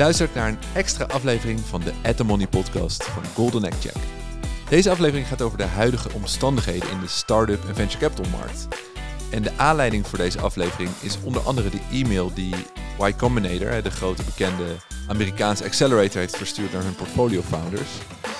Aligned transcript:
luistert 0.00 0.34
naar 0.34 0.48
een 0.48 0.58
extra 0.74 1.04
aflevering 1.04 1.60
van 1.60 1.80
de 1.80 1.92
At 2.02 2.16
The 2.16 2.24
Money 2.24 2.46
podcast 2.46 3.04
van 3.04 3.22
Golden 3.34 3.64
Egg 3.64 3.80
Check. 3.80 3.96
Deze 4.68 4.90
aflevering 4.90 5.26
gaat 5.26 5.42
over 5.42 5.58
de 5.58 5.64
huidige 5.64 6.12
omstandigheden 6.12 6.90
in 6.90 7.00
de 7.00 7.08
start-up 7.08 7.68
en 7.68 7.74
venture 7.74 7.98
capital 7.98 8.30
markt. 8.38 8.68
En 9.30 9.42
de 9.42 9.50
aanleiding 9.56 10.06
voor 10.06 10.18
deze 10.18 10.40
aflevering 10.40 10.90
is 11.00 11.18
onder 11.22 11.42
andere 11.42 11.70
de 11.70 11.80
e-mail 11.92 12.34
die 12.34 12.54
Y 13.00 13.12
Combinator, 13.16 13.82
de 13.82 13.90
grote 13.90 14.22
bekende 14.24 14.76
Amerikaanse 15.08 15.64
accelerator, 15.64 16.20
heeft 16.20 16.36
verstuurd 16.36 16.72
naar 16.72 16.82
hun 16.82 16.94
portfolio 16.94 17.42
founders. 17.42 17.90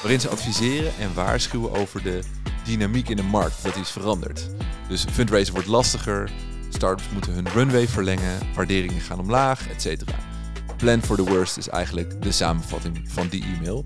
Waarin 0.02 0.20
ze 0.20 0.29
adviseren 0.29 0.92
en 1.00 1.14
waarschuwen 1.14 1.72
over 1.72 2.02
de 2.02 2.20
dynamiek 2.64 3.08
in 3.08 3.16
de 3.16 3.22
markt, 3.22 3.62
dat 3.62 3.77
is 3.77 3.91
veranderd. 3.91 4.48
Dus 4.88 5.05
fundraisen 5.11 5.55
wordt 5.55 5.69
lastiger, 5.69 6.30
startups 6.69 7.08
moeten 7.12 7.33
hun 7.33 7.48
runway 7.48 7.88
verlengen, 7.88 8.38
waarderingen 8.55 9.00
gaan 9.00 9.20
omlaag, 9.20 9.69
etc. 9.69 10.02
Plan 10.80 11.02
for 11.02 11.16
the 11.16 11.25
worst 11.25 11.57
is 11.57 11.69
eigenlijk 11.69 12.23
de 12.23 12.33
samenvatting 12.33 13.01
van 13.05 13.29
die 13.29 13.45
e-mail. 13.45 13.84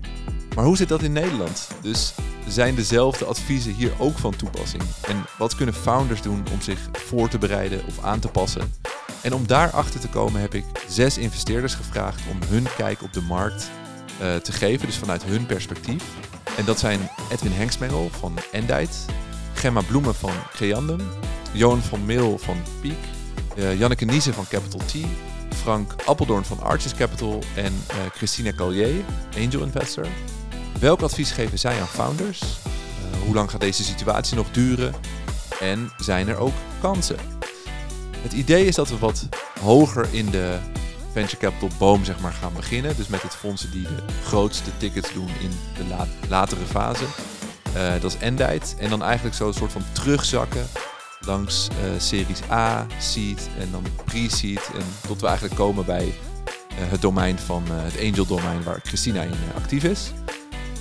Maar 0.55 0.65
hoe 0.65 0.77
zit 0.77 0.89
dat 0.89 1.01
in 1.01 1.11
Nederland? 1.11 1.67
Dus 1.81 2.13
zijn 2.47 2.75
dezelfde 2.75 3.25
adviezen 3.25 3.73
hier 3.73 3.91
ook 3.97 4.17
van 4.17 4.35
toepassing? 4.35 4.83
En 5.07 5.25
wat 5.37 5.55
kunnen 5.55 5.75
founders 5.75 6.21
doen 6.21 6.43
om 6.51 6.61
zich 6.61 6.79
voor 6.91 7.29
te 7.29 7.37
bereiden 7.37 7.85
of 7.87 8.03
aan 8.03 8.19
te 8.19 8.27
passen? 8.27 8.73
En 9.21 9.33
om 9.33 9.47
daarachter 9.47 9.99
te 9.99 10.07
komen 10.07 10.41
heb 10.41 10.53
ik 10.53 10.65
zes 10.87 11.17
investeerders 11.17 11.73
gevraagd 11.73 12.21
om 12.31 12.39
hun 12.47 12.67
kijk 12.77 13.01
op 13.01 13.13
de 13.13 13.21
markt 13.21 13.69
uh, 14.21 14.35
te 14.35 14.51
geven, 14.51 14.85
dus 14.85 14.97
vanuit 14.97 15.23
hun 15.23 15.45
perspectief. 15.45 16.03
En 16.57 16.65
dat 16.65 16.79
zijn 16.79 17.09
Edwin 17.31 17.51
Hengstmengel 17.51 18.09
van 18.11 18.37
Endite, 18.51 18.97
Gemma 19.53 19.81
Bloemen 19.81 20.15
van 20.15 20.33
Creandum, 20.53 21.01
Johan 21.51 21.81
van 21.81 22.05
Meel 22.05 22.37
van 22.37 22.57
Peak, 22.81 22.93
uh, 23.57 23.79
Janneke 23.79 24.05
Niese 24.05 24.33
van 24.33 24.47
Capital 24.47 24.79
T, 24.79 24.93
Frank 25.55 25.95
Appeldoorn 26.05 26.45
van 26.45 26.61
Arches 26.61 26.95
Capital 26.95 27.43
en 27.55 27.83
uh, 27.91 27.95
Christina 28.13 28.53
Collier, 28.53 29.03
angel 29.37 29.61
investor. 29.61 30.07
Welk 30.79 31.01
advies 31.01 31.31
geven 31.31 31.59
zij 31.59 31.79
aan 31.79 31.87
founders? 31.87 32.41
Uh, 32.41 33.21
hoe 33.25 33.33
lang 33.33 33.51
gaat 33.51 33.59
deze 33.59 33.83
situatie 33.83 34.35
nog 34.35 34.51
duren? 34.51 34.93
En 35.59 35.91
zijn 35.97 36.27
er 36.27 36.37
ook 36.37 36.53
kansen? 36.81 37.17
Het 38.21 38.33
idee 38.33 38.65
is 38.65 38.75
dat 38.75 38.89
we 38.89 38.97
wat 38.97 39.27
hoger 39.59 40.07
in 40.11 40.29
de 40.29 40.57
venture 41.11 41.37
capital 41.37 41.69
boom 41.77 42.05
zeg 42.05 42.19
maar, 42.19 42.33
gaan 42.33 42.53
beginnen. 42.53 42.95
Dus 42.95 43.07
met 43.07 43.21
het 43.21 43.35
fondsen 43.35 43.71
die 43.71 43.83
de 43.83 44.03
grootste 44.23 44.69
tickets 44.77 45.13
doen 45.13 45.29
in 45.39 45.51
de 45.77 45.85
la 45.89 46.07
latere 46.29 46.65
fase. 46.65 47.05
Uh, 47.75 48.01
dat 48.01 48.13
is 48.13 48.17
Endite. 48.19 48.75
En 48.77 48.89
dan 48.89 49.03
eigenlijk 49.03 49.35
zo 49.35 49.47
een 49.47 49.53
soort 49.53 49.71
van 49.71 49.83
terugzakken 49.91 50.67
langs 51.25 51.67
uh, 51.67 51.99
series 51.99 52.39
A, 52.51 52.85
seed 52.99 53.49
en 53.59 53.71
dan 53.71 53.83
pre-seed. 54.05 54.69
En 54.73 54.85
tot 55.07 55.21
we 55.21 55.27
eigenlijk 55.27 55.55
komen 55.55 55.85
bij 55.85 56.05
uh, 56.05 56.13
het 56.75 57.01
domein 57.01 57.39
van 57.39 57.63
het 57.67 57.99
angel 57.99 58.25
domein 58.25 58.63
waar 58.63 58.79
Christina 58.83 59.21
in 59.21 59.33
actief 59.55 59.83
is. 59.83 60.11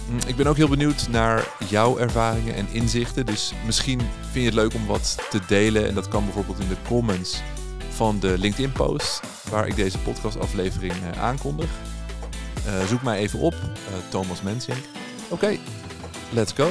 Mm, 0.09 0.19
ik 0.27 0.37
ben 0.37 0.47
ook 0.47 0.57
heel 0.57 0.69
benieuwd 0.69 1.09
naar 1.09 1.49
jouw 1.69 1.99
ervaringen 1.99 2.55
en 2.55 2.69
inzichten. 2.71 3.27
Dus 3.27 3.53
misschien 3.67 4.01
vind 4.01 4.35
je 4.35 4.45
het 4.45 4.55
leuk 4.55 4.75
om 4.75 4.87
wat 4.87 5.17
te 5.31 5.41
delen. 5.47 5.89
En 5.89 5.95
dat 5.95 6.09
kan 6.09 6.25
bijvoorbeeld 6.25 6.61
in 6.61 6.69
de 6.69 6.77
comments 6.89 7.43
van 7.89 8.21
de 8.21 8.39
LinkedIn-post 8.39 9.21
waar 9.51 9.67
ik 9.67 9.77
deze 9.77 9.99
podcastaflevering 9.99 10.95
aankondig. 11.21 11.71
Zoek 12.89 13.03
mij 13.03 13.19
even 13.19 13.39
op, 13.39 13.55
Thomas 14.09 14.43
Mensink. 14.43 14.79
Oké, 15.29 15.57
let's 16.33 16.53
go. 16.53 16.69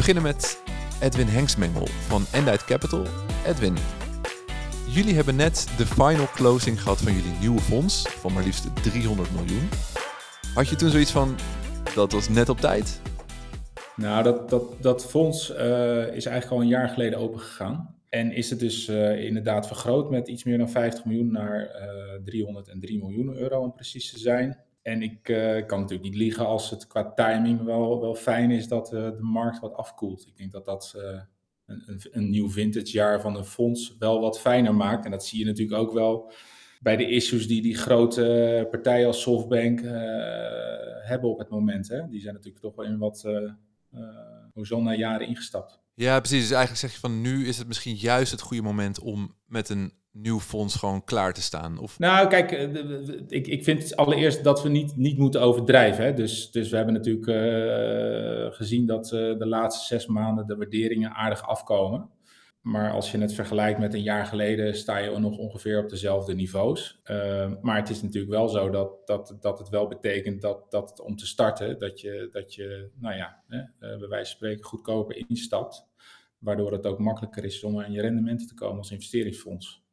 Beginnen 0.00 0.22
met 0.22 0.62
Edwin 1.00 1.26
Hengsmengel 1.26 1.86
van 1.86 2.22
Endite 2.32 2.64
Capital. 2.64 3.06
Edwin, 3.46 3.76
jullie 4.88 5.14
hebben 5.14 5.36
net 5.36 5.68
de 5.76 5.86
final 5.86 6.26
closing 6.26 6.82
gehad 6.82 7.00
van 7.00 7.12
jullie 7.12 7.38
nieuwe 7.40 7.60
fonds 7.60 8.08
van 8.08 8.32
maar 8.32 8.42
liefst 8.42 8.82
300 8.82 9.30
miljoen. 9.34 9.68
Had 10.54 10.68
je 10.68 10.76
toen 10.76 10.90
zoiets 10.90 11.10
van, 11.10 11.36
dat 11.94 12.12
was 12.12 12.28
net 12.28 12.48
op 12.48 12.58
tijd? 12.58 13.00
Nou, 13.96 14.22
dat, 14.22 14.50
dat, 14.50 14.82
dat 14.82 15.06
fonds 15.06 15.50
uh, 15.50 15.56
is 16.14 16.26
eigenlijk 16.26 16.50
al 16.50 16.60
een 16.60 16.68
jaar 16.68 16.88
geleden 16.88 17.18
opengegaan. 17.18 17.94
En 18.08 18.32
is 18.32 18.50
het 18.50 18.58
dus 18.58 18.88
uh, 18.88 19.24
inderdaad 19.24 19.66
vergroot 19.66 20.10
met 20.10 20.28
iets 20.28 20.44
meer 20.44 20.58
dan 20.58 20.70
50 20.70 21.04
miljoen 21.04 21.32
naar 21.32 21.70
uh, 21.74 22.14
eh, 22.14 22.22
303 22.24 22.98
miljoen 22.98 23.36
euro 23.36 23.60
om 23.60 23.72
precies 23.72 24.10
te 24.10 24.18
zijn. 24.18 24.58
En 24.82 25.02
ik 25.02 25.28
uh, 25.28 25.66
kan 25.66 25.80
natuurlijk 25.80 26.08
niet 26.10 26.18
liegen 26.18 26.46
als 26.46 26.70
het 26.70 26.86
qua 26.86 27.12
timing 27.12 27.62
wel, 27.62 28.00
wel 28.00 28.14
fijn 28.14 28.50
is 28.50 28.68
dat 28.68 28.92
uh, 28.92 29.00
de 29.00 29.22
markt 29.22 29.60
wat 29.60 29.74
afkoelt. 29.74 30.26
Ik 30.26 30.36
denk 30.36 30.52
dat 30.52 30.64
dat 30.64 30.94
uh, 30.96 31.02
een, 31.66 31.82
een, 31.86 32.00
een, 32.10 32.30
nieuw 32.30 32.50
vintage 32.50 32.92
jaar 32.92 33.20
van 33.20 33.36
een 33.36 33.44
fonds 33.44 33.96
wel 33.98 34.20
wat 34.20 34.40
fijner 34.40 34.74
maakt. 34.74 35.04
En 35.04 35.10
dat 35.10 35.24
zie 35.24 35.38
je 35.38 35.44
natuurlijk 35.44 35.78
ook 35.82 35.92
wel 35.92 36.32
bij 36.80 36.96
de 36.96 37.08
issues 37.08 37.48
die 37.48 37.62
die 37.62 37.76
grote 37.76 38.66
partijen 38.70 39.06
als 39.06 39.22
SoftBank 39.22 39.80
hebben 41.02 41.30
op 41.30 41.38
het 41.38 41.48
moment. 41.48 41.88
Hè. 41.88 42.08
Die 42.08 42.20
zijn 42.20 42.34
natuurlijk 42.34 42.62
toch 42.62 42.74
wel 42.74 42.84
in 42.84 42.98
wat 42.98 43.24
uh, 43.26 44.96
jaren 44.96 45.26
ingestapt. 45.26 45.80
Ja, 45.94 46.18
precies. 46.18 46.40
Dus 46.40 46.50
eigenlijk 46.50 46.80
zeg 46.80 46.92
je 46.92 46.98
van 46.98 47.20
nu 47.20 47.46
is 47.46 47.58
het 47.58 47.66
misschien 47.66 47.94
juist 47.94 48.30
het 48.30 48.40
goede 48.40 48.62
moment 48.62 48.98
om 48.98 49.34
met 49.46 49.68
een 49.68 49.92
nieuw 50.12 50.40
fonds 50.40 50.74
gewoon 50.74 51.04
klaar 51.04 51.32
te 51.32 51.42
staan? 51.42 51.78
Of... 51.78 51.98
Nou, 51.98 52.28
kijk, 52.28 52.52
eh, 52.52 53.08
ik, 53.28 53.46
ik 53.46 53.64
vind 53.64 53.96
allereerst 53.96 54.44
dat 54.44 54.62
we 54.62 54.68
niet, 54.68 54.96
niet 54.96 55.18
moeten 55.18 55.40
overdrijven. 55.40 56.04
Hè. 56.04 56.14
Dus, 56.14 56.50
dus 56.50 56.70
we 56.70 56.76
hebben 56.76 56.94
natuurlijk 56.94 57.26
uh, 57.26 58.52
gezien 58.56 58.86
dat 58.86 59.12
uh, 59.12 59.38
de 59.38 59.46
laatste 59.46 59.86
zes 59.86 60.06
maanden 60.06 60.46
de 60.46 60.56
waarderingen 60.56 61.14
aardig 61.14 61.46
afkomen. 61.46 62.10
Maar 62.60 62.92
als 62.92 63.10
je 63.10 63.18
het 63.18 63.34
vergelijkt 63.34 63.78
met 63.78 63.94
een 63.94 64.02
jaar 64.02 64.26
geleden, 64.26 64.76
sta 64.76 64.98
je 64.98 65.18
nog 65.18 65.38
ongeveer 65.38 65.82
op 65.82 65.88
dezelfde 65.88 66.34
niveaus. 66.34 67.00
Maar 67.60 67.76
het 67.76 67.90
is 67.90 68.02
natuurlijk 68.02 68.32
wel 68.32 68.48
zo 68.48 68.70
dat, 68.70 69.06
dat, 69.06 69.36
dat 69.40 69.58
het 69.58 69.68
wel 69.68 69.88
betekent 69.88 70.40
dat, 70.40 70.70
dat 70.70 71.00
om 71.00 71.16
te 71.16 71.26
starten, 71.26 71.78
dat 71.78 72.00
je, 72.00 72.28
dat 72.32 72.54
je 72.54 72.90
nou 72.94 73.16
ja, 73.16 73.42
hè, 73.48 73.62
bij 73.78 74.08
wijze 74.08 74.08
van 74.08 74.36
spreken 74.36 74.64
goedkoper 74.64 75.24
instapt. 75.28 75.88
Waardoor 76.38 76.72
het 76.72 76.86
ook 76.86 76.98
makkelijker 76.98 77.44
is 77.44 77.64
om 77.64 77.80
aan 77.80 77.92
je 77.92 78.00
rendementen 78.00 78.46
te 78.46 78.54
komen 78.54 78.78
als 78.78 78.90
investeringsfonds. 78.90 79.84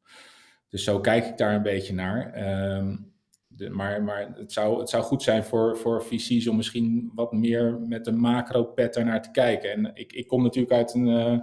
Dus 0.70 0.84
zo 0.84 1.00
kijk 1.00 1.26
ik 1.26 1.38
daar 1.38 1.56
een 1.56 1.64
beetje 1.64 1.94
naar. 1.94 2.48
Um, 2.78 3.16
de, 3.48 3.70
maar 3.70 4.04
maar 4.04 4.34
het, 4.36 4.52
zou, 4.52 4.80
het 4.80 4.90
zou 4.90 5.04
goed 5.04 5.24
zijn 5.24 5.44
voor, 5.44 5.78
voor 5.78 6.04
VC's 6.04 6.48
om 6.48 6.56
misschien 6.56 7.12
wat 7.16 7.32
meer 7.32 7.80
met 7.80 8.08
een 8.08 8.20
macro-pet 8.20 9.04
naar 9.04 9.22
te 9.22 9.32
kijken. 9.32 9.72
En 9.72 9.92
ik, 9.94 10.14
ik 10.14 10.28
kom 10.28 10.44
natuurlijk 10.44 10.74
uit 10.74 10.94
een 10.94 11.08
uh, 11.08 11.40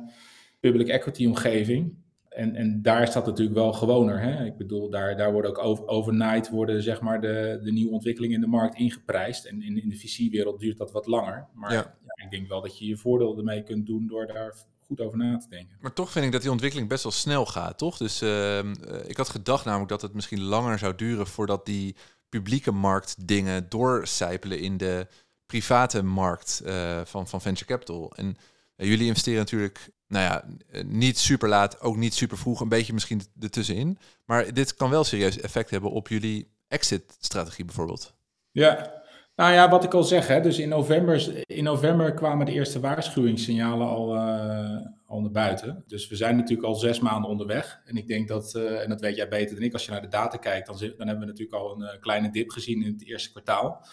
public 0.61 0.89
equity 0.89 1.27
omgeving. 1.27 2.03
En, 2.29 2.55
en 2.55 2.83
daar 2.83 3.03
is 3.03 3.13
dat 3.13 3.27
natuurlijk 3.27 3.57
wel 3.57 3.73
gewoner. 3.73 4.21
Hè? 4.21 4.45
Ik 4.45 4.57
bedoel, 4.57 4.91
daar, 4.91 5.17
daar 5.17 5.33
worden 5.33 5.51
ook 5.51 5.59
over, 5.59 5.87
overnight 5.87 6.51
worden, 6.51 6.83
zeg 6.83 7.01
maar, 7.01 7.21
de, 7.21 7.61
de 7.63 7.73
nieuwe 7.73 7.93
ontwikkelingen 7.93 8.35
in 8.35 8.41
de 8.41 8.47
markt 8.47 8.79
ingeprijsd. 8.79 9.45
En 9.45 9.63
in, 9.63 9.83
in 9.83 9.89
de 9.89 9.97
VC-wereld 9.97 10.61
duurt 10.61 10.79
dat 10.79 10.93
wat 10.93 11.07
langer. 11.07 11.49
Maar 11.55 11.73
ja. 11.73 11.97
Ja, 12.17 12.25
ik 12.25 12.31
denk 12.31 12.49
wel 12.49 12.61
dat 12.61 12.79
je 12.79 12.87
je 12.87 12.97
voordeel 12.97 13.39
ermee 13.39 13.63
kunt 13.63 13.87
doen 13.87 14.07
door 14.07 14.27
daar 14.27 14.55
goed 14.97 15.07
over 15.07 15.19
na 15.19 15.39
te 15.39 15.49
denken. 15.49 15.77
Maar 15.81 15.93
toch 15.93 16.11
vind 16.11 16.25
ik 16.25 16.33
dat 16.33 16.43
die 16.43 16.51
ontwikkeling 16.51 16.89
best 16.89 17.03
wel 17.03 17.13
snel 17.13 17.47
gaat, 17.47 17.79
toch? 17.79 17.97
Dus 17.97 18.23
uh, 18.23 18.59
ik 19.07 19.17
had 19.17 19.29
gedacht 19.29 19.65
namelijk 19.65 19.91
dat 19.91 20.03
het 20.03 20.15
misschien 20.15 20.43
langer 20.43 20.79
zou 20.79 20.95
duren 20.95 21.27
voordat 21.27 21.67
die 21.67 21.97
publieke 22.29 22.73
markt 22.73 23.29
dingen 23.29 23.69
doorcijpelen 23.69 24.61
in 24.61 24.77
de 24.77 25.07
private 25.47 26.03
markt 26.03 26.63
uh, 26.65 27.01
van, 27.05 27.29
van 27.29 27.41
venture 27.41 27.67
capital. 27.67 28.13
En 28.17 28.37
uh, 28.77 28.89
jullie 28.89 29.07
investeren 29.07 29.39
natuurlijk, 29.39 29.91
nou 30.07 30.25
ja, 30.25 30.45
niet 30.83 31.19
super 31.19 31.49
laat, 31.49 31.81
ook 31.81 31.97
niet 31.97 32.15
super 32.15 32.39
vroeg, 32.39 32.61
een 32.61 32.69
beetje 32.69 32.93
misschien 32.93 33.23
ertussenin. 33.41 33.99
Maar 34.25 34.55
dit 34.55 34.75
kan 34.75 34.91
wel 34.91 35.05
serieus 35.05 35.41
effect 35.41 35.71
hebben 35.71 35.91
op 35.91 36.09
jullie 36.09 36.53
exit-strategie 36.69 37.65
bijvoorbeeld. 37.65 38.15
Ja, 38.51 39.03
nou 39.37 39.53
ja, 39.53 39.71
wat 39.71 39.85
ik 39.85 39.95
al 39.95 40.03
zeg, 40.03 40.27
hè, 40.27 40.41
dus 40.41 40.59
in 40.59 40.69
november, 40.69 41.43
in 41.47 41.65
november 41.65 42.15
kwamen 42.15 42.47
de 42.47 42.53
eerste 42.53 42.81
waarschuwingssignalen 42.81 43.87
al, 43.87 44.15
uh, 44.15 44.87
al 45.07 45.21
naar 45.21 45.31
buiten. 45.31 45.85
Dus 45.87 46.09
we 46.09 46.17
zijn 46.17 46.37
natuurlijk 46.37 46.69
al 46.69 46.75
zes 46.75 47.01
maanden 47.01 47.31
onderweg. 47.31 47.81
En 47.85 47.97
ik 47.97 48.07
denk 48.07 48.29
dat, 48.29 48.55
uh, 48.57 48.83
en 48.83 48.89
dat 48.89 49.01
weet 49.01 49.17
jij 49.17 49.29
beter 49.29 49.55
dan 49.55 49.65
ik, 49.65 49.73
als 49.73 49.85
je 49.85 49.91
naar 49.91 50.03
de 50.03 50.09
data 50.09 50.37
kijkt, 50.37 50.67
dan, 50.67 50.77
dan 50.79 51.07
hebben 51.07 51.19
we 51.19 51.33
natuurlijk 51.33 51.63
al 51.63 51.73
een 51.73 51.83
uh, 51.83 52.01
kleine 52.01 52.31
dip 52.31 52.51
gezien 52.51 52.83
in 52.83 52.93
het 52.93 53.07
eerste 53.07 53.31
kwartaal. 53.31 53.87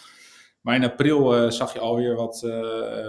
Maar 0.60 0.74
in 0.74 0.84
april 0.84 1.50
zag 1.52 1.72
je 1.72 1.78
alweer 1.78 2.14
wat, 2.14 2.40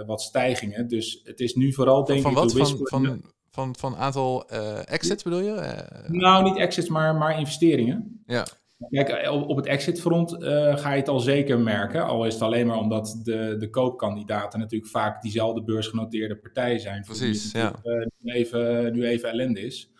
wat 0.06 0.22
stijgingen. 0.22 0.88
Dus 0.88 1.20
het 1.24 1.40
is 1.40 1.54
nu 1.54 1.72
vooral, 1.72 2.04
denk 2.04 2.22
van 2.22 2.30
ik... 2.30 2.36
Wat? 2.36 2.52
Van 2.52 2.78
wat? 2.78 2.88
Van, 2.88 3.22
van, 3.50 3.76
van 3.76 3.96
aantal 3.96 4.48
exits 4.84 5.22
bedoel 5.22 5.40
je? 5.40 5.84
nou, 6.08 6.44
niet 6.44 6.56
exits, 6.56 6.88
maar, 6.88 7.14
maar 7.14 7.38
investeringen. 7.38 8.22
Ja. 8.26 8.46
Kijk, 8.90 9.08
eh, 9.08 9.48
op 9.48 9.56
het 9.56 9.66
exitfront 9.66 10.32
uh, 10.32 10.76
ga 10.76 10.92
je 10.92 10.98
het 10.98 11.08
al 11.08 11.20
zeker 11.20 11.58
merken. 11.58 12.06
Al 12.06 12.26
is 12.26 12.32
het 12.32 12.42
alleen 12.42 12.66
maar 12.66 12.78
omdat 12.78 13.20
de, 13.22 13.56
de 13.58 13.70
koopkandidaten 13.70 14.58
natuurlijk 14.58 14.90
vaak 14.90 15.22
diezelfde 15.22 15.62
beursgenoteerde 15.62 16.36
partijen 16.36 16.80
zijn. 16.80 17.02
Precies, 17.02 17.52
ja. 17.52 17.72
Uh, 17.84 18.06
nu, 18.18 18.32
even, 18.32 18.92
nu 18.92 19.06
even 19.06 19.28
ellende 19.28 19.60
is. 19.60 19.92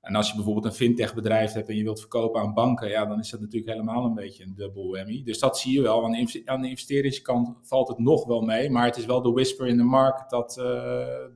En 0.00 0.14
als 0.14 0.28
je 0.28 0.34
bijvoorbeeld 0.34 0.64
een 0.64 0.72
fintech 0.72 1.14
bedrijf 1.14 1.52
hebt 1.52 1.68
en 1.68 1.76
je 1.76 1.82
wilt 1.82 2.00
verkopen 2.00 2.40
aan 2.40 2.54
banken, 2.54 2.88
ja, 2.88 3.06
dan 3.06 3.18
is 3.18 3.30
dat 3.30 3.40
natuurlijk 3.40 3.72
helemaal 3.72 4.04
een 4.04 4.14
beetje 4.14 4.44
een 4.44 4.54
dubbel 4.54 4.90
whammy. 4.90 5.22
Dus 5.24 5.38
dat 5.38 5.58
zie 5.58 5.72
je 5.72 5.82
wel. 5.82 6.04
Aan 6.04 6.12
de, 6.12 6.42
aan 6.44 6.60
de 6.60 6.68
investeringskant 6.68 7.56
valt 7.62 7.88
het 7.88 7.98
nog 7.98 8.26
wel 8.26 8.40
mee, 8.40 8.70
maar 8.70 8.84
het 8.84 8.96
is 8.96 9.06
wel 9.06 9.22
de 9.22 9.30
whisper 9.30 9.66
in 9.66 9.76
de 9.76 9.82
markt 9.82 10.30
dat, 10.30 10.56
uh, 10.60 10.64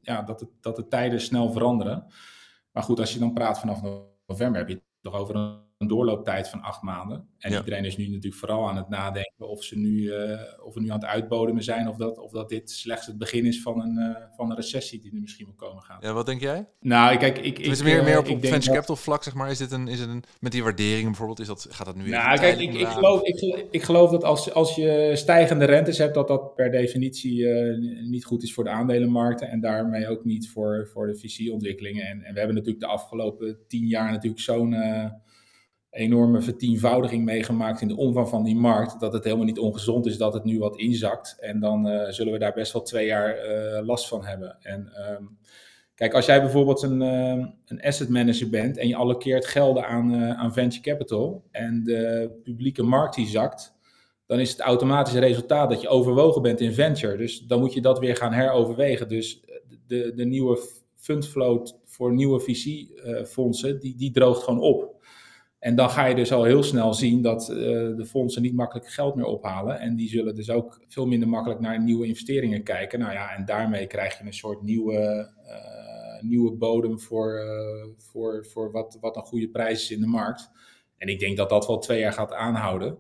ja, 0.03 0.23
dat, 0.23 0.41
het, 0.41 0.49
dat 0.61 0.77
de 0.77 0.89
tijden 0.89 1.21
snel 1.21 1.53
veranderen. 1.53 2.07
Maar 2.73 2.83
goed, 2.83 3.01
als 3.01 3.13
je 3.13 3.19
dan 3.19 3.33
praat 3.33 3.59
vanaf 3.59 3.81
november, 4.27 4.59
heb 4.59 4.69
je 4.69 4.75
het 4.75 4.85
toch 5.01 5.15
over 5.15 5.35
een 5.35 5.64
een 5.85 5.97
doorlooptijd 5.97 6.49
van 6.49 6.63
acht 6.63 6.83
maanden. 6.83 7.29
En 7.39 7.53
iedereen 7.53 7.85
is 7.85 7.97
nu 7.97 8.07
natuurlijk 8.07 8.35
vooral 8.35 8.69
aan 8.69 8.77
het 8.77 8.89
nadenken 8.89 9.49
of 9.49 9.63
ze 9.63 9.79
nu, 9.79 10.01
uh, 10.01 10.41
of 10.65 10.75
we 10.75 10.81
nu 10.81 10.89
aan 10.89 11.01
het 11.01 11.09
uitbodemen 11.09 11.63
zijn 11.63 11.89
of 11.89 11.97
dat, 11.97 12.19
of 12.19 12.31
dat 12.31 12.49
dit 12.49 12.71
slechts 12.71 13.07
het 13.07 13.19
begin 13.19 13.47
is 13.47 13.63
van 13.63 13.81
een, 13.81 13.99
uh, 13.99 14.17
van 14.37 14.51
een 14.51 14.57
recessie 14.57 15.01
die 15.01 15.13
er 15.13 15.21
misschien 15.21 15.47
wel 15.47 15.55
komen 15.55 15.83
gaat. 15.83 16.03
Ja, 16.03 16.13
wat 16.13 16.27
denk 16.27 16.41
jij? 16.41 16.69
Nou, 16.81 17.17
kijk, 17.17 17.39
ik... 17.39 17.59
ik 17.59 17.67
is 17.67 17.83
meer, 17.83 18.05
meer 18.05 18.19
op, 18.19 18.29
op 18.29 18.47
venture 18.47 18.75
capital 18.75 18.97
vlak, 18.97 19.23
zeg 19.23 19.35
maar. 19.35 19.51
Is 19.51 19.59
dit 19.59 19.73
een, 19.73 19.89
is 19.89 20.01
het 20.01 20.09
een, 20.09 20.25
met 20.41 20.53
die 20.53 20.63
waarderingen 20.63 21.07
bijvoorbeeld, 21.07 21.41
is 21.41 21.47
dat, 21.47 21.67
gaat 21.71 21.87
dat 21.87 21.97
nu 21.97 22.09
Nou, 22.09 22.39
kijk, 22.39 22.59
ik, 22.59 22.75
ik, 22.75 22.87
geloof, 22.87 23.23
ik, 23.23 23.67
ik 23.71 23.83
geloof 23.83 24.11
dat 24.11 24.25
als, 24.25 24.53
als 24.53 24.75
je 24.75 25.11
stijgende 25.15 25.65
rentes 25.65 25.99
hebt, 25.99 26.15
dat 26.15 26.29
dat 26.29 26.55
per 26.55 26.71
definitie 26.71 27.39
uh, 27.39 28.09
niet 28.09 28.25
goed 28.25 28.43
is 28.43 28.55
voor 28.55 28.65
de 28.65 28.71
aandelenmarkten 28.71 29.49
en 29.49 29.61
daarmee 29.61 30.09
ook 30.09 30.25
niet 30.25 30.51
voor, 30.51 30.89
voor 30.93 31.07
de 31.07 31.17
visieontwikkelingen. 31.17 32.07
En, 32.07 32.23
en 32.23 32.33
we 32.33 32.39
hebben 32.39 32.57
natuurlijk 32.57 32.85
de 32.85 32.91
afgelopen 32.91 33.59
tien 33.69 33.87
jaar 33.87 34.11
natuurlijk 34.11 34.43
zo'n 34.43 34.75
enorme 35.95 36.41
vertienvoudiging 36.41 37.25
meegemaakt 37.25 37.81
in 37.81 37.89
de 37.89 37.97
omvang 37.97 38.29
van 38.29 38.45
die 38.45 38.57
markt. 38.57 39.01
Dat 39.01 39.13
het 39.13 39.25
helemaal 39.25 39.45
niet 39.45 39.59
ongezond 39.59 40.07
is 40.07 40.17
dat 40.17 40.35
het 40.35 40.45
nu 40.45 40.59
wat 40.59 40.77
inzakt. 40.77 41.37
En 41.41 41.61
dan 41.61 41.89
uh, 41.89 42.09
zullen 42.09 42.33
we 42.33 42.39
daar 42.39 42.53
best 42.53 42.73
wel 42.73 42.83
twee 42.83 43.07
jaar 43.07 43.37
uh, 43.37 43.87
last 43.87 44.09
van 44.09 44.25
hebben. 44.25 44.57
En 44.61 44.93
um, 45.11 45.39
kijk, 45.95 46.15
als 46.15 46.27
jij 46.27 46.41
bijvoorbeeld 46.41 46.83
een, 46.83 47.01
uh, 47.01 47.47
een 47.67 47.81
asset 47.81 48.09
manager 48.09 48.51
bent 48.51 48.77
en 48.77 48.89
je 48.89 48.97
allokeert 48.97 49.47
gelden 49.47 49.87
aan, 49.87 50.15
aan 50.15 50.53
venture 50.53 50.83
capital 50.83 51.45
en 51.51 51.85
de 51.85 52.31
publieke 52.43 52.83
markt 52.83 53.15
die 53.15 53.27
zakt. 53.27 53.73
Dan 54.27 54.41
is 54.41 54.51
het 54.51 54.61
automatisch 54.61 55.15
resultaat 55.15 55.71
dat 55.71 55.81
je 55.81 55.89
overwogen 55.89 56.43
bent 56.43 56.61
in 56.61 56.73
venture. 56.73 57.17
Dus 57.17 57.41
dan 57.41 57.61
moet 57.61 57.73
je 57.73 57.81
dat 57.81 57.99
weer 57.99 58.17
gaan 58.17 58.33
heroverwegen. 58.33 59.09
Dus 59.09 59.45
de, 59.87 60.13
de 60.15 60.25
nieuwe 60.25 60.59
fundfloat 60.97 61.79
voor 61.85 62.13
nieuwe 62.13 62.41
visiefondsen, 62.41 63.81
die, 63.81 63.97
die 63.97 64.11
droogt 64.11 64.43
gewoon 64.43 64.61
op. 64.61 64.94
En 65.65 65.75
dan 65.75 65.91
ga 65.91 66.05
je 66.05 66.15
dus 66.15 66.33
al 66.33 66.45
heel 66.45 66.63
snel 66.63 66.95
zien 66.95 67.23
dat 67.23 67.49
uh, 67.51 67.57
de 67.97 68.05
fondsen 68.07 68.43
niet 68.43 68.55
makkelijk 68.55 68.89
geld 68.89 69.15
meer 69.15 69.25
ophalen. 69.25 69.81
En 69.81 69.97
die 69.97 70.09
zullen 70.09 70.35
dus 70.35 70.51
ook 70.51 70.81
veel 70.89 71.07
minder 71.07 71.29
makkelijk 71.29 71.61
naar 71.61 71.83
nieuwe 71.83 72.07
investeringen 72.07 72.63
kijken. 72.63 72.99
Nou 72.99 73.13
ja, 73.13 73.35
en 73.37 73.45
daarmee 73.45 73.87
krijg 73.87 74.19
je 74.19 74.25
een 74.25 74.33
soort 74.33 74.63
nieuwe, 74.63 75.31
uh, 75.47 76.23
nieuwe 76.29 76.53
bodem 76.53 77.01
voor, 77.01 77.45
uh, 77.45 77.93
voor, 77.97 78.47
voor 78.47 78.71
wat, 78.71 78.99
wat 79.01 79.17
een 79.17 79.23
goede 79.23 79.49
prijs 79.49 79.83
is 79.83 79.91
in 79.91 80.01
de 80.01 80.07
markt. 80.07 80.51
En 80.97 81.09
ik 81.09 81.19
denk 81.19 81.37
dat 81.37 81.49
dat 81.49 81.67
wel 81.67 81.79
twee 81.79 82.01
jaar 82.01 82.13
gaat 82.13 82.33
aanhouden. 82.33 82.99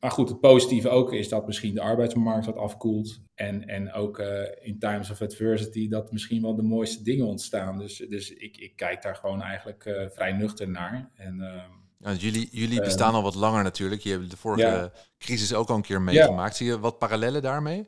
Maar 0.00 0.10
goed, 0.10 0.28
het 0.28 0.40
positieve 0.40 0.88
ook 0.88 1.12
is 1.12 1.28
dat 1.28 1.46
misschien 1.46 1.74
de 1.74 1.80
arbeidsmarkt 1.80 2.46
wat 2.46 2.56
afkoelt. 2.56 3.20
En, 3.34 3.66
en 3.66 3.92
ook 3.92 4.18
in 4.60 4.78
times 4.78 5.10
of 5.10 5.22
adversity 5.22 5.88
dat 5.88 6.12
misschien 6.12 6.42
wel 6.42 6.54
de 6.54 6.62
mooiste 6.62 7.02
dingen 7.02 7.26
ontstaan. 7.26 7.78
Dus, 7.78 7.96
dus 8.08 8.30
ik, 8.30 8.56
ik 8.56 8.76
kijk 8.76 9.02
daar 9.02 9.16
gewoon 9.16 9.42
eigenlijk 9.42 10.08
vrij 10.12 10.32
nuchter 10.32 10.70
naar. 10.70 11.10
En 11.14 11.40
ehm, 11.40 11.84
ja, 12.06 12.12
jullie, 12.12 12.48
jullie 12.50 12.80
bestaan 12.80 13.14
al 13.14 13.22
wat 13.22 13.34
langer 13.34 13.62
natuurlijk. 13.62 14.02
Je 14.02 14.10
hebt 14.10 14.30
de 14.30 14.36
vorige 14.36 14.92
crisis 15.18 15.54
ook 15.54 15.68
al 15.68 15.76
een 15.76 15.82
keer 15.82 16.02
meegemaakt. 16.02 16.56
Zie 16.56 16.66
je 16.66 16.80
wat 16.80 16.98
parallellen 16.98 17.42
daarmee? 17.42 17.86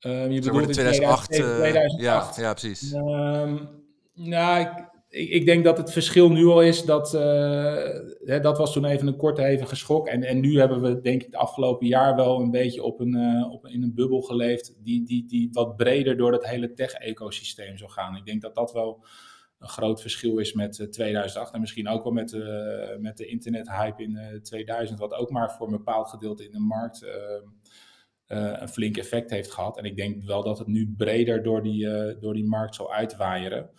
Um, 0.00 0.30
je 0.30 0.40
bedoelt 0.40 0.72
2008, 0.72 1.32
2008. 1.32 2.00
ja, 2.00 2.32
ja, 2.36 2.52
precies. 2.52 2.92
Um, 2.92 3.68
nou, 4.14 4.60
ik, 5.08 5.28
ik, 5.28 5.46
denk 5.46 5.64
dat 5.64 5.78
het 5.78 5.92
verschil 5.92 6.30
nu 6.30 6.46
al 6.46 6.62
is 6.62 6.84
dat 6.84 7.14
uh, 7.14 7.20
hè, 8.24 8.40
dat 8.40 8.58
was 8.58 8.72
toen 8.72 8.84
even 8.84 9.06
een 9.06 9.16
korte 9.16 9.42
hevige 9.42 9.76
schok. 9.76 10.08
En, 10.08 10.22
en 10.22 10.40
nu 10.40 10.58
hebben 10.58 10.80
we 10.80 11.00
denk 11.00 11.20
ik 11.20 11.26
het 11.26 11.36
afgelopen 11.36 11.86
jaar 11.86 12.16
wel 12.16 12.40
een 12.40 12.50
beetje 12.50 12.82
op 12.82 13.00
een, 13.00 13.16
uh, 13.16 13.52
op, 13.52 13.66
in 13.66 13.82
een 13.82 13.94
bubbel 13.94 14.20
geleefd 14.20 14.74
die, 14.78 15.04
die, 15.04 15.26
die 15.26 15.48
wat 15.52 15.76
breder 15.76 16.16
door 16.16 16.30
dat 16.30 16.46
hele 16.46 16.72
tech-ecosysteem 16.72 17.78
zou 17.78 17.90
gaan. 17.90 18.16
Ik 18.16 18.26
denk 18.26 18.42
dat 18.42 18.54
dat 18.54 18.72
wel 18.72 19.04
een 19.64 19.70
groot 19.70 20.00
verschil 20.00 20.38
is 20.38 20.52
met 20.52 20.86
2008 20.90 21.48
eh, 21.48 21.54
en 21.54 21.60
misschien 21.60 21.88
ook 21.88 22.02
wel 22.02 22.12
met, 22.12 22.32
uh, 22.32 22.96
met 22.98 23.16
de 23.16 23.26
internethype 23.26 24.02
in 24.02 24.40
2000, 24.42 25.00
eh, 25.00 25.08
wat 25.08 25.18
ook 25.18 25.30
maar 25.30 25.52
voor 25.52 25.66
een 25.66 25.76
bepaald 25.76 26.08
gedeelte 26.08 26.44
in 26.44 26.52
de 26.52 26.58
markt 26.58 27.06
een 28.26 28.68
flink 28.68 28.96
effect 28.96 29.30
heeft 29.30 29.52
gehad. 29.52 29.78
En 29.78 29.84
ik 29.84 29.96
denk 29.96 30.22
wel 30.22 30.42
dat 30.42 30.58
het 30.58 30.66
nu 30.66 30.94
breder 30.96 31.42
door 31.42 31.62
die, 31.62 31.88
door 32.18 32.34
die 32.34 32.44
markt 32.44 32.74
zal 32.74 32.92
uitwaaieren. 32.92 33.70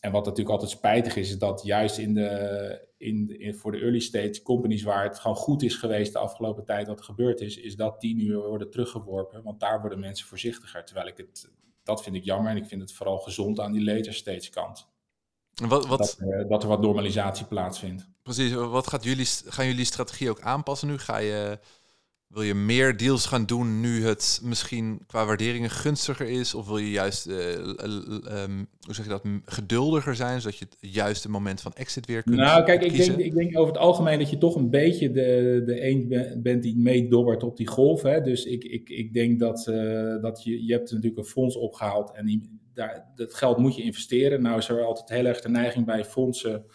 En 0.00 0.12
wat 0.12 0.24
natuurlijk 0.24 0.50
altijd 0.50 0.70
spijtig 0.70 1.16
is, 1.16 1.30
is 1.30 1.38
dat 1.38 1.62
juist 1.64 1.98
in 1.98 2.14
de, 2.14 2.88
in, 2.96 3.54
voor 3.54 3.72
de 3.72 3.78
early 3.78 4.00
stage 4.00 4.42
companies 4.42 4.82
waar 4.82 5.04
het 5.04 5.18
gewoon 5.18 5.36
goed 5.36 5.62
is 5.62 5.74
geweest 5.74 6.12
de 6.12 6.18
afgelopen 6.18 6.64
tijd 6.64 6.86
wat 6.86 7.02
gebeurd 7.02 7.40
is, 7.40 7.56
is 7.56 7.76
dat 7.76 8.00
die 8.00 8.14
nu 8.14 8.36
worden 8.36 8.70
teruggeworpen. 8.70 9.42
Want 9.42 9.60
daar 9.60 9.80
worden 9.80 10.00
mensen 10.00 10.26
voorzichtiger. 10.26 10.84
Terwijl 10.84 11.06
ik 11.06 11.16
het, 11.16 11.50
dat 11.82 12.02
vind 12.02 12.16
ik 12.16 12.24
jammer 12.24 12.50
en 12.50 12.56
ik 12.56 12.66
vind 12.66 12.80
het 12.80 12.92
vooral 12.92 13.18
gezond 13.18 13.60
aan 13.60 13.72
die 13.72 13.84
later 13.84 14.14
stage 14.14 14.50
kant. 14.50 14.90
Wat, 15.54 15.86
wat, 15.86 15.98
dat, 15.98 16.18
uh, 16.20 16.48
dat, 16.48 16.62
er 16.62 16.68
wat 16.68 16.80
normalisatie 16.80 17.46
plaatsvindt. 17.46 18.08
Precies, 18.22 18.52
wat 18.52 18.86
gaat 18.86 19.04
jullie, 19.04 19.26
gaan 19.46 19.66
jullie 19.66 19.84
strategie 19.84 20.30
ook 20.30 20.40
aanpassen 20.40 20.88
nu? 20.88 20.98
Ga 20.98 21.18
je, 21.18 21.58
wil 22.26 22.42
je 22.42 22.54
meer 22.54 22.96
deals 22.96 23.26
gaan 23.26 23.44
doen 23.44 23.80
nu 23.80 24.04
het 24.04 24.40
misschien 24.42 25.00
qua 25.06 25.26
waarderingen 25.26 25.70
gunstiger 25.70 26.28
is? 26.28 26.54
Of 26.54 26.66
wil 26.66 26.78
je 26.78 26.90
juist, 26.90 27.26
uh, 27.26 27.52
um, 28.42 28.68
hoe 28.80 28.94
zeg 28.94 29.04
je 29.04 29.10
dat, 29.10 29.22
geduldiger 29.44 30.14
zijn, 30.14 30.40
zodat 30.40 30.58
je 30.58 30.64
het 30.64 30.92
juiste 30.92 31.30
moment 31.30 31.60
van 31.60 31.72
exit 31.72 32.06
weer 32.06 32.22
kunt 32.22 32.36
Nou, 32.36 32.64
kijk, 32.64 32.82
ik 32.82 32.96
denk, 32.96 33.16
ik 33.16 33.34
denk 33.34 33.58
over 33.58 33.72
het 33.72 33.82
algemeen 33.82 34.18
dat 34.18 34.30
je 34.30 34.38
toch 34.38 34.54
een 34.54 34.70
beetje 34.70 35.10
de, 35.10 35.62
de 35.66 35.88
een 35.88 36.42
bent 36.42 36.62
die 36.62 36.76
meedobbert 36.76 37.42
op 37.42 37.56
die 37.56 37.66
golf. 37.66 38.02
Hè? 38.02 38.20
Dus 38.20 38.44
ik, 38.44 38.64
ik, 38.64 38.88
ik 38.88 39.12
denk 39.12 39.38
dat, 39.38 39.66
uh, 39.68 40.22
dat 40.22 40.44
je, 40.44 40.64
je 40.66 40.72
hebt 40.72 40.90
natuurlijk 40.90 41.18
een 41.18 41.24
fonds 41.24 41.56
opgehaald 41.56 42.12
en 42.12 42.26
die 42.26 42.60
daar, 42.74 43.12
dat 43.14 43.34
geld 43.34 43.58
moet 43.58 43.76
je 43.76 43.82
investeren. 43.82 44.42
Nou 44.42 44.58
is 44.58 44.68
er 44.68 44.84
altijd 44.84 45.08
heel 45.08 45.24
erg 45.24 45.40
de 45.40 45.48
neiging 45.48 45.86
bij 45.86 46.04
fondsen 46.04 46.66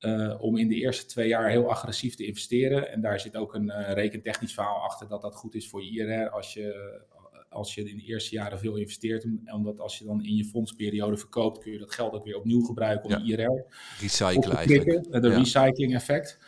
uh, 0.00 0.42
om 0.42 0.56
in 0.56 0.68
de 0.68 0.74
eerste 0.74 1.06
twee 1.06 1.28
jaar 1.28 1.50
heel 1.50 1.70
agressief 1.70 2.14
te 2.14 2.26
investeren. 2.26 2.92
En 2.92 3.00
daar 3.00 3.20
zit 3.20 3.36
ook 3.36 3.54
een 3.54 3.66
uh, 3.66 3.92
rekentechnisch 3.92 4.54
verhaal 4.54 4.82
achter 4.82 5.08
dat 5.08 5.22
dat 5.22 5.34
goed 5.34 5.54
is 5.54 5.68
voor 5.68 5.84
je 5.84 5.90
IRR 5.90 6.30
als 6.30 6.52
je, 6.52 7.00
als 7.48 7.74
je 7.74 7.90
in 7.90 7.96
de 7.96 8.04
eerste 8.04 8.34
jaren 8.34 8.58
veel 8.58 8.76
investeert. 8.76 9.26
Omdat 9.52 9.80
als 9.80 9.98
je 9.98 10.04
dan 10.04 10.24
in 10.24 10.36
je 10.36 10.44
fondsperiode 10.44 11.16
verkoopt, 11.16 11.58
kun 11.58 11.72
je 11.72 11.78
dat 11.78 11.94
geld 11.94 12.12
ook 12.12 12.24
weer 12.24 12.36
opnieuw 12.36 12.60
gebruiken 12.60 13.16
om 13.16 13.24
ja. 13.24 13.36
IRR 13.36 13.64
Recyclen 14.00 14.56
eigenlijk. 14.56 15.22
De 15.22 15.28
ja. 15.28 15.38
recycling 15.38 15.94
effect. 15.94 16.38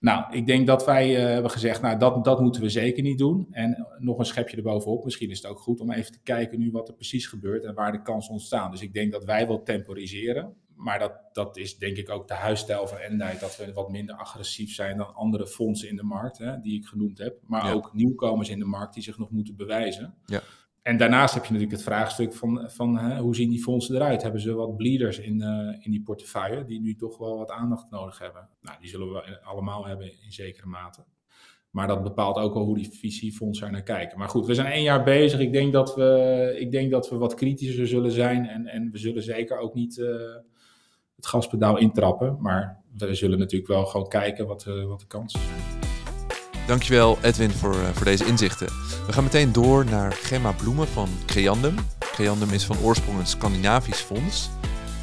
Nou, 0.00 0.36
ik 0.36 0.46
denk 0.46 0.66
dat 0.66 0.84
wij 0.84 1.16
uh, 1.16 1.32
hebben 1.32 1.50
gezegd, 1.50 1.82
nou 1.82 1.98
dat, 1.98 2.24
dat 2.24 2.40
moeten 2.40 2.62
we 2.62 2.68
zeker 2.68 3.02
niet 3.02 3.18
doen. 3.18 3.46
En 3.50 3.86
nog 3.98 4.18
een 4.18 4.24
schepje 4.24 4.56
erbovenop, 4.56 5.04
misschien 5.04 5.30
is 5.30 5.42
het 5.42 5.50
ook 5.50 5.58
goed 5.58 5.80
om 5.80 5.92
even 5.92 6.12
te 6.12 6.22
kijken 6.22 6.58
nu 6.58 6.70
wat 6.70 6.88
er 6.88 6.94
precies 6.94 7.26
gebeurt 7.26 7.64
en 7.64 7.74
waar 7.74 7.92
de 7.92 8.02
kansen 8.02 8.32
ontstaan. 8.32 8.70
Dus 8.70 8.82
ik 8.82 8.94
denk 8.94 9.12
dat 9.12 9.24
wij 9.24 9.46
wel 9.46 9.62
temporiseren. 9.62 10.56
Maar 10.74 10.98
dat, 10.98 11.12
dat 11.32 11.56
is 11.56 11.78
denk 11.78 11.96
ik 11.96 12.10
ook 12.10 12.28
de 12.28 12.34
huisstijl 12.34 12.86
van 12.86 12.98
Endite, 12.98 13.36
dat 13.40 13.56
we 13.56 13.72
wat 13.72 13.90
minder 13.90 14.14
agressief 14.14 14.74
zijn 14.74 14.96
dan 14.96 15.14
andere 15.14 15.46
fondsen 15.46 15.88
in 15.88 15.96
de 15.96 16.02
markt, 16.02 16.38
hè, 16.38 16.60
die 16.60 16.78
ik 16.78 16.86
genoemd 16.86 17.18
heb. 17.18 17.38
Maar 17.46 17.64
ja. 17.64 17.72
ook 17.72 17.94
nieuwkomers 17.94 18.48
in 18.48 18.58
de 18.58 18.64
markt 18.64 18.94
die 18.94 19.02
zich 19.02 19.18
nog 19.18 19.30
moeten 19.30 19.56
bewijzen. 19.56 20.14
Ja. 20.26 20.42
En 20.88 20.96
daarnaast 20.96 21.34
heb 21.34 21.44
je 21.44 21.52
natuurlijk 21.52 21.78
het 21.78 21.88
vraagstuk 21.88 22.34
van, 22.34 22.70
van 22.70 22.98
hè, 22.98 23.18
hoe 23.18 23.34
zien 23.34 23.50
die 23.50 23.62
fondsen 23.62 23.94
eruit? 23.94 24.22
Hebben 24.22 24.40
ze 24.40 24.54
wat 24.54 24.76
bleeders 24.76 25.18
in, 25.18 25.40
uh, 25.40 25.84
in 25.84 25.90
die 25.90 26.02
portefeuille 26.02 26.64
die 26.64 26.80
nu 26.80 26.94
toch 26.94 27.18
wel 27.18 27.38
wat 27.38 27.50
aandacht 27.50 27.90
nodig 27.90 28.18
hebben? 28.18 28.48
Nou, 28.60 28.76
die 28.80 28.88
zullen 28.88 29.12
we 29.12 29.40
allemaal 29.42 29.86
hebben 29.86 30.06
in 30.06 30.32
zekere 30.32 30.66
mate. 30.66 31.04
Maar 31.70 31.86
dat 31.86 32.02
bepaalt 32.02 32.36
ook 32.36 32.54
al 32.54 32.64
hoe 32.64 32.76
die 32.76 32.90
visiefondsen 32.90 33.66
er 33.66 33.72
naar 33.72 33.82
kijken. 33.82 34.18
Maar 34.18 34.28
goed, 34.28 34.46
we 34.46 34.54
zijn 34.54 34.72
één 34.72 34.82
jaar 34.82 35.04
bezig. 35.04 35.40
Ik 35.40 35.52
denk 35.52 35.72
dat 35.72 35.94
we, 35.94 36.54
ik 36.58 36.70
denk 36.70 36.90
dat 36.90 37.10
we 37.10 37.16
wat 37.16 37.34
kritischer 37.34 37.86
zullen 37.86 38.12
zijn. 38.12 38.46
En, 38.46 38.66
en 38.66 38.90
we 38.90 38.98
zullen 38.98 39.22
zeker 39.22 39.58
ook 39.58 39.74
niet 39.74 39.96
uh, 39.96 40.08
het 41.16 41.26
gaspedaal 41.26 41.78
intrappen. 41.78 42.36
Maar 42.40 42.82
we 42.96 43.14
zullen 43.14 43.38
natuurlijk 43.38 43.70
wel 43.70 43.86
gewoon 43.86 44.08
kijken 44.08 44.46
wat, 44.46 44.66
uh, 44.68 44.84
wat 44.84 45.00
de 45.00 45.06
kans 45.06 45.34
is. 45.34 45.87
Dankjewel 46.68 47.18
Edwin 47.22 47.50
voor, 47.50 47.74
uh, 47.74 47.88
voor 47.88 48.04
deze 48.04 48.26
inzichten. 48.26 48.66
We 49.06 49.12
gaan 49.12 49.24
meteen 49.24 49.52
door 49.52 49.84
naar 49.84 50.12
Gemma 50.12 50.52
Bloemen 50.52 50.88
van 50.88 51.08
Creandum. 51.26 51.74
Creandum 51.98 52.50
is 52.50 52.64
van 52.64 52.78
oorsprong 52.78 53.18
een 53.18 53.26
Scandinavisch 53.26 54.00
fonds. 54.00 54.50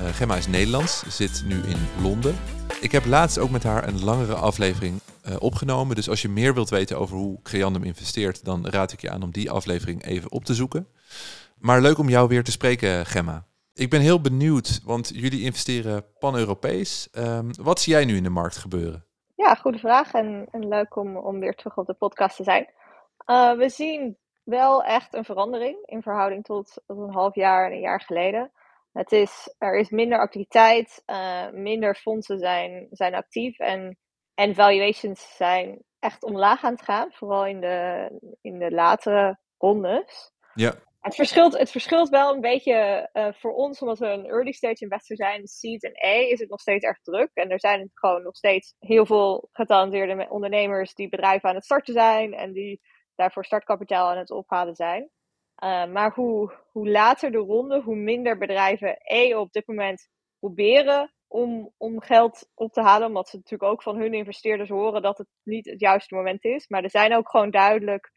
Uh, 0.01 0.07
Gemma 0.07 0.35
is 0.35 0.47
Nederlands, 0.47 1.03
zit 1.07 1.43
nu 1.45 1.55
in 1.55 1.77
Londen. 2.01 2.35
Ik 2.81 2.91
heb 2.91 3.05
laatst 3.05 3.37
ook 3.37 3.49
met 3.49 3.63
haar 3.63 3.87
een 3.87 4.03
langere 4.03 4.33
aflevering 4.33 4.99
uh, 5.27 5.35
opgenomen. 5.39 5.95
Dus 5.95 6.09
als 6.09 6.21
je 6.21 6.29
meer 6.29 6.53
wilt 6.53 6.69
weten 6.69 6.99
over 6.99 7.17
hoe 7.17 7.41
Creandum 7.41 7.83
investeert, 7.83 8.45
dan 8.45 8.67
raad 8.67 8.91
ik 8.91 9.01
je 9.01 9.09
aan 9.09 9.23
om 9.23 9.31
die 9.31 9.51
aflevering 9.51 10.05
even 10.05 10.31
op 10.31 10.45
te 10.45 10.55
zoeken. 10.55 10.87
Maar 11.57 11.81
leuk 11.81 11.97
om 11.97 12.09
jou 12.09 12.27
weer 12.27 12.43
te 12.43 12.51
spreken, 12.51 13.05
Gemma. 13.05 13.45
Ik 13.73 13.89
ben 13.89 14.01
heel 14.01 14.21
benieuwd, 14.21 14.81
want 14.83 15.11
jullie 15.13 15.41
investeren 15.41 16.05
pan-Europees. 16.19 17.07
Um, 17.17 17.49
wat 17.61 17.81
zie 17.81 17.93
jij 17.93 18.05
nu 18.05 18.15
in 18.15 18.23
de 18.23 18.29
markt 18.29 18.57
gebeuren? 18.57 19.05
Ja, 19.35 19.55
goede 19.55 19.77
vraag 19.79 20.13
en, 20.13 20.47
en 20.51 20.67
leuk 20.67 20.95
om, 20.95 21.17
om 21.17 21.39
weer 21.39 21.55
terug 21.55 21.77
op 21.77 21.85
de 21.85 21.93
podcast 21.93 22.35
te 22.35 22.43
zijn. 22.43 22.73
Uh, 23.25 23.53
we 23.53 23.69
zien 23.69 24.17
wel 24.43 24.83
echt 24.83 25.13
een 25.13 25.25
verandering 25.25 25.77
in 25.85 26.01
verhouding 26.01 26.43
tot, 26.43 26.81
een 26.87 27.13
half 27.13 27.35
jaar 27.35 27.65
en 27.65 27.71
een 27.71 27.79
jaar 27.79 28.01
geleden. 28.01 28.51
Het 28.91 29.11
is, 29.11 29.55
er 29.57 29.77
is 29.77 29.89
minder 29.89 30.19
activiteit, 30.19 31.03
uh, 31.05 31.49
minder 31.51 31.95
fondsen 31.95 32.39
zijn, 32.39 32.87
zijn 32.91 33.15
actief 33.15 33.59
en, 33.59 33.97
en 34.33 34.55
valuations 34.55 35.35
zijn 35.35 35.83
echt 35.99 36.23
omlaag 36.23 36.63
aan 36.63 36.73
het 36.73 36.81
gaan, 36.81 37.11
vooral 37.11 37.45
in 37.45 37.61
de, 37.61 38.09
in 38.41 38.59
de 38.59 38.71
latere 38.71 39.37
rondes. 39.57 40.31
Ja. 40.53 40.73
Het 41.05 41.15
verschilt, 41.15 41.57
het 41.57 41.71
verschilt 41.71 42.09
wel 42.09 42.33
een 42.33 42.41
beetje 42.41 43.09
uh, 43.13 43.27
voor 43.31 43.53
ons, 43.53 43.81
omdat 43.81 43.99
we 43.99 44.07
een 44.07 44.25
early 44.25 44.51
stage 44.51 44.83
investor 44.83 45.15
zijn. 45.15 45.47
Seed 45.47 45.83
en 45.83 46.05
A 46.05 46.13
is 46.13 46.39
het 46.39 46.49
nog 46.49 46.59
steeds 46.59 46.85
erg 46.85 47.01
druk. 47.01 47.29
En 47.33 47.49
er 47.49 47.59
zijn 47.59 47.89
gewoon 47.93 48.23
nog 48.23 48.35
steeds 48.35 48.75
heel 48.79 49.05
veel 49.05 49.49
getalenteerde 49.51 50.29
ondernemers 50.29 50.93
die 50.93 51.09
bedrijven 51.09 51.49
aan 51.49 51.55
het 51.55 51.63
starten 51.63 51.93
zijn 51.93 52.33
en 52.33 52.53
die 52.53 52.81
daarvoor 53.15 53.45
startkapitaal 53.45 54.09
aan 54.09 54.17
het 54.17 54.31
ophalen 54.31 54.75
zijn. 54.75 55.09
Uh, 55.63 55.85
maar 55.85 56.13
hoe, 56.13 56.53
hoe 56.71 56.89
later 56.89 57.31
de 57.31 57.37
ronde, 57.37 57.81
hoe 57.81 57.95
minder 57.95 58.37
bedrijven 58.37 58.95
E 59.03 59.35
op 59.35 59.51
dit 59.51 59.67
moment 59.67 60.09
proberen 60.39 61.13
om, 61.27 61.73
om 61.77 62.01
geld 62.01 62.49
op 62.53 62.71
te 62.71 62.81
halen. 62.81 63.07
Omdat 63.07 63.29
ze 63.29 63.35
natuurlijk 63.35 63.71
ook 63.71 63.83
van 63.83 63.97
hun 63.97 64.13
investeerders 64.13 64.69
horen 64.69 65.01
dat 65.01 65.17
het 65.17 65.27
niet 65.43 65.65
het 65.65 65.79
juiste 65.79 66.15
moment 66.15 66.43
is. 66.43 66.67
Maar 66.67 66.83
er 66.83 66.89
zijn 66.89 67.15
ook 67.15 67.29
gewoon 67.29 67.51
duidelijk 67.51 68.11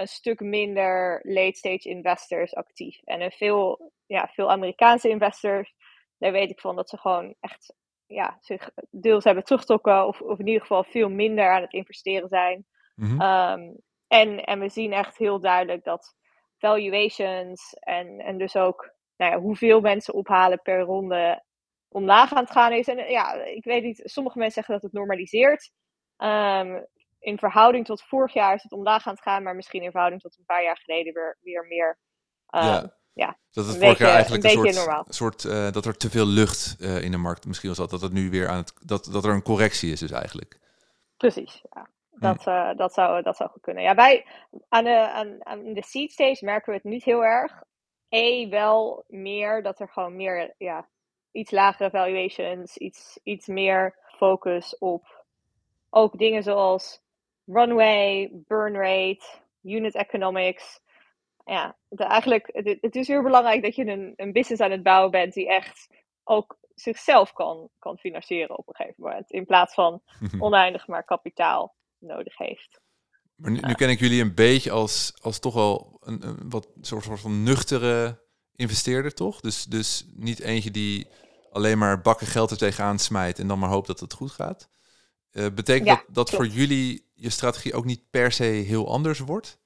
een 0.00 0.08
stuk 0.08 0.40
minder 0.40 1.20
late-stage 1.22 1.88
investors 1.88 2.54
actief. 2.54 3.00
En 3.04 3.20
een 3.20 3.30
veel, 3.30 3.92
ja, 4.06 4.28
veel 4.32 4.50
Amerikaanse 4.50 5.08
investors, 5.08 5.74
daar 6.18 6.32
weet 6.32 6.50
ik 6.50 6.60
van 6.60 6.76
dat 6.76 6.88
ze 6.88 6.98
gewoon 6.98 7.34
echt 7.40 7.74
ja, 8.06 8.36
zich 8.40 8.70
deels 8.90 9.24
hebben 9.24 9.44
teruggetrokken. 9.44 10.06
Of, 10.06 10.20
of 10.20 10.38
in 10.38 10.46
ieder 10.46 10.60
geval 10.60 10.84
veel 10.84 11.08
minder 11.08 11.50
aan 11.50 11.62
het 11.62 11.72
investeren 11.72 12.28
zijn. 12.28 12.66
Mhm. 12.94 13.20
Um, 13.20 13.76
en, 14.06 14.44
en 14.44 14.60
we 14.60 14.68
zien 14.68 14.92
echt 14.92 15.18
heel 15.18 15.40
duidelijk 15.40 15.84
dat 15.84 16.14
valuations 16.58 17.74
en, 17.74 18.18
en 18.18 18.38
dus 18.38 18.56
ook 18.56 18.94
nou 19.16 19.32
ja, 19.32 19.40
hoeveel 19.40 19.80
mensen 19.80 20.14
ophalen 20.14 20.62
per 20.62 20.80
ronde 20.80 21.44
omlaag 21.88 22.32
aan 22.32 22.42
het 22.42 22.50
gaan 22.50 22.72
is. 22.72 22.88
En 22.88 23.10
ja, 23.10 23.34
ik 23.34 23.64
weet 23.64 23.82
niet, 23.82 24.00
sommige 24.04 24.38
mensen 24.38 24.54
zeggen 24.54 24.74
dat 24.74 24.82
het 24.82 24.92
normaliseert. 24.92 25.72
Um, 26.16 26.86
in 27.20 27.38
verhouding 27.38 27.84
tot 27.84 28.02
vorig 28.02 28.32
jaar 28.32 28.54
is 28.54 28.62
het 28.62 28.72
omlaag 28.72 29.06
aan 29.06 29.14
het 29.14 29.22
gaan, 29.22 29.42
maar 29.42 29.56
misschien 29.56 29.82
in 29.82 29.90
verhouding 29.90 30.22
tot 30.22 30.38
een 30.38 30.44
paar 30.44 30.62
jaar 30.62 30.76
geleden 30.76 31.14
weer, 31.14 31.38
weer 31.40 31.66
meer. 31.66 31.98
Um, 32.50 32.62
Ja. 32.62 32.96
ja. 33.12 33.38
Dat 33.50 33.64
het 33.64 33.74
Een 33.74 33.80
vorig 33.80 33.98
jaar 33.98 34.14
eigenlijk 34.14 34.44
een 34.44 34.66
een 34.66 34.72
soort, 34.74 35.14
soort 35.14 35.44
eh, 35.44 35.72
dat 35.72 35.84
er 35.84 35.96
te 35.96 36.10
veel 36.10 36.26
lucht 36.26 36.76
eh, 36.80 37.02
in 37.02 37.10
de 37.10 37.16
markt 37.16 37.46
misschien 37.46 37.68
was 37.68 37.78
dat 37.78 37.90
dat 37.90 38.00
het 38.00 38.12
nu 38.12 38.30
weer 38.30 38.48
aan 38.48 38.56
het 38.56 38.72
dat 38.84 39.04
dat 39.12 39.24
er 39.24 39.34
een 39.34 39.42
correctie 39.42 39.92
is 39.92 40.00
dus 40.00 40.10
eigenlijk. 40.10 40.58
Precies, 41.16 41.62
ja. 41.70 41.88
Dat, 42.10 42.46
eh, 42.46 42.70
dat, 42.76 42.92
zou, 42.92 43.22
dat 43.22 43.36
zou 43.36 43.50
goed 43.50 43.62
kunnen. 43.62 43.82
Ja, 43.82 43.94
wij 43.94 44.26
aan 44.68 44.84
de, 44.84 45.10
aan, 45.10 45.46
aan 45.46 45.72
de 45.72 45.84
seed 45.84 46.12
stage 46.12 46.44
merken 46.44 46.72
we 46.72 46.78
het 46.82 46.92
niet 46.92 47.04
heel 47.04 47.24
erg. 47.24 47.62
E 48.08 48.48
wel 48.48 49.04
meer 49.06 49.62
dat 49.62 49.80
er 49.80 49.88
gewoon 49.88 50.16
meer, 50.16 50.54
ja, 50.58 50.88
iets 51.30 51.50
lagere 51.50 51.90
valuations, 51.90 52.76
iets, 52.76 53.18
iets 53.22 53.46
meer 53.46 53.98
focus 54.16 54.78
op 54.78 55.24
ook 55.90 56.18
dingen 56.18 56.42
zoals 56.42 57.02
runway, 57.52 58.30
burn 58.32 58.74
rate, 58.74 59.24
unit 59.62 59.94
economics. 59.94 60.80
Ja, 61.44 61.76
eigenlijk, 61.88 62.48
het, 62.52 62.78
het 62.80 62.96
is 62.96 63.08
heel 63.08 63.22
belangrijk 63.22 63.62
dat 63.62 63.74
je 63.74 63.86
een, 63.86 64.12
een 64.16 64.32
business 64.32 64.62
aan 64.62 64.70
het 64.70 64.82
bouwen 64.82 65.10
bent 65.10 65.32
die 65.32 65.48
echt 65.48 65.88
ook 66.24 66.58
zichzelf 66.74 67.32
kan, 67.32 67.68
kan 67.78 67.98
financieren 67.98 68.58
op 68.58 68.68
een 68.68 68.74
gegeven 68.74 69.02
moment. 69.02 69.30
In 69.30 69.46
plaats 69.46 69.74
van 69.74 70.02
oneindig 70.38 70.86
maar 70.86 71.04
kapitaal 71.04 71.74
nodig 71.98 72.38
heeft. 72.38 72.80
Maar 73.34 73.50
nu, 73.50 73.60
nu 73.60 73.74
ken 73.74 73.88
ik 73.88 74.00
jullie 74.00 74.22
een 74.22 74.34
beetje 74.34 74.70
als, 74.70 75.12
als 75.22 75.38
toch 75.38 75.54
wel 75.54 75.98
een, 76.00 76.26
een 76.26 76.50
wat 76.50 76.68
soort, 76.80 77.04
soort 77.04 77.20
van 77.20 77.42
nuchtere 77.42 78.22
investeerder, 78.54 79.14
toch? 79.14 79.40
Dus, 79.40 79.64
dus 79.64 80.06
niet 80.14 80.40
eentje 80.40 80.70
die 80.70 81.08
alleen 81.50 81.78
maar 81.78 82.00
bakken 82.00 82.26
geld 82.26 82.50
er 82.50 82.56
tegenaan 82.56 82.98
smijt 82.98 83.38
en 83.38 83.46
dan 83.46 83.58
maar 83.58 83.68
hoopt 83.68 83.86
dat 83.86 84.00
het 84.00 84.12
goed 84.12 84.30
gaat. 84.30 84.68
Eh, 85.32 85.46
betekent 85.54 85.86
Ja, 85.86 85.94
dat 85.94 86.14
dat 86.14 86.30
voor 86.30 86.46
jullie 86.46 87.10
je 87.14 87.30
strategie 87.30 87.74
ook 87.74 87.84
niet 87.84 88.10
per 88.10 88.32
se 88.32 88.44
heel 88.44 88.88
anders 88.88 89.18
wordt? 89.18 89.60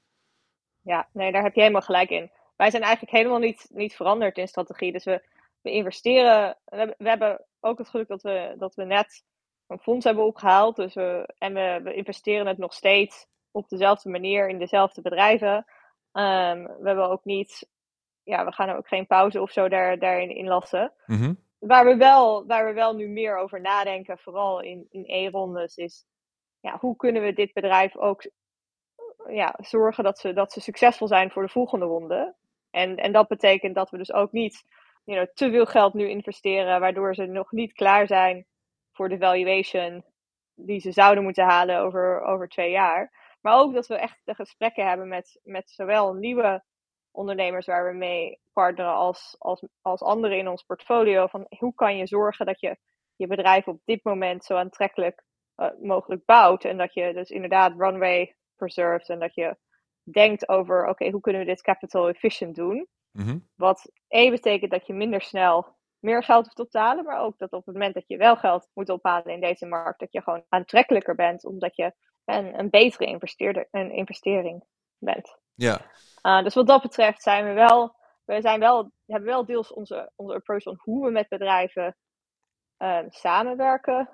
Ja, 0.80 1.09
nee, 1.12 1.33
daar 1.33 1.42
heb 1.42 1.54
je 1.54 1.61
helemaal 1.61 1.83
gelijk 1.83 2.11
in. 2.11 2.30
Wij 2.56 2.71
zijn 2.71 2.83
eigenlijk 2.83 3.12
helemaal 3.12 3.38
niet, 3.38 3.66
niet 3.71 3.94
veranderd 3.94 4.38
in 4.38 4.49
strategie. 4.49 4.92
Dus 4.92 5.04
we, 5.04 5.23
we 5.61 5.71
investeren. 5.71 6.56
We 6.64 6.76
hebben, 6.76 6.94
we 6.99 7.09
hebben 7.09 7.44
ook 7.61 7.78
het 7.78 7.88
geluk 7.88 8.09
dat 8.09 8.23
we, 8.23 8.54
dat 8.59 8.75
we 8.75 8.85
net 8.85 9.25
een 9.66 9.78
fonds 9.78 10.04
hebben 10.04 10.25
opgehaald. 10.25 10.76
Dus 10.76 10.94
we, 10.94 11.35
en 11.38 11.54
we, 11.54 11.80
we 11.83 11.94
investeren 11.94 12.47
het 12.47 12.59
nog 12.59 12.75
steeds 12.75 13.26
op 13.50 13.68
dezelfde 13.68 14.11
manier 14.11 14.49
in 14.49 14.59
dezelfde 14.59 15.02
bedrijven. 15.02 15.64
Ehm, 16.12 16.62
we 16.62 16.87
hebben 16.87 17.11
ook 17.11 17.25
niet. 17.25 17.68
Ja, 18.23 18.44
we 18.44 18.52
gaan 18.52 18.68
er 18.68 18.76
ook 18.76 18.88
geen 18.88 19.06
pauze 19.06 19.40
of 19.40 19.50
zo 19.50 19.68
daar, 19.68 19.99
daarin 19.99 20.37
inlassen. 20.37 20.92
Mhm. 21.06 21.35
Waar 21.66 21.85
we, 21.85 21.97
wel, 21.97 22.47
waar 22.47 22.66
we 22.66 22.73
wel 22.73 22.94
nu 22.94 23.09
meer 23.09 23.37
over 23.37 23.61
nadenken, 23.61 24.18
vooral 24.18 24.61
in, 24.61 24.87
in 24.90 25.04
E-rondes, 25.06 25.76
is 25.76 26.06
ja, 26.61 26.78
hoe 26.80 26.97
kunnen 26.97 27.23
we 27.23 27.33
dit 27.33 27.52
bedrijf 27.52 27.97
ook 27.97 28.30
ja, 29.28 29.54
zorgen 29.61 30.04
dat 30.04 30.18
ze, 30.18 30.33
dat 30.33 30.52
ze 30.52 30.61
succesvol 30.61 31.06
zijn 31.06 31.30
voor 31.30 31.42
de 31.42 31.49
volgende 31.52 31.85
ronde. 31.85 32.35
En, 32.71 32.97
en 32.97 33.12
dat 33.12 33.28
betekent 33.28 33.75
dat 33.75 33.90
we 33.90 33.97
dus 33.97 34.12
ook 34.12 34.33
niet 34.33 34.64
you 35.04 35.18
know, 35.18 35.35
te 35.35 35.50
veel 35.50 35.66
geld 35.66 35.94
nu 35.94 36.09
investeren, 36.09 36.80
waardoor 36.80 37.14
ze 37.14 37.26
nog 37.26 37.52
niet 37.52 37.73
klaar 37.73 38.06
zijn 38.06 38.47
voor 38.92 39.09
de 39.09 39.18
valuation 39.18 40.04
die 40.54 40.80
ze 40.80 40.92
zouden 40.92 41.25
moeten 41.25 41.44
halen 41.44 41.78
over, 41.78 42.21
over 42.21 42.49
twee 42.49 42.71
jaar. 42.71 43.37
Maar 43.40 43.59
ook 43.59 43.75
dat 43.75 43.87
we 43.87 43.97
echt 43.97 44.21
de 44.25 44.35
gesprekken 44.35 44.88
hebben 44.88 45.09
met, 45.09 45.40
met 45.42 45.71
zowel 45.71 46.12
nieuwe 46.12 46.64
ondernemers 47.14 47.66
waar 47.66 47.87
we 47.90 47.97
mee 47.97 48.40
partneren 48.52 48.94
als, 48.94 49.37
als, 49.38 49.62
als 49.80 50.02
anderen 50.02 50.38
in 50.38 50.49
ons 50.49 50.62
portfolio. 50.62 51.26
Van 51.26 51.47
hoe 51.59 51.75
kan 51.75 51.97
je 51.97 52.06
zorgen 52.06 52.47
dat 52.47 52.61
je 52.61 52.76
je 53.16 53.26
bedrijf 53.26 53.68
op 53.68 53.80
dit 53.85 54.04
moment 54.04 54.44
zo 54.44 54.56
aantrekkelijk 54.56 55.25
eh, 55.54 55.71
mogelijk 55.80 56.25
bouwt. 56.25 56.64
En 56.64 56.76
dat 56.76 56.94
je 56.94 57.12
dus 57.12 57.30
inderdaad 57.30 57.75
runway 57.78 58.37
preserves 58.56 59.09
en 59.09 59.18
dat 59.18 59.35
je 59.35 59.56
denkt 60.02 60.49
over, 60.49 60.88
oké, 60.88 61.11
hoe 61.11 61.21
kunnen 61.21 61.40
we 61.40 61.47
dit 61.47 61.62
capital 61.62 62.09
efficient 62.09 62.54
doen? 62.54 62.88
Mhm. 63.11 63.38
Wat 63.54 63.90
E 64.09 64.30
betekent 64.30 64.71
dat 64.71 64.87
je 64.87 64.92
minder 64.92 65.21
snel 65.21 65.76
meer 65.99 66.23
geld 66.23 66.44
hoeft 66.44 66.59
op 66.59 66.71
te 66.71 66.78
halen, 66.78 67.04
maar 67.04 67.21
ook 67.21 67.38
dat 67.38 67.52
op 67.52 67.66
het 67.66 67.75
moment 67.75 67.94
dat 67.94 68.04
je 68.06 68.16
wel 68.16 68.37
geld 68.37 68.71
moet 68.75 68.88
ophalen 68.88 69.33
in 69.33 69.40
deze 69.40 69.66
markt, 69.66 70.00
dat 70.00 70.12
je 70.12 70.23
gewoon 70.23 70.44
aantrekkelijker 70.49 71.14
bent, 71.14 71.44
omdat 71.44 71.76
je 71.76 71.92
een, 72.25 72.59
een 72.59 72.71
betere 72.71 73.04
investeerder, 73.04 73.68
een 73.71 73.90
investering 73.92 74.64
bent. 74.99 75.38
Ja, 75.54 75.92
Uh, 76.26 76.42
dus 76.42 76.54
wat 76.54 76.66
dat 76.66 76.82
betreft 76.82 77.23
zijn 77.23 77.44
we 77.44 77.52
wel, 77.52 77.96
we 78.25 78.40
zijn 78.40 78.61
wel, 78.61 78.90
hebben 79.06 79.28
wel 79.28 79.44
deels 79.44 79.73
onze, 79.73 80.12
onze 80.16 80.34
approach 80.34 80.62
van 80.62 80.80
hoe 80.82 81.04
we 81.04 81.11
met 81.11 81.28
bedrijven 81.28 81.96
uh, 82.78 82.99
samenwerken 83.08 84.08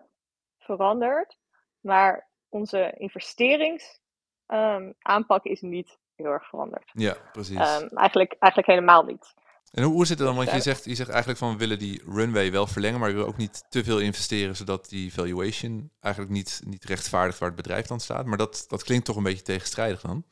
veranderd. 0.58 1.38
Maar 1.80 2.28
onze 2.48 2.94
investerings 2.96 4.00
um, 4.46 4.94
aanpak 4.98 5.44
is 5.44 5.60
niet 5.60 5.98
heel 6.14 6.30
erg 6.30 6.48
veranderd. 6.48 6.90
ja, 6.92 7.16
precies. 7.32 7.56
Um, 7.56 7.88
eigenlijk, 7.88 8.36
eigenlijk 8.38 8.66
helemaal 8.66 9.04
niet. 9.04 9.34
En 9.70 9.82
hoe, 9.82 9.92
hoe 9.92 10.06
zit 10.06 10.18
het 10.18 10.26
dan? 10.26 10.36
Want 10.36 10.50
je 10.50 10.60
zegt, 10.60 10.84
je 10.84 10.94
zegt 10.94 11.08
eigenlijk 11.08 11.38
van 11.38 11.52
we 11.52 11.58
willen 11.58 11.78
die 11.78 12.02
runway 12.06 12.50
wel 12.50 12.66
verlengen, 12.66 13.00
maar 13.00 13.08
je 13.08 13.14
wil 13.14 13.26
ook 13.26 13.36
niet 13.36 13.64
te 13.68 13.84
veel 13.84 14.00
investeren, 14.00 14.56
zodat 14.56 14.88
die 14.88 15.12
valuation 15.12 15.90
eigenlijk 16.00 16.34
niet, 16.34 16.60
niet 16.64 16.84
rechtvaardigt 16.84 17.38
waar 17.38 17.48
het 17.48 17.62
bedrijf 17.62 17.86
dan 17.86 18.00
staat. 18.00 18.26
Maar 18.26 18.38
dat, 18.38 18.64
dat 18.68 18.84
klinkt 18.84 19.04
toch 19.04 19.16
een 19.16 19.22
beetje 19.22 19.42
tegenstrijdig 19.42 20.00
dan? 20.00 20.24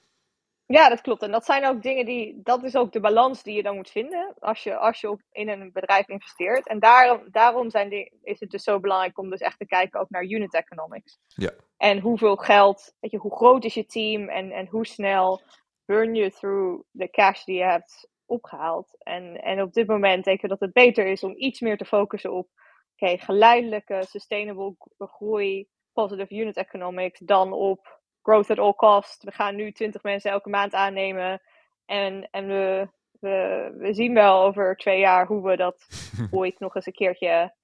Ja, 0.70 0.88
dat 0.88 1.00
klopt. 1.00 1.22
En 1.22 1.30
dat 1.30 1.44
zijn 1.44 1.66
ook 1.66 1.82
dingen 1.82 2.04
die, 2.04 2.40
dat 2.42 2.62
is 2.62 2.76
ook 2.76 2.92
de 2.92 3.00
balans 3.00 3.42
die 3.42 3.54
je 3.54 3.62
dan 3.62 3.76
moet 3.76 3.90
vinden 3.90 4.34
als 4.38 4.62
je, 4.62 4.76
als 4.76 5.00
je 5.00 5.10
op, 5.10 5.20
in 5.32 5.48
een 5.48 5.72
bedrijf 5.72 6.08
investeert. 6.08 6.66
En 6.66 6.78
daarom, 6.78 7.22
daarom 7.30 7.70
zijn 7.70 7.88
die, 7.88 8.18
is 8.22 8.40
het 8.40 8.50
dus 8.50 8.62
zo 8.62 8.80
belangrijk 8.80 9.18
om 9.18 9.30
dus 9.30 9.40
echt 9.40 9.58
te 9.58 9.66
kijken 9.66 10.00
ook 10.00 10.10
naar 10.10 10.24
unit 10.24 10.54
economics. 10.54 11.18
Ja. 11.28 11.50
En 11.76 12.00
hoeveel 12.00 12.36
geld, 12.36 12.94
weet 13.00 13.10
je, 13.10 13.16
hoe 13.18 13.36
groot 13.36 13.64
is 13.64 13.74
je 13.74 13.86
team 13.86 14.28
en, 14.28 14.50
en 14.50 14.66
hoe 14.66 14.86
snel 14.86 15.42
burn 15.84 16.14
je 16.14 16.30
through 16.30 16.82
de 16.90 17.10
cash 17.10 17.44
die 17.44 17.56
je 17.56 17.64
hebt 17.64 18.08
opgehaald. 18.26 18.96
En, 18.98 19.42
en 19.42 19.62
op 19.62 19.72
dit 19.72 19.86
moment 19.86 20.24
denken 20.24 20.42
we 20.42 20.48
dat 20.48 20.60
het 20.60 20.72
beter 20.72 21.06
is 21.06 21.22
om 21.22 21.34
iets 21.36 21.60
meer 21.60 21.76
te 21.76 21.84
focussen 21.84 22.32
op 22.32 22.48
oké, 22.96 23.18
geleidelijke, 23.18 24.04
sustainable 24.08 24.74
groei, 24.98 25.68
positive 25.92 26.34
unit 26.34 26.56
economics, 26.56 27.18
dan 27.18 27.52
op 27.52 27.97
growth 28.28 28.50
at 28.50 28.58
all 28.58 28.74
cost. 28.74 29.24
We 29.24 29.32
gaan 29.32 29.54
nu 29.56 29.72
20 29.72 30.02
mensen 30.02 30.30
elke 30.30 30.48
maand 30.48 30.72
aannemen. 30.74 31.40
En, 31.86 32.28
en 32.30 32.46
we, 32.46 32.88
we, 33.20 33.70
we 33.76 33.94
zien 33.94 34.14
wel 34.14 34.42
over 34.42 34.76
twee 34.76 34.98
jaar 34.98 35.26
hoe 35.26 35.42
we 35.48 35.56
dat 35.56 35.86
ooit 36.30 36.58
nog 36.58 36.74
eens 36.74 36.86
een 36.86 36.92
keertje 36.92 37.54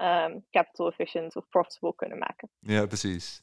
um, 0.00 0.46
capital 0.50 0.88
efficient 0.88 1.36
of 1.36 1.48
profitable 1.48 1.94
kunnen 1.94 2.18
maken. 2.18 2.50
Ja, 2.58 2.86
precies. 2.86 3.42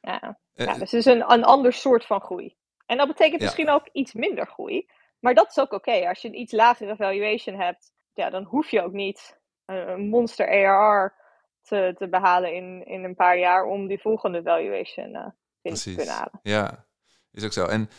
Ja, 0.00 0.20
Eh, 0.54 0.66
ja 0.66 0.72
dus 0.72 0.80
het 0.80 0.92
is 0.92 1.04
een, 1.04 1.32
een 1.32 1.44
ander 1.44 1.72
soort 1.72 2.06
van 2.06 2.20
groei. 2.20 2.56
En 2.86 2.96
dat 2.96 3.06
betekent 3.06 3.40
Ja. 3.40 3.46
misschien 3.46 3.70
ook 3.70 3.88
iets 3.92 4.12
minder 4.14 4.46
groei. 4.46 4.88
Maar 5.18 5.34
dat 5.34 5.48
is 5.50 5.58
ook 5.58 5.72
oké. 5.72 6.08
Als 6.08 6.22
je 6.22 6.28
een 6.28 6.40
iets 6.40 6.52
lagere 6.52 6.96
valuation 6.96 7.56
hebt, 7.60 7.92
ja, 8.14 8.30
dan 8.30 8.44
hoef 8.44 8.70
je 8.70 8.82
ook 8.82 8.92
niet 8.92 9.40
een, 9.64 9.88
een 9.88 10.08
monster 10.08 10.48
ARR 10.48 11.14
te, 11.62 11.94
te 11.98 12.08
behalen 12.08 12.54
in, 12.54 12.86
in 12.86 13.04
een 13.04 13.14
paar 13.14 13.38
jaar 13.38 13.64
om 13.64 13.86
die 13.86 14.00
volgende 14.00 14.42
valuation 14.42 15.08
uh, 15.08 15.26
kunnen 15.74 16.08
halen. 16.08 16.40
Ja, 16.42 16.86
is 17.32 17.44
ook 17.44 17.52
zo. 17.52 17.66
En 17.66 17.90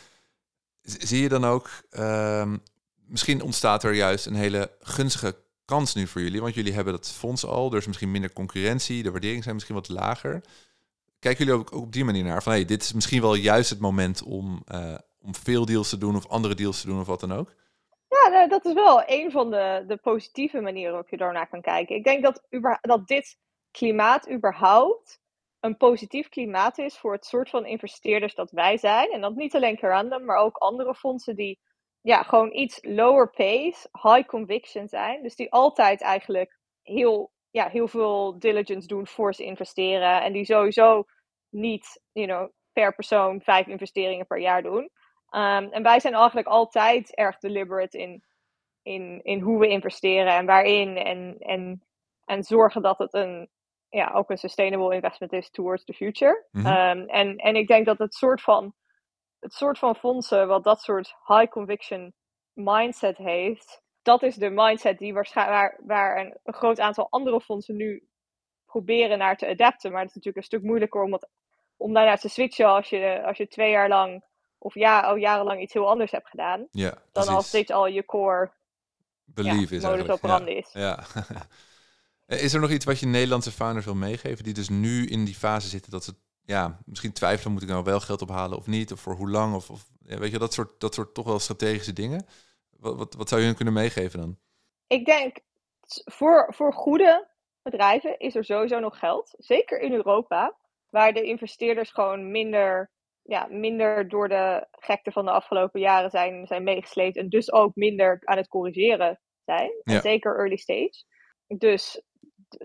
zie 0.82 1.22
je 1.22 1.30
dan 1.30 1.46
ook, 1.46 1.70
ehm, 1.90 2.58
misschien 3.08 3.42
ontstaat 3.42 3.84
er 3.84 3.94
juist 3.94 4.26
een 4.26 4.36
hele 4.36 4.72
gunstige 4.80 5.36
kans 5.66 5.96
nu 5.96 6.08
voor 6.08 6.22
jullie? 6.22 6.42
Want 6.42 6.54
jullie 6.54 6.74
hebben 6.74 6.94
dat 6.94 7.12
fonds 7.12 7.46
al, 7.46 7.72
er 7.72 7.78
is 7.78 7.88
misschien 7.88 8.12
minder 8.12 8.34
concurrentie, 8.34 9.04
de 9.04 9.12
waarderingen 9.12 9.44
zijn 9.44 9.56
misschien 9.56 9.76
wat 9.76 9.90
lager. 9.90 10.42
Kijken 11.20 11.46
jullie 11.46 11.60
ook, 11.60 11.72
op 11.72 11.92
die 11.92 12.06
manier 12.06 12.24
naar? 12.24 12.44
Van 12.44 12.52
hey, 12.52 12.66
dit 12.66 12.82
is 12.82 12.94
misschien 12.94 13.22
wel 13.22 13.36
juist 13.36 13.70
het 13.70 13.80
moment 13.80 14.24
om, 14.24 14.64
uh, 14.72 14.98
om 15.22 15.36
veel 15.36 15.66
deals 15.66 15.90
te 15.90 15.98
doen 15.98 16.16
of 16.16 16.28
andere 16.28 16.56
deals 16.56 16.82
te 16.82 16.88
doen 16.88 17.00
of 17.00 17.08
wat 17.08 17.20
dan 17.20 17.34
ook? 17.34 17.54
Ja, 18.10 18.30
nou, 18.30 18.50
dat 18.50 18.66
is 18.66 18.74
wel 18.74 19.04
een 19.06 19.32
van 19.32 19.52
de, 19.52 19.84
de 19.88 19.98
positieve 19.98 20.60
manieren 20.60 20.92
waarop 20.92 21.10
je 21.10 21.18
daarnaar 21.18 21.48
kan 21.50 21.62
kijken. 21.62 21.96
Ik 21.96 22.04
denk 22.04 22.24
dat, 22.24 22.42
dat 22.82 23.08
dit 23.08 23.38
klimaat 23.72 24.32
überhaupt 24.32 25.22
een 25.68 25.78
positief 25.78 26.30
klimaat 26.30 26.78
is 26.78 26.98
voor 26.98 27.14
het 27.14 27.26
soort 27.26 27.50
van 27.50 27.66
investeerders 27.66 28.36
dat 28.36 28.52
wij 28.52 28.78
zijn. 28.78 29.12
En 29.12 29.22
dat 29.22 29.36
niet 29.36 29.56
alleen 29.56 29.78
Carandum, 29.78 30.26
maar 30.26 30.38
ook 30.38 30.58
andere 30.58 30.96
fondsen 30.96 31.36
die 31.36 31.60
ja, 32.02 32.24
gewoon 32.24 32.54
iets 32.54 32.80
lower 32.82 33.30
pace, 33.30 33.90
high 33.92 34.28
conviction 34.28 34.88
zijn. 34.88 35.24
Dus 35.24 35.36
die 35.36 35.52
altijd 35.52 36.02
eigenlijk 36.02 36.58
heel, 36.82 37.32
ja, 37.50 37.70
heel 37.70 37.88
veel 37.88 38.40
diligence 38.40 38.88
doen 38.88 39.08
voor 39.08 39.34
ze 39.34 39.44
investeren. 39.44 40.22
En 40.22 40.34
die 40.34 40.46
sowieso 40.46 41.06
niet 41.50 42.02
you 42.12 42.28
know, 42.28 42.50
per 42.74 42.96
persoon 42.96 43.42
vijf 43.42 43.68
investeringen 43.68 44.28
per 44.28 44.40
jaar 44.40 44.64
doen. 44.64 44.84
Um, 45.30 45.72
en 45.72 45.84
wij 45.84 46.00
zijn 46.00 46.14
eigenlijk 46.14 46.48
altijd 46.48 47.16
erg 47.16 47.38
deliberate 47.38 47.98
in, 47.98 48.24
in, 48.82 49.20
in 49.24 49.40
hoe 49.40 49.60
we 49.60 49.68
investeren 49.68 50.34
en 50.34 50.46
waarin. 50.46 50.98
En, 50.98 51.36
en, 51.40 51.82
en 52.26 52.44
zorgen 52.44 52.82
dat 52.82 52.98
het 52.98 53.14
een, 53.14 53.50
ja, 53.98 54.12
ook 54.14 54.30
een 54.30 54.38
sustainable 54.38 54.96
investment 54.96 55.34
is 55.34 55.50
towards 55.50 55.84
the 55.84 55.94
future. 55.94 56.46
Mhm. 56.52 56.66
um, 56.66 57.08
en, 57.08 57.38
en 57.38 57.56
ik 57.56 57.68
denk 57.68 57.86
dat 57.86 57.98
het 57.98 58.14
soort 58.14 58.42
van 58.42 58.74
het 59.40 59.54
soort 59.54 59.80
van 59.80 59.96
fondsen 59.96 60.48
wat 60.48 60.64
dat 60.64 60.82
soort 60.82 61.16
high 61.26 61.52
conviction 61.52 62.14
mindset 62.54 63.18
heeft, 63.18 63.82
dat 64.02 64.24
is 64.24 64.36
de 64.36 64.50
mindset 64.50 64.98
die 64.98 65.14
waarschijnlijk 65.14 65.58
waar, 65.58 65.80
waar 65.86 66.20
een, 66.20 66.38
een, 66.44 66.54
groot 66.54 66.80
aantal 66.80 67.08
andere 67.10 67.42
fondsen 67.42 67.76
nu 67.76 68.08
proberen 68.66 69.18
naar 69.18 69.38
te 69.38 69.48
adapten. 69.48 69.92
Maar 69.92 70.02
het 70.02 70.10
is 70.10 70.16
natuurlijk 70.16 70.44
een 70.44 70.52
stuk 70.52 70.64
moeilijker 70.64 71.02
om, 71.02 71.14
het, 71.14 71.28
om 71.78 71.94
daarnaar 71.94 72.20
te 72.20 72.30
switchen 72.30 72.68
als 72.68 72.90
je, 72.90 73.24
als 73.26 73.38
je 73.38 73.48
twee 73.48 73.72
jaar 73.72 73.90
lang 73.90 74.24
of 74.58 74.74
ja, 74.74 75.02
al 75.02 75.16
jarenlang 75.16 75.62
iets 75.62 75.74
heel 75.74 75.90
anders 75.90 76.12
hebt 76.12 76.30
gedaan. 76.30 76.68
Ja, 76.72 77.02
dan 77.12 77.28
als 77.28 77.52
dit 77.52 77.72
al 77.72 77.88
je 77.88 78.06
core 78.06 78.52
Belief 79.24 79.70
ja, 79.70 79.76
is 79.78 79.84
modus 79.84 79.84
eigenlijk. 79.84 80.12
operandi 80.12 80.52
ja. 80.52 80.58
is. 80.58 80.70
Ja. 80.74 81.00
is 82.28 82.54
er 82.54 82.60
nog 82.60 82.72
iets 82.72 82.86
wat 82.86 83.00
je 83.00 83.06
Nederlandse 83.06 83.52
founders 83.52 83.86
wil 83.86 83.96
meegeven 83.96 84.44
die 84.44 84.54
dus 84.54 84.70
nu 84.70 85.06
in 85.06 85.26
die 85.26 85.36
fase 85.36 85.68
zitten 85.68 85.92
dat 85.92 86.04
ze 86.04 86.14
ja, 86.42 86.80
misschien 86.86 87.14
twijfelen, 87.14 87.54
moet 87.54 87.62
ik 87.62 87.70
nou 87.70 87.84
wel 87.84 88.00
geld 88.00 88.22
ophalen 88.22 88.58
of 88.58 88.68
niet? 88.68 88.92
Of 88.92 89.00
voor 89.00 89.16
hoe 89.16 89.30
lang? 89.30 89.56
Of, 89.56 89.70
of 89.70 89.86
ja, 90.06 90.18
weet 90.18 90.32
je, 90.32 90.40
dat 90.40 90.54
soort, 90.54 90.80
dat 90.80 90.94
soort 90.94 91.14
toch 91.14 91.26
wel 91.26 91.40
strategische 91.40 91.94
dingen. 91.94 92.26
Wat, 92.70 92.98
wat, 92.98 93.14
wat 93.14 93.30
zou 93.30 93.42
je 93.42 93.48
hun 93.48 93.56
kunnen 93.56 93.74
meegeven 93.74 94.20
dan? 94.20 94.38
Ik 94.88 95.06
denk, 95.06 95.40
voor, 96.06 96.54
voor 96.56 96.74
goede 96.74 97.28
bedrijven 97.62 98.20
is 98.20 98.36
er 98.36 98.46
sowieso 98.46 98.80
nog 98.80 99.00
geld. 99.00 99.34
Zeker 99.38 99.80
in 99.80 99.94
Europa, 99.94 100.58
waar 100.90 101.14
de 101.14 101.24
investeerders 101.24 101.92
gewoon 101.92 102.32
minder, 102.32 102.92
ja, 103.22 103.48
minder 103.50 104.10
door 104.10 104.30
de 104.30 104.68
gekte 104.72 105.12
van 105.12 105.26
de 105.26 105.32
afgelopen 105.32 105.80
jaren 105.80 106.10
zijn, 106.10 106.48
zijn 106.48 106.64
meegesleept. 106.64 107.18
En 107.18 107.30
dus 107.30 107.52
ook 107.52 107.76
minder 107.76 108.22
aan 108.24 108.38
het 108.38 108.48
corrigeren 108.48 109.20
zijn. 109.46 109.72
Ja. 109.84 109.94
En 109.94 110.02
zeker 110.02 110.38
early 110.38 110.58
stage. 110.58 111.04
Dus 111.48 112.02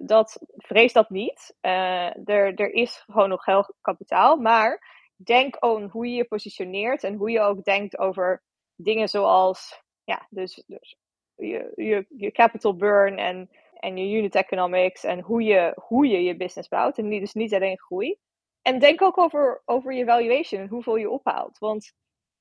dat, 0.01 0.39
vrees 0.57 0.93
dat 0.93 1.11
niet. 1.11 1.57
Uh, 1.61 2.29
er, 2.29 2.55
er 2.55 2.73
is 2.73 3.05
gewoon 3.07 3.29
nog 3.29 3.45
heel 3.45 3.75
kapitaal. 3.81 4.37
Maar 4.37 4.91
denk 5.17 5.57
aan 5.57 5.89
hoe 5.89 6.07
je 6.07 6.15
je 6.15 6.25
positioneert 6.25 7.05
en 7.05 7.15
hoe 7.15 7.31
je 7.31 7.41
ook 7.41 7.65
denkt 7.65 7.99
over 7.99 8.43
dingen 8.77 9.09
zoals 9.09 9.83
ja, 10.05 10.27
dus, 10.31 10.65
dus 10.67 10.97
je, 11.35 11.73
je, 11.75 12.07
je 12.17 12.31
capital 12.31 12.77
burn 12.77 13.18
en, 13.18 13.51
en 13.75 13.97
je 13.97 14.16
unit 14.18 14.35
economics 14.35 15.05
en 15.05 15.21
hoe 15.21 15.42
je, 15.42 15.73
hoe 15.77 16.07
je 16.07 16.23
je 16.23 16.37
business 16.37 16.68
bouwt. 16.68 16.99
En 16.99 17.09
niet, 17.09 17.21
dus 17.21 17.33
niet 17.33 17.55
alleen 17.55 17.79
groei. 17.79 18.18
En 18.62 18.79
denk 18.79 19.03
ook 19.03 19.18
over, 19.18 19.62
over 19.64 19.92
je 19.92 20.05
valuation 20.05 20.61
en 20.61 20.68
hoeveel 20.68 20.97
je 20.97 21.11
ophaalt. 21.11 21.59
Want 21.59 21.92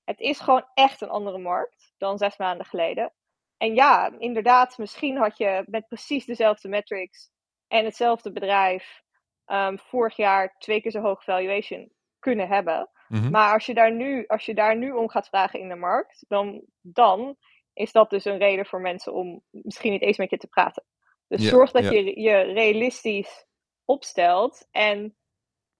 het 0.03 0.19
is 0.19 0.39
gewoon 0.39 0.65
echt 0.73 1.01
een 1.01 1.09
andere 1.09 1.37
markt 1.37 1.93
dan 1.97 2.17
zes 2.17 2.37
maanden 2.37 2.65
geleden. 2.65 3.13
En 3.61 3.75
ja, 3.75 4.11
inderdaad, 4.17 4.77
misschien 4.77 5.17
had 5.17 5.37
je 5.37 5.63
met 5.65 5.87
precies 5.87 6.25
dezelfde 6.25 6.69
metrics 6.69 7.29
en 7.67 7.85
hetzelfde 7.85 8.31
bedrijf 8.31 9.01
um, 9.45 9.79
vorig 9.79 10.15
jaar 10.15 10.55
twee 10.57 10.81
keer 10.81 10.91
zo 10.91 11.01
hoog 11.01 11.23
valuation 11.23 11.91
kunnen 12.19 12.47
hebben. 12.47 12.89
Mm 13.07 13.21
-hmm. 13.21 13.31
Maar 13.31 13.53
als 13.53 13.65
je, 13.65 13.73
daar 13.73 13.91
nu, 13.91 14.25
als 14.27 14.45
je 14.45 14.53
daar 14.53 14.77
nu 14.77 14.91
om 14.91 15.09
gaat 15.09 15.27
vragen 15.27 15.59
in 15.59 15.69
de 15.69 15.75
markt, 15.75 16.25
dan, 16.27 16.61
dan 16.81 17.37
is 17.73 17.91
dat 17.91 18.09
dus 18.09 18.25
een 18.25 18.37
reden 18.37 18.65
voor 18.65 18.81
mensen 18.81 19.13
om 19.13 19.43
misschien 19.49 19.91
niet 19.91 20.01
eens 20.01 20.17
met 20.17 20.29
je 20.29 20.37
te 20.37 20.47
praten. 20.47 20.83
Dus 21.27 21.43
Ja, 21.43 21.49
zorg 21.49 21.71
dat 21.71 21.83
ja. 21.83 21.91
je 21.91 22.21
je 22.21 22.41
realistisch 22.41 23.45
opstelt. 23.85 24.67
En 24.71 25.15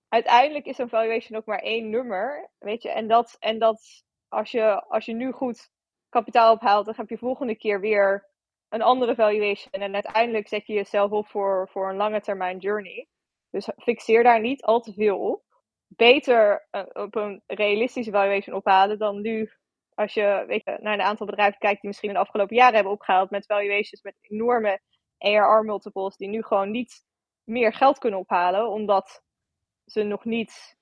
uiteindelijk 0.07 0.65
is 0.65 0.77
een 0.77 0.89
valuation 0.89 1.39
ook 1.39 1.45
maar 1.45 1.61
één 1.61 1.89
nummer. 1.89 2.49
Weet 2.57 2.83
je, 2.83 2.89
en 2.89 3.07
dat, 3.07 3.35
en 3.39 3.59
dat 3.59 4.03
als, 4.27 4.51
je, 4.51 4.83
als 4.83 5.05
je 5.05 5.13
nu 5.13 5.31
goed 5.31 5.69
kapitaal 6.11 6.53
ophaalt, 6.53 6.85
dan 6.85 6.93
heb 6.97 7.09
je 7.09 7.17
volgende 7.17 7.55
keer 7.55 7.79
weer 7.79 8.29
een 8.69 8.81
andere 8.81 9.15
valuation. 9.15 9.71
En 9.71 9.93
uiteindelijk 9.93 10.47
zet 10.47 10.67
je 10.67 10.73
jezelf 10.73 11.11
op 11.11 11.27
voor, 11.27 11.69
voor 11.71 11.89
een 11.89 11.95
lange 11.95 12.21
termijn 12.21 12.57
journey. 12.57 13.07
Dus 13.49 13.69
fixeer 13.77 14.23
daar 14.23 14.41
niet 14.41 14.63
al 14.63 14.79
te 14.79 14.93
veel 14.93 15.19
op. 15.19 15.43
Beter 15.87 16.67
uh, 16.71 16.83
op 16.93 17.15
een 17.15 17.43
realistische 17.47 18.11
valuation 18.11 18.55
ophalen 18.55 18.97
dan 18.97 19.21
nu 19.21 19.51
als 19.93 20.13
je 20.13 20.43
weet 20.47 20.65
naar 20.65 20.93
een 20.93 21.01
aantal 21.01 21.25
bedrijven 21.25 21.59
kijkt 21.59 21.81
die 21.81 21.89
misschien 21.89 22.09
in 22.09 22.15
de 22.15 22.21
afgelopen 22.21 22.55
jaren 22.55 22.75
hebben 22.75 22.93
opgehaald 22.93 23.29
met 23.29 23.45
valuations 23.45 24.01
met 24.01 24.17
enorme 24.21 24.81
ARR 25.17 25.63
multiples 25.63 26.17
die 26.17 26.27
nu 26.27 26.43
gewoon 26.43 26.71
niet 26.71 27.03
meer 27.43 27.73
geld 27.73 27.97
kunnen 27.97 28.19
ophalen 28.19 28.69
omdat 28.69 29.23
ze 29.85 30.03
nog 30.03 30.25
niet 30.25 30.79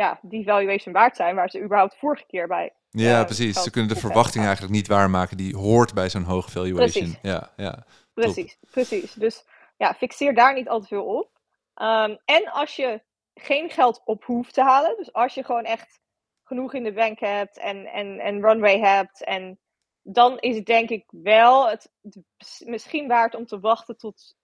ja, 0.00 0.18
die 0.22 0.44
valuation 0.44 0.94
waard 0.94 1.16
zijn 1.16 1.34
waar 1.34 1.50
ze 1.50 1.62
überhaupt 1.62 1.96
vorige 1.98 2.26
keer 2.26 2.46
bij 2.46 2.72
Ja, 2.90 3.20
eh, 3.20 3.24
precies. 3.24 3.62
Ze 3.62 3.70
kunnen 3.70 3.94
de 3.94 4.00
verwachting 4.00 4.44
eigenlijk 4.44 4.74
niet 4.74 4.86
waarmaken 4.86 5.36
die 5.36 5.56
hoort 5.56 5.94
bij 5.94 6.08
zo'n 6.08 6.22
hoge 6.22 6.50
valuation. 6.50 6.90
Precies. 6.90 7.18
Ja, 7.22 7.50
ja. 7.56 7.84
Precies, 8.14 8.56
precies. 8.70 9.12
Dus 9.12 9.44
ja, 9.76 9.94
fixeer 9.94 10.34
daar 10.34 10.54
niet 10.54 10.68
al 10.68 10.80
te 10.80 10.86
veel 10.86 11.04
op. 11.04 11.30
Ehm, 11.74 12.16
en 12.24 12.50
als 12.52 12.76
je 12.76 13.02
geen 13.34 13.70
geld 13.70 14.02
op 14.04 14.24
hoeft 14.24 14.54
te 14.54 14.62
halen, 14.62 14.96
dus 14.96 15.12
als 15.12 15.34
je 15.34 15.44
gewoon 15.44 15.64
echt 15.64 16.00
genoeg 16.44 16.74
in 16.74 16.84
de 16.84 16.92
bank 16.92 17.20
hebt 17.20 17.58
en, 17.58 17.86
en, 17.86 18.18
en 18.18 18.40
runway 18.40 18.78
hebt, 18.78 19.24
en 19.24 19.58
dan 20.02 20.38
is 20.38 20.56
het 20.56 20.66
denk 20.66 20.90
ik 20.90 21.04
wel 21.10 21.68
het, 21.68 21.90
het 22.02 22.62
misschien 22.64 23.08
waard 23.08 23.34
om 23.34 23.46
te 23.46 23.60
wachten 23.60 23.96
tot, 23.96 24.36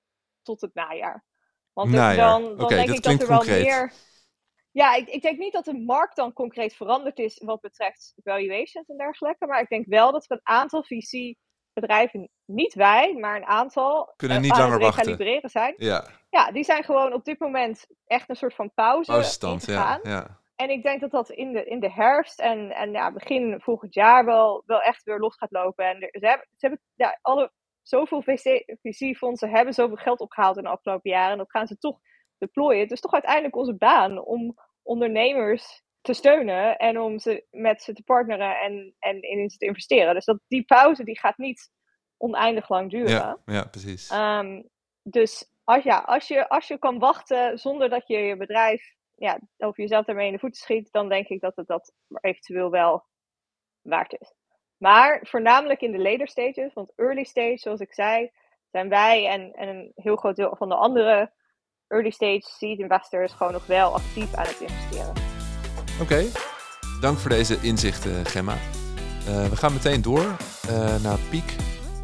tot 0.43 0.61
het 0.61 0.75
najaar. 0.75 1.25
Want 1.73 1.91
Najaar. 1.91 2.17
dan, 2.17 2.57
dan 2.57 2.69
denk 2.69 2.91
ik 2.91 3.03
dat 3.03 3.21
er 3.21 3.29
wel 3.29 3.37
concreet. 3.37 3.65
meer. 3.65 3.93
Ja, 4.77 4.95
ik, 4.95 5.09
ik 5.09 5.23
denk 5.23 5.39
niet 5.39 5.53
dat 5.53 5.65
de 5.65 5.79
markt 5.79 6.17
dan 6.17 6.33
concreet 6.33 6.75
veranderd 6.77 7.19
is 7.19 7.43
wat 7.45 7.61
betreft 7.61 8.15
valuations 8.25 8.89
en 8.89 8.97
dergelijke. 8.97 9.47
Maar 9.47 9.61
ik 9.61 9.69
denk 9.69 9.87
wel 9.87 10.13
dat 10.13 10.25
er 10.25 10.31
een 10.37 10.41
aantal 10.43 10.83
VC-bedrijven, 10.83 12.31
niet 12.45 12.75
wij, 12.75 13.15
maar 13.15 13.37
een 13.37 13.45
aantal, 13.47 14.13
Kunnen 14.17 14.37
eh, 14.37 14.43
niet 14.43 14.57
langer 14.57 14.79
wachten. 14.79 15.51
zijn. 15.51 15.75
Ja, 15.77 16.05
Ja, 16.31 16.53
die 16.53 16.65
zijn 16.65 16.85
gewoon 16.85 17.13
op 17.13 17.25
dit 17.25 17.39
moment 17.41 17.87
echt 18.07 18.29
een 18.29 18.37
soort 18.37 18.55
van 18.55 18.73
pauze 18.75 19.11
pauzestand. 19.11 19.67
Ja, 19.67 20.01
ja. 20.03 20.41
En 20.57 20.71
ik 20.71 20.83
denk 20.83 21.01
dat 21.01 21.11
dat 21.11 21.31
in 21.31 21.53
de, 21.53 21.65
in 21.65 21.81
de 21.81 21.91
herfst 21.91 22.41
en, 22.41 22.71
en 22.71 22.91
ja, 22.93 23.13
begin 23.13 23.61
volgend 23.61 23.95
jaar 23.95 24.25
wel, 24.25 24.63
wel 24.67 24.81
echt 24.81 25.03
weer 25.03 25.19
los 25.19 25.37
gaat 25.37 25.51
lopen. 25.53 25.85
En 25.87 26.01
er- 26.03 26.21
ze 26.21 26.27
hebben, 26.27 26.47
ze 26.57 26.67
hebben 26.67 26.81
ja, 26.95 27.19
alle, 27.23 27.53
zoveel 27.83 28.23
VC 28.23 28.65
VC-fondsen 28.83 29.51
hebben 29.51 29.75
zoveel 29.75 29.97
geld 29.97 30.21
opgehaald 30.21 30.57
in 30.57 30.63
de 30.63 30.69
afgelopen 30.69 31.11
jaren. 31.11 31.33
En 31.33 31.39
dat 31.39 31.51
gaan 31.51 31.67
ze 31.67 31.79
toch 31.79 31.99
deployen. 32.39 32.83
Het 32.83 32.91
is 32.91 33.01
toch 33.01 33.13
uiteindelijk 33.13 33.57
onze 33.57 33.75
baan 33.77 34.25
om 34.25 34.55
ondernemers 34.87 35.83
te 36.01 36.13
steunen 36.13 36.77
en 36.77 37.01
om 37.01 37.19
ze 37.19 37.47
met 37.51 37.83
ze 37.83 37.93
te 37.93 38.03
partneren 38.03 38.61
en, 38.61 38.95
en 38.99 39.23
in 39.23 39.51
ze 39.51 39.57
te 39.57 39.67
investeren. 39.67 40.15
Dus 40.15 40.25
dat, 40.25 40.39
die 40.49 40.65
pauze 40.65 41.05
die 41.05 41.19
gaat 41.19 41.39
niet 41.39 41.71
oneindig 42.17 42.69
lang 42.69 42.91
duren. 42.91 43.11
ja, 43.11 43.39
ja, 43.45 43.65
precies. 43.65 44.11
Ehm, 44.11 44.63
dus 45.03 45.51
als, 45.65 45.85
ja, 45.85 45.99
als, 45.99 46.29
je, 46.29 46.49
als 46.49 46.69
je 46.69 46.79
kan 46.79 46.99
wachten 46.99 47.59
zonder 47.59 47.89
dat 47.89 48.07
je 48.07 48.17
je 48.17 48.37
bedrijf 48.37 48.95
ja, 49.15 49.39
of 49.57 49.77
jezelf 49.77 50.05
daarmee 50.05 50.27
in 50.27 50.33
de 50.33 50.39
voeten 50.39 50.61
schiet, 50.61 50.93
dan 50.93 51.09
denk 51.09 51.29
ik 51.29 51.41
dat 51.41 51.57
het 51.57 51.67
dat 51.67 51.93
eventueel 52.21 52.71
wel 52.71 53.05
waard 53.83 54.17
is. 54.19 54.35
Maar 54.77 55.21
voornamelijk 55.23 55.81
in 55.81 55.93
de 55.93 55.99
later 55.99 56.29
stages, 56.29 56.73
want 56.73 56.93
early 56.97 57.25
stage, 57.25 57.59
zoals 57.59 57.81
ik 57.81 57.93
zei, 57.93 58.31
zijn 58.71 58.89
wij 58.89 59.27
en, 59.27 59.53
en 59.53 59.69
een 59.69 59.93
heel 59.95 60.17
groot 60.17 60.37
deel 60.37 60.57
van 60.57 60.69
de 60.69 60.75
andere 60.75 61.33
early 61.89 62.11
stage 62.11 62.43
seed 62.59 62.79
investors 62.79 63.33
gewoon 63.33 63.53
nog 63.53 63.67
wel 63.67 63.95
actief 63.95 64.35
aan 64.35 64.47
het 64.47 64.61
investeren. 64.61 65.13
Oké, 66.01 66.25
dank 67.01 67.19
voor 67.19 67.31
deze 67.31 67.59
inzichten, 67.61 68.27
Gemma. 68.27 68.57
Eh, 69.27 69.47
we 69.47 69.57
gaan 69.57 69.73
meteen 69.73 70.03
door 70.03 70.37
eh, 70.69 71.03
naar 71.03 71.19
Piek. 71.31 71.55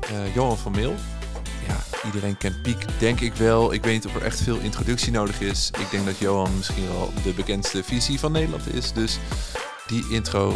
Eh, 0.01 0.35
Johan 0.35 0.59
van 0.59 0.73
Meel. 0.73 0.95
Ja, 1.69 2.05
iedereen 2.05 2.37
kent 2.37 2.63
Piek, 2.63 2.85
denk 2.99 3.21
ik 3.21 3.35
wel. 3.35 3.73
Ik 3.73 3.85
weet 3.85 3.93
niet 3.93 4.07
of 4.07 4.15
er 4.15 4.25
echt 4.25 4.41
veel 4.41 4.59
introductie 4.59 5.13
nodig 5.13 5.41
is. 5.41 5.71
Ik 5.81 5.91
denk 5.91 6.07
dat 6.07 6.19
Johan 6.19 6.57
misschien 6.57 6.89
wel 6.89 7.11
de 7.23 7.33
bekendste 7.33 7.85
visie 7.85 8.19
van 8.19 8.33
Nederland 8.33 8.75
is. 8.75 8.93
Dus 8.93 9.19
die 9.87 10.05
intro 10.11 10.53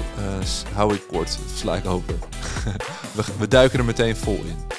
hou 0.74 0.94
ik 0.94 1.02
kort, 1.08 1.38
sla 1.54 1.76
ik 1.76 1.84
we, 3.16 3.24
we 3.38 3.48
duiken 3.48 3.78
er 3.78 3.84
meteen 3.84 4.16
vol 4.16 4.40
in. 4.44 4.75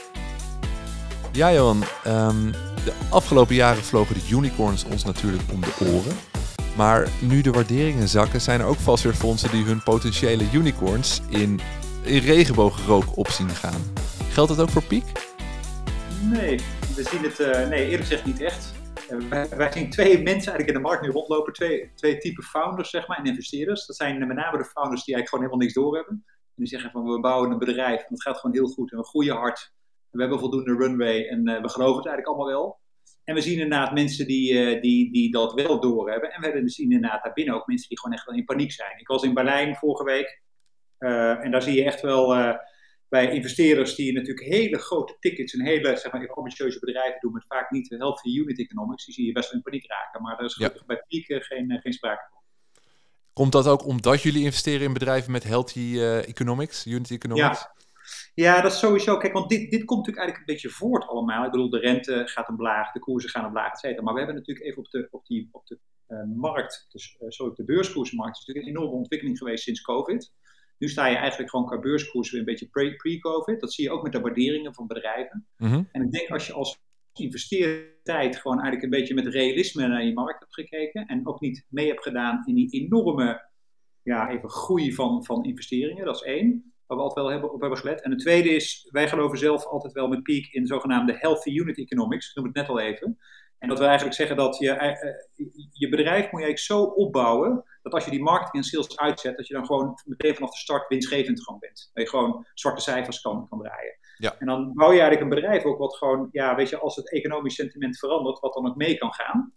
Ja, 1.38 1.54
Johan. 1.54 1.84
Ehm, 2.04 2.52
de 2.86 2.94
afgelopen 3.10 3.56
jaren 3.56 3.84
vlogen 3.84 4.16
de 4.16 4.36
unicorns 4.36 4.86
ons 4.86 5.04
natuurlijk 5.04 5.44
om 5.54 5.62
de 5.62 5.76
oren. 5.80 6.16
Maar 6.78 7.10
nu 7.22 7.42
de 7.42 7.52
waarderingen 7.52 8.08
zakken, 8.08 8.42
zijn 8.42 8.60
er 8.60 8.66
ook 8.66 8.76
vast 8.76 9.04
weer 9.04 9.14
fondsen 9.14 9.52
die 9.52 9.64
hun 9.64 9.84
potentiële 9.84 10.44
unicorns 10.54 11.22
in, 11.30 11.60
in 12.04 12.56
opzien 13.16 13.50
gaan. 13.50 13.82
Geldt 14.30 14.56
dat 14.56 14.60
ook 14.60 14.70
voor 14.70 14.84
Piek? 14.84 15.04
Nee, 16.22 16.60
we 16.96 17.04
zien 17.12 17.24
het 17.24 17.40
uh, 17.40 17.68
nee, 17.68 17.84
eerlijk 17.84 18.02
gezegd 18.02 18.26
niet 18.26 18.42
echt. 18.42 18.74
Uh, 19.10 19.44
wij, 19.44 19.72
zien 19.72 19.90
twee 19.90 20.14
mensen 20.14 20.52
eigenlijk 20.52 20.68
in 20.68 20.74
de 20.74 20.80
markt 20.80 21.02
nu 21.02 21.10
rondlopen, 21.10 21.54
twee, 21.54 21.92
twee 21.96 22.18
typen 22.18 22.44
founders 22.44 22.90
zeg 22.90 23.08
maar, 23.08 23.18
en 23.18 23.26
investeerders. 23.26 23.86
Dat 23.86 23.96
zijn 23.96 24.28
met 24.28 24.38
name 24.38 24.58
de 24.58 24.66
founders 24.66 25.04
die 25.04 25.16
eigenlijk 25.16 25.30
gewoon 25.30 25.46
helemaal 25.46 25.66
niks 25.66 25.74
doorhebben. 25.74 26.24
En 26.26 26.64
die 26.64 26.68
zeggen 26.68 26.92
van 26.92 27.04
we 27.04 27.20
bouwen 27.20 27.52
een 27.52 27.58
bedrijf 27.58 28.00
en 28.00 28.14
het 28.14 28.22
gaat 28.22 28.38
gewoon 28.38 28.56
heel 28.56 28.68
goed 28.68 28.92
en 28.92 28.98
we 28.98 29.06
groeien 29.06 29.36
hard. 29.36 29.76
We 30.12 30.20
hebben 30.22 30.40
voldoende 30.40 30.76
runway 30.76 31.28
en 31.28 31.50
uh, 31.50 31.62
we 31.62 31.70
geloven 31.70 31.98
het 31.98 32.06
eigenlijk 32.06 32.28
allemaal 32.28 32.48
wel. 32.48 32.80
En 33.24 33.36
we 33.36 33.42
zien 33.42 33.60
inderdaad 33.60 33.94
mensen 33.94 34.28
die, 34.28 34.80
die, 34.80 35.12
die 35.12 35.32
dat 35.32 35.54
wel 35.54 35.80
doorhebben. 35.80 36.32
En 36.32 36.42
we 36.42 36.48
hebben 36.48 36.70
zien 36.70 36.92
inderdaad 36.92 37.24
daarbinnen 37.24 37.56
ook 37.56 37.68
mensen 37.68 37.90
die 37.90 38.00
gewoon 38.00 38.16
echt 38.16 38.26
wel 38.26 38.36
in 38.36 38.46
paniek 38.46 38.72
zijn. 38.72 39.00
Ik 39.00 39.08
was 39.08 39.24
in 39.24 39.34
Berlijn 39.34 39.76
vorige 39.76 40.04
week 40.04 40.42
en 40.98 41.52
daar 41.52 41.62
zie 41.62 41.76
je 41.76 41.84
echt 41.84 42.02
wel 42.02 42.58
bij 43.10 43.32
investeerders 43.32 43.96
die 43.96 44.14
natuurlijk 44.14 44.48
hele 44.48 44.78
grote 44.78 45.16
tickets 45.20 45.54
en 45.54 45.66
hele 45.66 45.98
zeg 45.98 46.12
maar, 46.12 46.30
ambitieuze 46.30 46.80
bedrijven 46.80 47.20
doen 47.20 47.34
met 47.34 47.46
vaak 47.48 47.72
niet 47.72 47.96
healthy 47.98 48.38
unit 48.38 48.60
economics, 48.60 49.06
die 49.06 49.14
zie 49.14 49.26
je 49.26 49.32
best 49.32 49.50
wel 49.50 49.58
in 49.58 49.64
paniek 49.64 49.88
raken. 49.88 50.22
Maar 50.22 50.38
daar 50.38 50.46
is 50.46 50.56
ja. 50.56 50.72
bij 50.86 51.04
pieken 51.08 51.42
geen, 51.42 51.72
eh, 51.72 51.82
geen 51.82 51.94
sprake 51.94 52.28
van. 52.32 52.42
Komt 53.34 53.52
dat 53.52 53.68
ook 53.68 53.86
omdat 53.86 54.22
jullie 54.22 54.44
investeren 54.44 54.86
in 54.86 54.94
bedrijven 54.94 55.32
met 55.32 55.44
healthy 55.44 56.00
economics, 56.02 56.86
unit 56.86 57.12
economics? 57.12 57.60
Ja. 57.60 57.76
Ja, 58.44 58.62
dat 58.62 58.72
is 58.72 58.80
sowieso. 58.80 59.18
Kijk, 59.18 59.34
want 59.34 59.50
dit, 59.50 59.72
dit 59.72 59.86
komt 59.86 60.00
natuurlijk 60.00 60.18
eigenlijk 60.18 60.38
een 60.40 60.54
beetje 60.54 60.78
voort 60.78 61.08
allemaal. 61.08 61.46
Ik 61.46 61.52
bedoel, 61.52 61.70
de 61.70 61.80
rente 61.80 62.22
gaat 62.26 62.50
omlaag, 62.50 62.92
de 62.92 63.00
koersen 63.00 63.30
gaan 63.30 63.46
omlaag, 63.46 63.72
et 63.72 63.80
cetera. 63.80 64.02
Maar 64.02 64.14
we 64.14 64.20
hebben 64.20 64.38
natuurlijk 64.38 64.66
even 64.66 64.78
op 64.78 64.90
de, 64.90 65.08
op 65.12 65.26
die, 65.26 65.50
op 65.52 65.68
de 65.68 65.80
uh, 66.08 66.24
markt, 66.36 66.88
dus, 66.90 67.18
uh, 67.22 67.30
sorry, 67.30 67.52
op 67.52 67.58
de 67.58 67.66
beurskoersmarkt, 67.66 68.38
is 68.38 68.46
natuurlijk 68.46 68.68
een 68.68 68.76
enorme 68.76 68.98
ontwikkeling 68.98 69.38
geweest 69.38 69.64
sinds 69.64 69.82
COVID. 69.82 70.34
Nu 70.78 70.90
sta 70.90 71.08
je 71.08 71.16
eigenlijk 71.16 71.50
gewoon 71.50 71.66
qua 71.66 71.80
beurskoers 71.80 72.32
weer 72.32 72.40
een 72.40 72.46
beetje 72.46 72.68
pre-COVID. 72.68 73.60
dat 73.60 73.74
zie 73.74 73.84
je 73.84 73.92
ook 73.92 74.04
met 74.04 74.12
de 74.12 74.20
waarderingen 74.20 74.74
van 74.74 74.88
bedrijven. 74.88 75.48
Mhm. 75.58 75.84
En 75.92 76.02
ik 76.02 76.12
denk 76.12 76.30
als 76.30 76.48
je 76.48 76.54
als 76.54 76.80
investeertijd 77.14 78.36
gewoon 78.36 78.60
eigenlijk 78.60 78.84
een 78.84 79.00
beetje 79.00 79.14
met 79.14 79.28
realisme 79.28 79.88
naar 79.88 80.06
je 80.06 80.14
markt 80.14 80.40
hebt 80.40 80.54
gekeken. 80.54 81.06
En 81.06 81.28
ook 81.28 81.40
niet 81.40 81.66
mee 81.70 81.88
hebt 81.88 82.04
gedaan 82.04 82.44
in 82.46 82.56
die 82.56 82.70
enorme 82.70 83.50
ja, 84.04 84.30
even 84.30 84.50
groei 84.50 84.94
van, 84.94 85.26
van 85.26 85.44
investeringen. 85.44 86.06
Dat 86.06 86.16
is 86.16 86.22
één, 86.22 86.74
waar 86.88 86.98
we 86.98 87.04
altijd 87.04 87.26
wel 87.26 87.32
hebben, 87.32 87.54
op 87.54 87.62
hebben 87.62 87.80
gelet. 87.80 88.02
En 88.02 88.10
de 88.10 88.16
tweede 88.16 88.50
is, 88.50 88.88
wij 88.92 89.08
geloven 89.08 89.38
zelf 89.38 89.66
altijd 89.66 89.94
wel 89.94 90.08
met 90.08 90.24
Peak 90.24 90.46
in 90.46 90.68
zogenaamde 90.68 91.18
healthy 91.18 91.50
unit 91.50 91.78
economics. 91.78 92.30
Ik 92.30 92.36
noem 92.36 92.46
het 92.46 92.56
net 92.56 92.70
al 92.70 92.80
even. 92.80 93.18
En 93.58 93.70
dat 93.70 93.80
we 93.80 93.86
eigenlijk 93.86 94.16
zeggen 94.16 94.36
dat 94.36 94.58
je, 94.58 94.72
eh, 94.72 95.14
je 95.72 95.90
bedrijf 95.90 96.32
moet 96.32 96.42
je 96.42 96.46
eigenlijk 96.46 96.60
zo 96.60 96.84
opbouwen 96.84 97.64
dat 97.82 97.94
als 97.94 98.06
je 98.06 98.12
die 98.12 98.24
marketing 98.24 98.64
en 98.64 98.70
sales 98.70 98.98
uitzet, 98.98 99.38
dat 99.38 99.48
je 99.48 99.54
dan 99.54 99.66
gewoon 99.66 100.00
meteen 100.06 100.36
vanaf 100.36 100.52
de 100.52 100.58
start 100.58 100.88
winstgevend 100.88 101.44
gewoon 101.44 101.60
bent. 101.60 101.90
Dat 101.94 102.04
je 102.04 102.10
gewoon 102.10 102.46
zwarte 102.54 102.82
cijfers 102.82 103.22
kan, 103.22 103.48
kan 103.50 103.60
draaien. 103.60 103.98
Ja. 104.18 104.36
En 104.40 104.46
dan 104.46 104.74
bouw 104.74 104.92
je 104.92 105.00
eigenlijk 105.00 105.22
een 105.22 105.42
bedrijf 105.42 105.64
ook 105.64 105.78
wat 105.78 105.96
gewoon, 105.96 106.30
ja, 106.32 106.56
weet 106.56 106.70
je, 106.70 106.78
als 106.78 106.96
het 106.96 107.12
economisch 107.12 107.56
sentiment 107.56 107.98
verandert, 107.98 108.40
wat 108.40 108.54
dan 108.54 108.68
ook 108.68 108.76
mee 108.76 108.98
kan 108.98 109.14
gaan. 109.14 109.54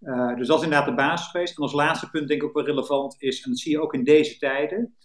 Uh, 0.00 0.36
dus 0.36 0.46
dat 0.46 0.58
is 0.58 0.64
inderdaad 0.64 0.88
de 0.88 0.94
basis 0.94 1.30
geweest. 1.30 1.56
En 1.56 1.62
als 1.62 1.72
laatste 1.72 2.10
punt 2.10 2.28
denk 2.28 2.42
ik 2.42 2.48
ook 2.48 2.54
wel 2.54 2.64
relevant 2.64 3.14
is, 3.18 3.42
en 3.42 3.50
dat 3.50 3.58
zie 3.58 3.72
je 3.72 3.80
ook 3.80 3.94
in 3.94 4.04
deze 4.04 4.38
tijden, 4.38 4.96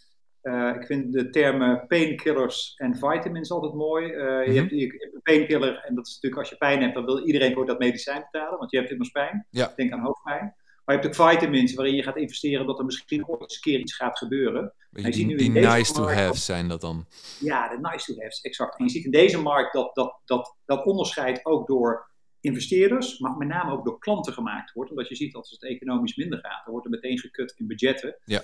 uh, 0.45 0.75
ik 0.75 0.85
vind 0.85 1.13
de 1.13 1.29
termen 1.29 1.87
painkillers 1.87 2.73
en 2.75 2.95
vitamins 2.95 3.51
altijd 3.51 3.73
mooi. 3.73 4.05
Uh, 4.05 4.23
mm-hmm. 4.23 4.53
Je 4.53 4.59
hebt 4.59 4.71
een 4.71 5.21
painkiller, 5.23 5.83
en 5.83 5.95
dat 5.95 6.07
is 6.07 6.13
natuurlijk 6.13 6.41
als 6.41 6.49
je 6.49 6.57
pijn 6.57 6.81
hebt, 6.81 6.93
dan 6.93 7.05
wil 7.05 7.25
iedereen 7.25 7.53
voor 7.53 7.65
dat 7.65 7.79
medicijn 7.79 8.27
betalen, 8.31 8.59
want 8.59 8.71
je 8.71 8.77
hebt 8.77 8.91
immers 8.91 9.09
pijn. 9.09 9.47
Ja. 9.49 9.73
Denk 9.75 9.91
aan 9.91 10.05
hoofdpijn. 10.05 10.55
Maar 10.85 10.95
je 10.95 11.01
hebt 11.01 11.19
ook 11.19 11.29
vitamins 11.29 11.73
waarin 11.73 11.95
je 11.95 12.03
gaat 12.03 12.17
investeren 12.17 12.65
dat 12.65 12.79
er 12.79 12.85
misschien 12.85 13.27
ooit 13.27 13.41
eens 13.41 13.55
een 13.55 13.61
keer 13.61 13.79
iets 13.79 13.95
gaat 13.95 14.17
gebeuren. 14.17 14.73
Die, 14.91 15.11
die, 15.11 15.37
die 15.37 15.51
nice 15.51 15.93
to 15.93 16.07
have 16.09 16.37
zijn 16.37 16.67
dat 16.67 16.81
dan? 16.81 17.05
Ja, 17.39 17.69
de 17.69 17.79
nice 17.81 18.13
to 18.13 18.21
haves, 18.21 18.41
exact. 18.41 18.79
En 18.79 18.85
je 18.85 18.91
ziet 18.91 19.05
in 19.05 19.11
deze 19.11 19.41
markt 19.41 19.73
dat 19.73 19.95
dat, 19.95 20.21
dat, 20.25 20.55
dat 20.65 20.85
onderscheid 20.85 21.45
ook 21.45 21.67
door 21.67 22.09
investeerders, 22.39 23.19
maar 23.19 23.37
met 23.37 23.47
name 23.47 23.71
ook 23.71 23.85
door 23.85 23.99
klanten 23.99 24.33
gemaakt 24.33 24.73
wordt. 24.73 24.89
Omdat 24.89 25.07
je 25.07 25.15
ziet 25.15 25.33
dat 25.33 25.41
als 25.41 25.51
het 25.51 25.63
economisch 25.63 26.15
minder 26.15 26.39
gaat, 26.39 26.61
dan 26.63 26.73
wordt 26.73 26.85
er 26.85 26.91
meteen 26.91 27.19
gekut 27.19 27.53
in 27.57 27.67
budgetten. 27.67 28.17
Ja. 28.25 28.41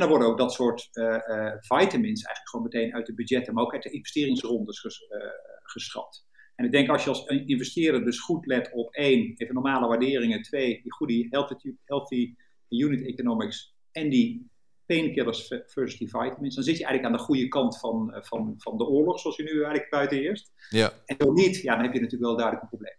En 0.00 0.08
dan 0.08 0.18
worden 0.18 0.32
ook 0.32 0.38
dat 0.38 0.52
soort 0.52 0.88
uh, 0.92 1.04
uh, 1.04 1.52
vitamins 1.58 2.22
eigenlijk 2.22 2.48
gewoon 2.48 2.64
meteen 2.64 2.94
uit 2.94 3.06
de 3.06 3.14
budgetten, 3.14 3.54
maar 3.54 3.64
ook 3.64 3.72
uit 3.72 3.82
de 3.82 3.90
investeringsrondes 3.90 4.80
ges, 4.80 5.00
uh, 5.00 5.18
geschrapt. 5.62 6.26
En 6.54 6.64
ik 6.64 6.72
denk 6.72 6.88
als 6.88 7.04
je 7.04 7.08
als 7.08 7.26
investeerder 7.26 8.04
dus 8.04 8.20
goed 8.20 8.46
let 8.46 8.70
op 8.72 8.94
één, 8.94 9.34
even 9.36 9.54
normale 9.54 9.86
waarderingen, 9.86 10.42
twee, 10.42 10.82
die 10.82 10.92
goede 10.92 11.26
healthy, 11.30 11.74
healthy 11.84 12.34
unit 12.68 13.06
economics 13.06 13.74
en 13.92 14.08
die 14.08 14.50
painkillers 14.86 15.46
versus 15.66 15.98
die 15.98 16.08
vitamins, 16.08 16.54
dan 16.54 16.64
zit 16.64 16.78
je 16.78 16.84
eigenlijk 16.84 17.04
aan 17.04 17.18
de 17.18 17.24
goede 17.24 17.48
kant 17.48 17.78
van, 17.78 18.14
van, 18.16 18.54
van 18.58 18.76
de 18.76 18.84
oorlog, 18.84 19.20
zoals 19.20 19.36
je 19.36 19.42
nu 19.42 19.52
eigenlijk 19.52 19.90
buiten 19.90 20.18
heerst. 20.18 20.52
Ja. 20.68 20.92
En 21.04 21.16
zo 21.18 21.32
niet, 21.32 21.56
ja, 21.56 21.74
dan 21.74 21.84
heb 21.84 21.92
je 21.92 22.00
natuurlijk 22.00 22.28
wel 22.30 22.36
duidelijk 22.36 22.62
een 22.62 22.68
probleem. 22.68 22.98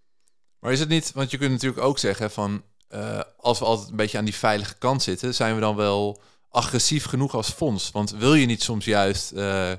Maar 0.59 0.71
is 0.71 0.79
het 0.79 0.89
niet, 0.89 1.11
want 1.13 1.31
je 1.31 1.37
kunt 1.37 1.51
natuurlijk 1.51 1.81
ook 1.81 1.97
zeggen 1.97 2.31
van, 2.31 2.63
uh, 2.89 3.21
als 3.37 3.59
we 3.59 3.65
altijd 3.65 3.89
een 3.89 3.95
beetje 3.95 4.17
aan 4.17 4.25
die 4.25 4.35
veilige 4.35 4.77
kant 4.77 5.01
zitten, 5.01 5.33
zijn 5.33 5.55
we 5.55 5.61
dan 5.61 5.75
wel 5.75 6.21
agressief 6.51 7.05
genoeg 7.05 7.33
als 7.33 7.49
fonds? 7.49 7.91
Want 7.91 8.11
wil 8.11 8.33
je 8.33 8.45
niet 8.45 8.61
soms 8.61 8.85
juist 8.85 9.33
uh, 9.33 9.71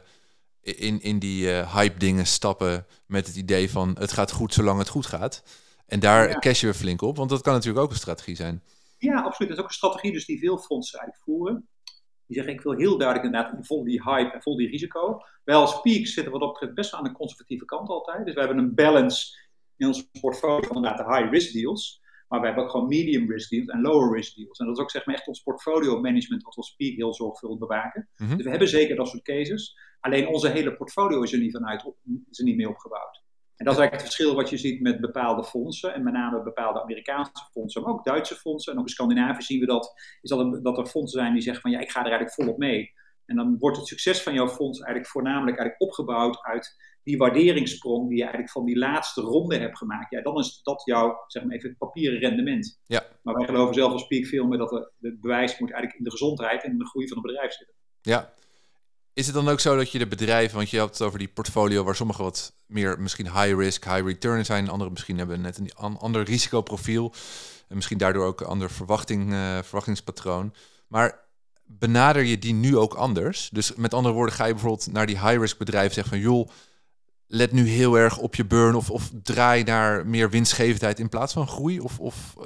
in, 0.61 1.01
in 1.01 1.19
die 1.19 1.45
uh, 1.45 1.75
hype 1.75 1.99
dingen 1.99 2.27
stappen 2.27 2.87
met 3.07 3.27
het 3.27 3.37
idee 3.37 3.71
van 3.71 3.97
het 3.99 4.13
gaat 4.13 4.33
goed 4.33 4.55
zolang 4.55 4.79
het 4.79 4.89
goed 4.89 5.07
gaat? 5.07 5.43
En 5.87 6.01
daar 6.01 6.29
ja. 6.29 6.39
cash 6.39 6.61
je 6.61 6.67
weer 6.67 6.75
flink 6.75 7.03
op, 7.03 7.17
want 7.17 7.31
dat 7.31 7.43
kan 7.43 7.53
natuurlijk 7.53 7.85
ook 7.85 7.91
een 7.91 7.97
strategie 7.97 8.37
zijn. 8.37 8.63
Ja, 8.99 9.23
absoluut. 9.23 9.49
Dat 9.49 9.59
is 9.59 9.65
ook 9.65 9.71
een 9.71 9.77
strategie 9.77 10.13
dus 10.13 10.27
die 10.27 10.39
veel 10.39 10.59
fondsen 10.59 10.99
eigenlijk 10.99 11.29
voeren. 11.29 11.69
Die 12.27 12.37
zeggen, 12.37 12.55
ik 12.55 12.61
wil 12.61 12.73
heel 12.73 12.99
duidelijk 12.99 13.27
inderdaad 13.27 13.67
vol 13.67 13.85
die 13.85 14.03
hype 14.03 14.31
en 14.31 14.43
vol 14.43 14.57
die 14.57 14.69
risico. 14.69 15.21
Wij 15.45 15.55
als 15.55 15.81
Peak 15.81 16.07
zitten 16.07 16.33
wat 16.33 16.41
dat 16.41 16.53
betreft 16.53 16.75
best 16.75 16.91
wel 16.91 17.01
aan 17.01 17.07
de 17.07 17.13
conservatieve 17.13 17.65
kant 17.65 17.89
altijd. 17.89 18.25
Dus 18.25 18.35
we 18.35 18.41
hebben 18.41 18.59
een 18.59 18.75
balance 18.75 19.39
in 19.77 19.87
ons 19.87 20.09
portfolio 20.21 20.67
van 20.67 20.77
inderdaad 20.77 21.07
de 21.07 21.15
high 21.15 21.31
risk 21.31 21.53
deals. 21.53 22.02
Maar 22.33 22.41
we 22.41 22.47
hebben 22.47 22.65
ook 22.65 22.71
gewoon 22.71 22.89
medium 22.89 23.31
risk 23.31 23.51
deals 23.51 23.67
en 23.67 23.81
lower 23.81 24.15
risk 24.15 24.37
deals. 24.37 24.59
En 24.59 24.67
dat 24.67 24.77
is 24.77 24.83
ook 24.83 24.91
zeg 24.91 25.07
maar 25.07 25.15
echt 25.15 25.27
ons 25.27 25.43
portfolio 25.43 26.01
management 26.01 26.43
wat 26.43 26.55
we 26.55 26.61
als 26.61 26.75
Peak 26.75 26.97
heel 26.97 27.15
zorgvuldig 27.15 27.59
bewaken. 27.59 28.09
Mm-hmm. 28.17 28.37
Dus 28.37 28.45
we 28.45 28.51
hebben 28.51 28.69
zeker 28.69 28.97
dat 28.97 29.09
soort 29.09 29.23
cases. 29.23 29.77
Alleen 30.01 30.27
onze 30.27 30.49
hele 30.49 30.77
portfolio 30.77 31.23
is 31.23 31.33
er 31.33 31.39
niet, 31.39 31.53
vanuit 31.53 31.85
op, 31.85 31.97
is 32.31 32.39
er 32.39 32.45
niet 32.45 32.57
mee 32.57 32.69
opgebouwd. 32.69 33.23
En 33.57 33.65
dat 33.65 33.75
is 33.75 33.81
eigenlijk 33.81 33.93
het 33.93 34.15
verschil 34.15 34.35
wat 34.35 34.51
je 34.51 34.57
ziet 34.57 34.81
met 34.81 35.01
bepaalde 35.01 35.45
fondsen. 35.45 35.95
En 35.95 36.03
met 36.03 36.13
name 36.13 36.43
bepaalde 36.43 36.83
Amerikaanse 36.83 37.49
fondsen, 37.53 37.83
maar 37.83 37.93
ook 37.93 38.05
Duitse 38.05 38.35
fondsen. 38.35 38.73
En 38.73 38.79
ook 38.79 38.87
in 38.87 38.93
Scandinavië 38.93 39.43
zien 39.43 39.61
we 39.61 39.67
dat, 39.67 39.93
is 40.21 40.31
dat, 40.31 40.39
er, 40.41 40.63
dat 40.63 40.79
er 40.79 40.87
fondsen 40.87 41.21
zijn 41.21 41.33
die 41.33 41.43
zeggen 41.43 41.63
van 41.63 41.71
ja, 41.71 41.79
ik 41.79 41.91
ga 41.91 42.01
er 42.01 42.07
eigenlijk 42.07 42.35
volop 42.35 42.59
mee. 42.59 42.93
En 43.27 43.37
dan 43.37 43.57
wordt 43.59 43.77
het 43.77 43.87
succes 43.87 44.23
van 44.23 44.35
jouw 44.35 44.49
fonds 44.49 44.79
eigenlijk 44.79 45.11
voornamelijk 45.11 45.59
eigenlijk 45.59 45.81
opgebouwd 45.81 46.43
uit 46.43 46.77
die 47.03 47.17
waarderingssprong 47.17 48.09
die 48.09 48.17
je 48.17 48.23
eigenlijk 48.23 48.53
van 48.53 48.65
die 48.65 48.79
laatste 48.79 49.21
ronde 49.21 49.59
hebt 49.59 49.79
gemaakt. 49.79 50.11
Ja, 50.11 50.23
dan 50.23 50.39
is 50.39 50.61
dat 50.63 50.83
jouw, 50.85 51.25
zeg 51.27 51.45
maar 51.45 51.57
even, 51.57 51.69
het 51.69 51.79
papieren 51.79 52.19
rendement. 52.19 52.81
Ja. 52.87 53.07
Maar 53.23 53.35
wij 53.35 53.47
geloven 53.47 53.75
zelf 53.75 53.93
als 53.93 54.07
Peak 54.07 54.27
veel 54.27 54.47
meer 54.47 54.59
dat 54.59 54.71
het 54.71 55.21
bewijs 55.21 55.59
moet 55.59 55.71
eigenlijk 55.71 55.99
in 55.99 56.05
de 56.05 56.11
gezondheid 56.11 56.65
en 56.65 56.71
in 56.71 56.79
de 56.79 56.87
groei 56.87 57.09
van 57.09 57.17
het 57.17 57.27
bedrijf 57.27 57.53
zitten. 57.53 57.77
Ja. 58.01 58.33
Is 59.15 59.27
het 59.27 59.35
dan 59.35 59.49
ook 59.49 59.61
zo 59.61 59.77
dat 59.77 59.93
je 59.93 59.99
de 59.99 60.07
bedrijven, 60.07 60.57
want 60.57 60.71
je 60.71 60.79
had 60.79 60.89
het 60.89 61.03
over 61.03 61.19
die 61.19 61.29
portfolio 61.29 61.85
waar 61.85 61.97
sommige 61.97 62.23
wat 62.23 62.53
meer 62.67 63.01
misschien 63.01 63.27
high 63.27 63.57
risk, 63.57 63.85
high 63.85 64.07
return 64.07 64.45
zijn, 64.45 64.69
andere 64.69 64.91
misschien 64.91 65.19
hebben 65.19 65.41
net 65.41 65.59
een 65.59 65.97
ander 65.99 66.23
risicoprofiel 66.23 67.13
en 67.69 67.75
misschien 67.75 67.99
daardoor 67.99 68.27
ook 68.27 68.41
een 68.41 68.47
ander 68.47 68.71
verwachting, 68.71 69.33
uh, 69.33 69.59
verwachtingspatroon. 69.63 70.55
Maar 70.89 71.22
benader 71.79 72.23
je 72.23 72.39
die 72.39 72.55
nu 72.55 72.77
ook 72.77 72.95
anders? 72.95 73.49
Dus 73.53 73.75
met 73.75 73.95
andere 73.95 74.15
woorden, 74.15 74.35
ga 74.35 74.45
je 74.45 74.53
bijvoorbeeld 74.53 74.93
naar 74.93 75.07
die 75.07 75.19
high-risk 75.19 75.59
bedrijven 75.59 75.95
zeggen 75.95 76.13
van 76.13 76.23
joh, 76.23 76.49
let 77.33 77.53
nu 77.53 77.69
heel 77.69 77.99
erg 77.99 78.19
op 78.19 78.35
je 78.35 78.47
burn 78.47 78.75
of, 78.75 78.91
of 78.91 79.11
draai 79.23 79.63
naar 79.63 80.07
meer 80.07 80.31
winstgevendheid 80.31 80.99
in 80.99 81.09
plaats 81.09 81.33
van 81.33 81.47
groei? 81.47 81.81
Of, 81.81 82.01
of, 82.01 82.35
uh, 82.39 82.45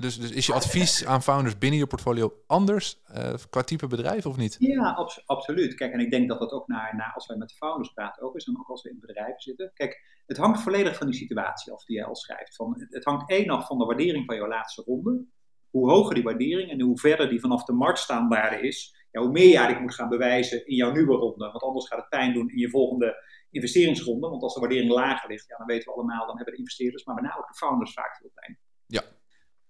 dus, 0.00 0.18
dus 0.18 0.30
is 0.30 0.46
je 0.46 0.52
advies 0.52 1.06
aan 1.06 1.22
founders 1.22 1.58
binnen 1.58 1.78
je 1.78 1.86
portfolio 1.86 2.32
anders 2.46 3.02
uh, 3.14 3.34
qua 3.50 3.62
type 3.62 3.86
bedrijf 3.86 4.26
of 4.26 4.36
niet? 4.36 4.56
Ja, 4.58 4.92
abs 4.92 5.26
absoluut. 5.26 5.74
Kijk, 5.74 5.92
en 5.92 6.00
ik 6.00 6.10
denk 6.10 6.28
dat 6.28 6.38
dat 6.38 6.52
ook 6.52 6.68
naar, 6.68 6.96
naar 6.96 7.12
als 7.14 7.26
wij 7.26 7.36
met 7.36 7.52
founders 7.52 7.92
praten 7.92 8.22
ook 8.22 8.36
is 8.36 8.46
en 8.46 8.58
ook 8.58 8.68
als 8.68 8.82
we 8.82 8.90
in 8.90 9.00
bedrijven 9.00 9.40
zitten. 9.40 9.70
Kijk, 9.74 10.22
het 10.26 10.36
hangt 10.36 10.60
volledig 10.60 10.96
van 10.96 11.06
die 11.06 11.16
situatie 11.16 11.72
af 11.72 11.84
die 11.84 11.96
jij 11.96 12.04
al 12.04 12.16
schrijft. 12.16 12.56
Van, 12.56 12.86
het 12.88 13.04
hangt 13.04 13.30
één 13.30 13.50
af 13.50 13.66
van 13.66 13.78
de 13.78 13.84
waardering 13.84 14.24
van 14.26 14.36
jouw 14.36 14.48
laatste 14.48 14.82
ronde 14.82 15.24
hoe 15.70 15.90
hoger 15.90 16.14
die 16.14 16.24
waardering 16.24 16.70
en 16.70 16.80
hoe 16.80 16.98
verder 16.98 17.28
die 17.28 17.40
vanaf 17.40 17.64
de 17.64 17.72
marktstaanwaarde 17.72 18.60
is, 18.60 19.06
ja, 19.10 19.20
hoe 19.20 19.30
meer 19.30 19.48
je 19.48 19.56
eigenlijk 19.56 19.80
moet 19.80 19.94
gaan 19.94 20.08
bewijzen 20.08 20.66
in 20.66 20.76
jouw 20.76 20.92
nieuwe 20.92 21.14
ronde. 21.14 21.50
Want 21.50 21.62
anders 21.62 21.86
gaat 21.88 21.98
het 21.98 22.08
pijn 22.08 22.32
doen 22.32 22.50
in 22.50 22.58
je 22.58 22.70
volgende 22.70 23.24
investeringsronde. 23.50 24.28
Want 24.28 24.42
als 24.42 24.54
de 24.54 24.60
waardering 24.60 24.90
lager 24.90 25.28
ligt, 25.28 25.48
ja, 25.48 25.56
dan 25.56 25.66
weten 25.66 25.88
we 25.88 25.94
allemaal, 25.94 26.26
dan 26.26 26.36
hebben 26.36 26.54
de 26.54 26.60
investeerders, 26.60 27.04
maar 27.04 27.14
met 27.14 27.24
name 27.24 27.38
ook 27.38 27.48
de 27.48 27.54
founders 27.54 27.92
vaak 27.92 28.16
veel 28.16 28.30
pijn. 28.34 28.58
Ja. 28.86 29.02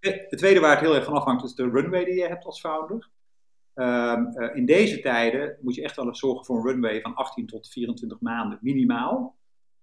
Het 0.00 0.38
tweede 0.38 0.60
waar 0.60 0.70
het 0.70 0.80
heel 0.80 0.94
erg 0.94 1.04
van 1.04 1.14
afhangt 1.14 1.44
is 1.44 1.54
de 1.54 1.70
runway 1.70 2.04
die 2.04 2.14
je 2.14 2.26
hebt 2.26 2.44
als 2.44 2.60
founder. 2.60 3.10
Um, 3.74 4.32
uh, 4.36 4.56
in 4.56 4.66
deze 4.66 5.00
tijden 5.00 5.58
moet 5.60 5.74
je 5.74 5.82
echt 5.82 5.96
wel 5.96 6.14
zorgen 6.14 6.44
voor 6.44 6.56
een 6.56 6.66
runway 6.66 7.00
van 7.00 7.14
18 7.14 7.46
tot 7.46 7.68
24 7.68 8.20
maanden 8.20 8.58
minimaal. 8.60 9.36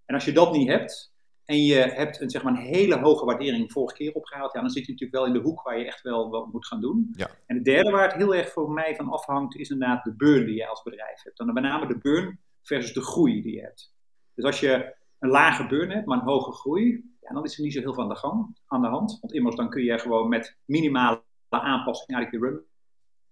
En 0.05 0.15
als 0.15 0.25
je 0.25 0.31
dat 0.31 0.51
niet 0.51 0.67
hebt, 0.67 1.12
en 1.45 1.63
je 1.63 1.75
hebt 1.75 2.21
een, 2.21 2.29
zeg 2.29 2.43
maar, 2.43 2.53
een 2.53 2.59
hele 2.59 2.99
hoge 2.99 3.25
waardering 3.25 3.71
vorige 3.71 3.95
keer 3.95 4.13
opgehaald, 4.13 4.53
ja, 4.53 4.61
dan 4.61 4.69
zit 4.69 4.85
je 4.85 4.91
natuurlijk 4.91 5.19
wel 5.19 5.27
in 5.27 5.41
de 5.41 5.49
hoek 5.49 5.61
waar 5.61 5.79
je 5.79 5.85
echt 5.85 6.01
wel 6.01 6.29
wat 6.29 6.51
moet 6.51 6.67
gaan 6.67 6.81
doen. 6.81 7.13
Ja. 7.15 7.29
En 7.45 7.55
het 7.55 7.65
derde 7.65 7.91
waar 7.91 8.03
het 8.03 8.13
heel 8.13 8.35
erg 8.35 8.51
voor 8.51 8.71
mij 8.71 8.95
van 8.95 9.09
afhangt, 9.09 9.55
is 9.55 9.69
inderdaad 9.69 10.03
de 10.03 10.15
burn 10.15 10.45
die 10.45 10.55
je 10.55 10.67
als 10.67 10.83
bedrijf 10.83 11.23
hebt. 11.23 11.37
Dan 11.37 11.53
met 11.53 11.63
name 11.63 11.87
de 11.87 11.97
burn 11.97 12.39
versus 12.61 12.93
de 12.93 13.01
groei 13.01 13.41
die 13.41 13.55
je 13.55 13.61
hebt. 13.61 13.95
Dus 14.33 14.45
als 14.45 14.59
je 14.59 14.95
een 15.19 15.29
lage 15.29 15.67
burn 15.67 15.89
hebt, 15.89 16.05
maar 16.05 16.17
een 16.17 16.27
hoge 16.27 16.51
groei, 16.51 17.15
ja, 17.21 17.33
dan 17.33 17.43
is 17.43 17.57
er 17.57 17.63
niet 17.63 17.73
zo 17.73 17.79
heel 17.79 17.93
veel 17.93 18.03
aan 18.03 18.09
de, 18.09 18.15
gang, 18.15 18.57
aan 18.67 18.81
de 18.81 18.87
hand. 18.87 19.17
Want 19.21 19.33
immers 19.33 19.55
dan 19.55 19.69
kun 19.69 19.83
je 19.83 19.99
gewoon 19.99 20.29
met 20.29 20.57
minimale 20.65 21.21
aanpassing 21.49 22.17
eigenlijk 22.17 22.43
je 22.43 22.65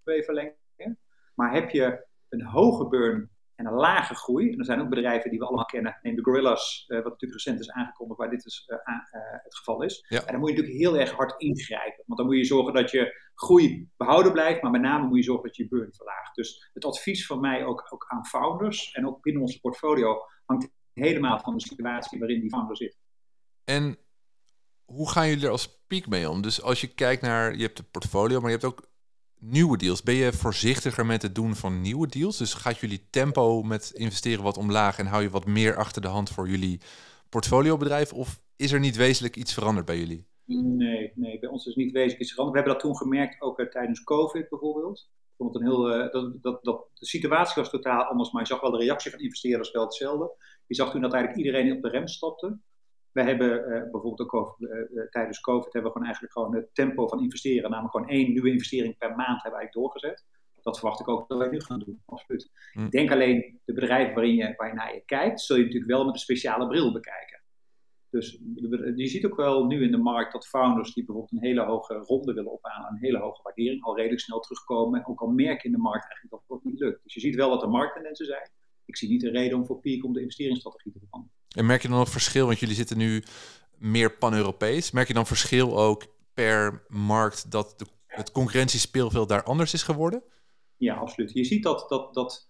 runway 0.04 0.24
verlengen. 0.24 1.00
Maar 1.36 1.54
heb 1.54 1.69
je 1.69 2.06
een 2.30 2.45
hoge 2.45 2.88
burn 2.88 3.30
en 3.62 3.67
een 3.67 3.80
lage 3.80 4.15
groei, 4.15 4.52
en 4.52 4.60
er 4.60 4.65
zijn 4.65 4.82
ook 4.82 4.89
bedrijven 4.89 5.30
die 5.30 5.39
we 5.39 5.45
allemaal 5.45 5.65
kennen, 5.65 6.00
neem 6.02 6.15
de 6.15 6.24
Gorillas, 6.24 6.86
uh, 6.88 6.97
wat 6.97 7.12
natuurlijk 7.12 7.43
recent 7.43 7.60
is 7.60 7.71
aangekondigd, 7.71 8.19
waar 8.19 8.30
dit 8.30 8.45
is, 8.45 8.67
uh, 8.67 8.78
uh, 8.78 9.43
het 9.43 9.56
geval 9.56 9.84
is. 9.84 10.06
Ja. 10.08 10.19
En 10.19 10.32
dan 10.32 10.39
moet 10.39 10.50
je 10.50 10.56
natuurlijk 10.56 10.84
heel 10.84 10.97
erg 10.97 11.12
hard 11.12 11.41
ingrijpen. 11.41 12.04
Want 12.06 12.19
dan 12.19 12.28
moet 12.28 12.38
je 12.38 12.43
zorgen 12.45 12.74
dat 12.74 12.91
je 12.91 13.30
groei 13.36 13.89
behouden 13.97 14.32
blijft, 14.32 14.62
maar 14.62 14.71
met 14.71 14.82
name 14.82 15.08
moet 15.08 15.17
je 15.17 15.24
zorgen 15.24 15.45
dat 15.45 15.56
je 15.56 15.67
burn 15.67 15.93
verlaagt. 15.93 16.36
Dus 16.36 16.69
het 16.74 16.86
advies 16.86 17.26
van 17.26 17.39
mij 17.39 17.65
ook, 17.65 17.88
ook 17.89 18.06
aan 18.08 18.26
founders 18.26 18.91
en 18.91 19.08
ook 19.08 19.21
binnen 19.21 19.41
onze 19.41 19.60
portfolio 19.60 20.17
hangt 20.45 20.69
helemaal 20.93 21.39
van 21.39 21.54
de 21.54 21.62
situatie 21.62 22.19
waarin 22.19 22.39
die 22.39 22.50
founder 22.50 22.78
zit. 22.78 22.97
En 23.63 23.97
hoe 24.86 25.10
gaan 25.10 25.28
jullie 25.28 25.45
er 25.45 25.52
als 25.52 25.84
piek 25.88 26.08
mee 26.08 26.30
om? 26.30 26.41
Dus 26.41 26.62
als 26.62 26.82
je 26.82 26.93
kijkt 26.93 27.21
naar, 27.21 27.56
je 27.56 27.62
hebt 27.63 27.78
de 27.78 27.84
portfolio, 27.84 28.39
maar 28.39 28.52
je 28.52 28.58
hebt 28.58 28.74
ook 28.74 28.90
nieuwe 29.41 29.77
deals. 29.77 30.04
Ben 30.04 30.15
je 30.15 30.34
voorzichtiger 30.34 31.06
met 31.06 31.21
het 31.21 31.36
doen 31.36 31.56
van 31.56 31.82
nieuwe 31.82 32.08
deals? 32.08 32.38
Dus 32.38 32.54
gaat 32.54 32.77
jullie 32.77 33.08
tempo 33.10 33.63
met 33.63 33.91
investeren 33.95 34.43
wat 34.43 34.58
omlaag 34.58 34.97
en 34.97 35.06
hou 35.06 35.21
je 35.21 35.30
wat 35.30 35.45
meer 35.45 35.75
achter 35.75 36.01
de 36.01 36.08
hand 36.08 36.30
voor 36.30 36.49
jullie 36.49 36.82
portfoliobedrijf? 37.30 38.13
Of 38.13 38.41
is 38.56 38.71
er 38.71 38.80
niet 38.80 38.95
wezenlijk 38.95 39.36
iets 39.36 39.54
veranderd 39.54 39.86
bij 39.86 39.97
jullie? 39.97 40.25
Nee, 40.45 41.12
nee, 41.15 41.39
bij 41.39 41.49
ons 41.49 41.65
is 41.65 41.75
niet 41.75 41.91
wezenlijk 41.91 42.21
iets 42.21 42.32
veranderd. 42.32 42.58
We 42.58 42.63
hebben 42.63 42.82
dat 42.82 42.91
toen 42.91 43.08
gemerkt, 43.08 43.41
ook 43.41 43.60
uh, 43.60 43.67
tijdens 43.67 44.04
COVID 44.04 44.49
bijvoorbeeld. 44.49 45.10
Vond 45.38 45.56
een 45.56 45.63
heel, 45.63 45.95
uh, 45.95 46.12
dat, 46.12 46.41
dat, 46.41 46.63
dat, 46.63 46.88
de 46.93 47.06
situatie 47.06 47.62
was 47.62 47.71
totaal 47.71 48.04
anders, 48.04 48.32
maar 48.32 48.41
je 48.41 48.47
zag 48.47 48.62
wel 48.62 48.71
de 48.71 48.77
reactie 48.77 49.12
van 49.12 49.19
investeerders 49.19 49.71
wel 49.71 49.84
hetzelfde. 49.84 50.32
Je 50.67 50.75
zag 50.75 50.91
toen 50.91 51.01
dat 51.01 51.13
eigenlijk 51.13 51.45
iedereen 51.45 51.75
op 51.75 51.82
de 51.82 51.89
rem 51.89 52.08
stapte. 52.08 52.58
We 53.12 53.24
hebben 53.24 53.60
uh, 53.60 53.82
bijvoorbeeld 53.82 54.19
ook 54.19 54.34
over, 54.34 54.56
uh, 54.60 55.10
tijdens 55.10 55.39
COVID 55.39 55.74
hebben 55.74 55.91
we 55.91 55.97
gewoon 55.97 56.08
eigenlijk 56.08 56.34
gewoon 56.34 56.56
het 56.56 56.69
tempo 56.74 57.08
van 57.08 57.21
investeren, 57.21 57.69
namelijk 57.69 57.95
gewoon 57.95 58.10
één 58.10 58.32
nieuwe 58.32 58.52
investering 58.52 58.97
per 58.97 59.10
maand 59.10 59.41
hebben 59.41 59.52
we 59.52 59.58
eigenlijk 59.58 59.74
doorgezet. 59.74 60.26
Dat 60.62 60.80
verwacht 60.80 61.00
ik 61.00 61.08
ook 61.08 61.28
dat 61.28 61.38
wij 61.38 61.50
nu 61.50 61.62
gaan 61.62 61.80
doen, 61.80 62.02
absoluut. 62.06 62.52
Hm. 62.71 62.86
Ik 62.86 62.91
denk 62.91 63.12
alleen 63.12 63.60
de 63.65 63.74
bedrijven 63.74 64.13
waarin 64.13 64.36
je, 64.36 64.54
waar 64.58 64.67
je 64.67 64.74
naar 64.74 64.93
je 64.93 65.04
kijkt, 65.06 65.41
zul 65.41 65.56
je 65.56 65.63
natuurlijk 65.63 65.91
wel 65.91 66.06
met 66.06 66.13
een 66.13 66.19
speciale 66.19 66.67
bril 66.67 66.91
bekijken. 66.91 67.41
Dus 68.12 68.39
je 68.95 69.08
ziet 69.08 69.26
ook 69.26 69.36
wel 69.36 69.65
nu 69.65 69.84
in 69.84 69.91
de 69.91 69.97
markt 69.97 70.32
dat 70.32 70.47
founders 70.47 70.93
die 70.93 71.06
bijvoorbeeld 71.06 71.41
een 71.41 71.47
hele 71.47 71.65
hoge 71.65 71.93
ronde 71.93 72.34
willen 72.34 72.52
ophalen, 72.52 72.89
een 72.89 72.97
hele 72.97 73.17
hoge 73.17 73.41
waardering, 73.43 73.84
al 73.84 73.95
redelijk 73.95 74.21
snel 74.21 74.39
terugkomen. 74.39 75.08
Ook 75.08 75.21
al 75.21 75.28
merken 75.28 75.65
in 75.65 75.71
de 75.71 75.78
markt 75.78 76.06
eigenlijk 76.06 76.30
dat 76.30 76.58
het 76.58 76.71
niet 76.71 76.80
lukt. 76.80 77.04
Dus 77.04 77.13
je 77.13 77.19
ziet 77.19 77.36
wel 77.36 77.50
wat 77.50 77.62
de 77.62 77.67
markttendensen 77.67 78.26
zijn. 78.26 78.52
Ik 78.86 78.97
zie 78.97 79.10
niet 79.10 79.24
een 79.24 79.32
reden 79.32 79.58
om 79.58 79.65
voor 79.65 79.80
Peak 79.80 80.04
om 80.04 80.13
de 80.13 80.21
investeringsstrategie 80.21 80.91
te 80.91 81.00
veranderen. 81.00 81.36
En 81.56 81.66
merk 81.66 81.82
je 81.82 81.88
dan 81.88 81.98
nog 81.98 82.10
verschil, 82.10 82.46
want 82.46 82.60
jullie 82.60 82.76
zitten 82.76 82.98
nu 82.98 83.24
meer 83.78 84.18
pan-Europees. 84.18 84.92
Merk 84.92 85.08
je 85.08 85.14
dan 85.14 85.26
verschil 85.26 85.78
ook 85.80 86.06
per 86.34 86.84
markt 86.88 87.52
dat 87.52 87.74
de, 87.80 87.86
het 88.08 88.32
concurrentiespeelveld 88.32 89.30
daar 89.30 89.44
anders 89.44 89.74
is 89.74 89.84
geworden? 89.84 90.24
Ja, 90.78 90.96
absoluut. 90.96 91.32
Je 91.34 91.44
ziet 91.44 91.64
dat, 91.64 91.90
dat, 91.90 92.14
dat 92.14 92.50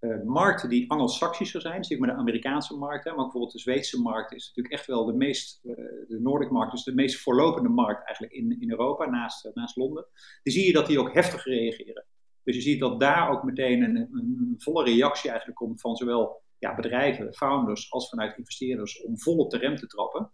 uh, 0.00 0.22
markten 0.22 0.68
die 0.68 0.90
Anglo-Saxischer 0.90 1.60
zijn, 1.60 1.84
zeg 1.84 1.98
maar 1.98 2.08
de 2.08 2.20
Amerikaanse 2.20 2.76
markt, 2.76 3.04
hè, 3.04 3.10
maar 3.10 3.22
bijvoorbeeld 3.22 3.52
de 3.52 3.58
Zweedse 3.58 4.00
markt 4.00 4.32
is 4.32 4.46
natuurlijk 4.46 4.74
echt 4.74 4.86
wel 4.86 5.04
de 5.04 5.12
meest, 5.12 5.60
uh, 5.62 5.74
de 6.08 6.18
Noordic 6.22 6.50
markt, 6.50 6.72
dus 6.72 6.84
de 6.84 6.94
meest 6.94 7.20
voorlopende 7.20 7.68
markt 7.68 8.06
eigenlijk 8.06 8.34
in, 8.34 8.60
in 8.60 8.70
Europa, 8.70 9.10
naast, 9.10 9.46
uh, 9.46 9.52
naast 9.54 9.76
Londen. 9.76 10.06
Dan 10.42 10.52
zie 10.52 10.66
je 10.66 10.72
dat 10.72 10.86
die 10.86 11.00
ook 11.00 11.14
heftig 11.14 11.44
reageren. 11.44 12.04
Dus 12.42 12.54
je 12.54 12.62
ziet 12.62 12.80
dat 12.80 13.00
daar 13.00 13.30
ook 13.30 13.42
meteen 13.42 13.82
een, 13.82 13.96
een, 13.96 14.36
een 14.38 14.54
volle 14.58 14.84
reactie 14.84 15.28
eigenlijk 15.28 15.58
komt 15.58 15.80
van 15.80 15.96
zowel 15.96 16.41
ja, 16.62 16.74
bedrijven, 16.74 17.34
founders, 17.34 17.90
als 17.90 18.08
vanuit 18.08 18.38
investeerders 18.38 19.02
om 19.02 19.18
vol 19.18 19.36
op 19.36 19.50
de 19.50 19.58
rem 19.58 19.76
te 19.76 19.86
trappen. 19.86 20.32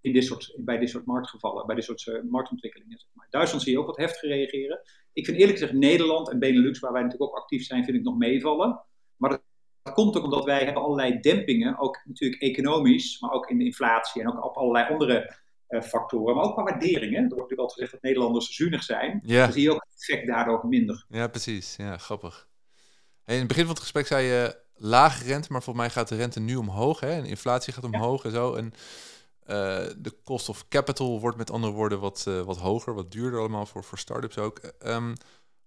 In 0.00 0.12
dit 0.12 0.24
soort, 0.24 0.52
bij 0.56 0.78
dit 0.78 0.90
soort 0.90 1.06
marktgevallen, 1.06 1.66
bij 1.66 1.74
dit 1.74 1.84
soort 1.84 2.06
uh, 2.06 2.22
marktontwikkelingen. 2.30 2.98
Zeg 2.98 3.08
maar. 3.12 3.26
Duitsland 3.30 3.62
zie 3.62 3.72
je 3.72 3.78
ook 3.78 3.86
wat 3.86 3.96
heftig 3.96 4.20
reageren. 4.20 4.80
Ik 5.12 5.24
vind 5.24 5.38
eerlijk 5.38 5.58
gezegd 5.58 5.78
Nederland 5.78 6.30
en 6.30 6.38
Benelux, 6.38 6.78
waar 6.78 6.92
wij 6.92 7.02
natuurlijk 7.02 7.30
ook 7.30 7.38
actief 7.38 7.64
zijn, 7.64 7.84
vind 7.84 7.96
ik 7.96 8.02
nog 8.02 8.16
meevallen. 8.16 8.80
Maar 9.16 9.30
dat, 9.30 9.42
dat 9.82 9.94
komt 9.94 10.16
ook 10.16 10.24
omdat 10.24 10.44
wij 10.44 10.64
hebben 10.64 10.82
allerlei 10.82 11.20
dempingen, 11.20 11.78
ook 11.78 12.00
natuurlijk 12.04 12.42
economisch, 12.42 13.20
maar 13.20 13.30
ook 13.30 13.50
in 13.50 13.58
de 13.58 13.64
inflatie 13.64 14.22
en 14.22 14.28
ook 14.28 14.44
op 14.44 14.56
allerlei 14.56 14.92
andere 14.92 15.36
uh, 15.68 15.82
factoren. 15.82 16.34
Maar 16.34 16.44
ook 16.44 16.52
qua 16.52 16.62
waarderingen. 16.62 17.22
Er 17.22 17.36
wordt 17.36 17.50
natuurlijk 17.50 17.60
altijd 17.60 17.78
gezegd 17.78 17.92
dat 17.92 18.02
Nederlanders 18.02 18.54
zuinig 18.54 18.82
zijn. 18.82 19.20
Ja. 19.22 19.44
Dan 19.44 19.52
zie 19.52 19.62
je 19.62 19.70
ook 19.70 19.86
het 19.88 19.94
effect 19.94 20.26
daardoor 20.26 20.66
minder. 20.66 21.04
Ja, 21.08 21.28
precies. 21.28 21.76
Ja, 21.76 21.96
grappig. 21.96 22.48
In 23.24 23.38
het 23.38 23.48
begin 23.48 23.64
van 23.64 23.72
het 23.74 23.82
gesprek 23.82 24.06
zei 24.06 24.26
je 24.26 24.64
lage 24.76 25.24
rente, 25.24 25.52
maar 25.52 25.62
volgens 25.62 25.86
mij 25.86 25.94
gaat 25.94 26.08
de 26.08 26.16
rente 26.16 26.40
nu 26.40 26.56
omhoog. 26.56 27.00
Hè? 27.00 27.10
En 27.10 27.24
inflatie 27.24 27.72
gaat 27.72 27.84
omhoog 27.84 28.22
ja. 28.22 28.28
en 28.28 28.34
zo. 28.34 28.54
En 28.54 28.72
uh, 29.46 29.94
de 29.98 30.16
cost 30.24 30.48
of 30.48 30.68
capital 30.68 31.20
wordt 31.20 31.36
met 31.36 31.50
andere 31.50 31.72
woorden 31.72 32.00
wat, 32.00 32.24
uh, 32.28 32.40
wat 32.40 32.56
hoger, 32.56 32.94
wat 32.94 33.12
duurder 33.12 33.38
allemaal 33.38 33.66
voor, 33.66 33.84
voor 33.84 33.98
start-ups 33.98 34.38
ook. 34.38 34.60
Um, 34.86 35.14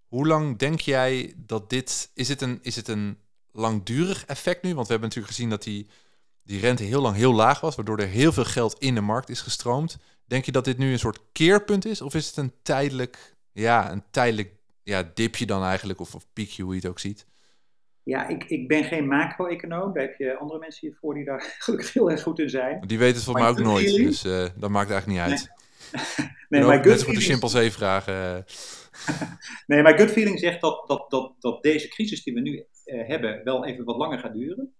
hoe 0.07 0.27
lang 0.27 0.57
denk 0.57 0.79
jij 0.79 1.33
dat 1.37 1.69
dit... 1.69 2.11
Is 2.13 2.27
het, 2.27 2.41
een, 2.41 2.59
is 2.61 2.75
het 2.75 2.87
een 2.87 3.17
langdurig 3.51 4.25
effect 4.25 4.63
nu? 4.63 4.73
Want 4.73 4.85
we 4.85 4.91
hebben 4.91 5.09
natuurlijk 5.09 5.35
gezien 5.35 5.49
dat 5.49 5.63
die, 5.63 5.89
die 6.43 6.59
rente 6.59 6.83
heel 6.83 7.01
lang 7.01 7.15
heel 7.15 7.33
laag 7.33 7.59
was, 7.59 7.75
waardoor 7.75 7.99
er 7.99 8.07
heel 8.07 8.31
veel 8.31 8.45
geld 8.45 8.79
in 8.79 8.95
de 8.95 9.01
markt 9.01 9.29
is 9.29 9.41
gestroomd. 9.41 9.97
Denk 10.25 10.45
je 10.45 10.51
dat 10.51 10.65
dit 10.65 10.77
nu 10.77 10.91
een 10.91 10.99
soort 10.99 11.19
keerpunt 11.31 11.85
is? 11.85 12.01
Of 12.01 12.13
is 12.13 12.27
het 12.27 12.37
een 12.37 12.53
tijdelijk, 12.61 13.35
ja, 13.51 13.91
een 13.91 14.03
tijdelijk 14.11 14.53
ja, 14.83 15.11
dipje 15.13 15.45
dan 15.45 15.63
eigenlijk, 15.63 15.99
of, 15.99 16.15
of 16.15 16.25
piekje, 16.33 16.63
hoe 16.63 16.73
je 16.73 16.79
het 16.79 16.89
ook 16.89 16.99
ziet? 16.99 17.25
Ja, 18.09 18.27
ik, 18.27 18.43
ik 18.43 18.67
ben 18.67 18.83
geen 18.83 19.07
macro-econoom. 19.07 19.93
Daar 19.93 20.03
heb 20.03 20.15
je 20.17 20.37
andere 20.37 20.59
mensen 20.59 20.87
hiervoor 20.87 21.13
die 21.13 21.25
daar 21.25 21.55
gelukkig 21.59 21.93
heel 21.93 22.11
erg 22.11 22.21
goed 22.21 22.39
in 22.39 22.49
zijn. 22.49 22.83
Die 22.87 22.97
weten 22.97 23.15
het 23.15 23.23
volgens 23.23 23.45
mij 23.45 23.53
ook 23.53 23.67
nooit, 23.71 23.85
feeling? 23.85 24.07
dus 24.07 24.25
uh, 24.25 24.45
dat 24.55 24.69
maakt 24.69 24.91
eigenlijk 24.91 25.07
niet 25.07 25.31
uit. 25.31 25.51
Nee, 26.19 26.29
nee 26.61 26.63
maar 26.63 26.83
good 26.83 27.03
voor 27.03 27.13
de 27.13 27.19
chimpansee 27.19 27.71
vragen. 27.71 28.45
nee, 29.67 29.81
maar 29.81 29.97
gut 29.97 30.11
feeling 30.11 30.39
zegt 30.39 30.61
dat, 30.61 30.87
dat, 30.87 31.09
dat, 31.09 31.33
dat 31.39 31.63
deze 31.63 31.87
crisis 31.87 32.23
die 32.23 32.33
we 32.33 32.39
nu 32.39 32.65
uh, 32.85 33.07
hebben 33.07 33.43
wel 33.43 33.65
even 33.65 33.85
wat 33.85 33.97
langer 33.97 34.19
gaat 34.19 34.33
duren. 34.33 34.73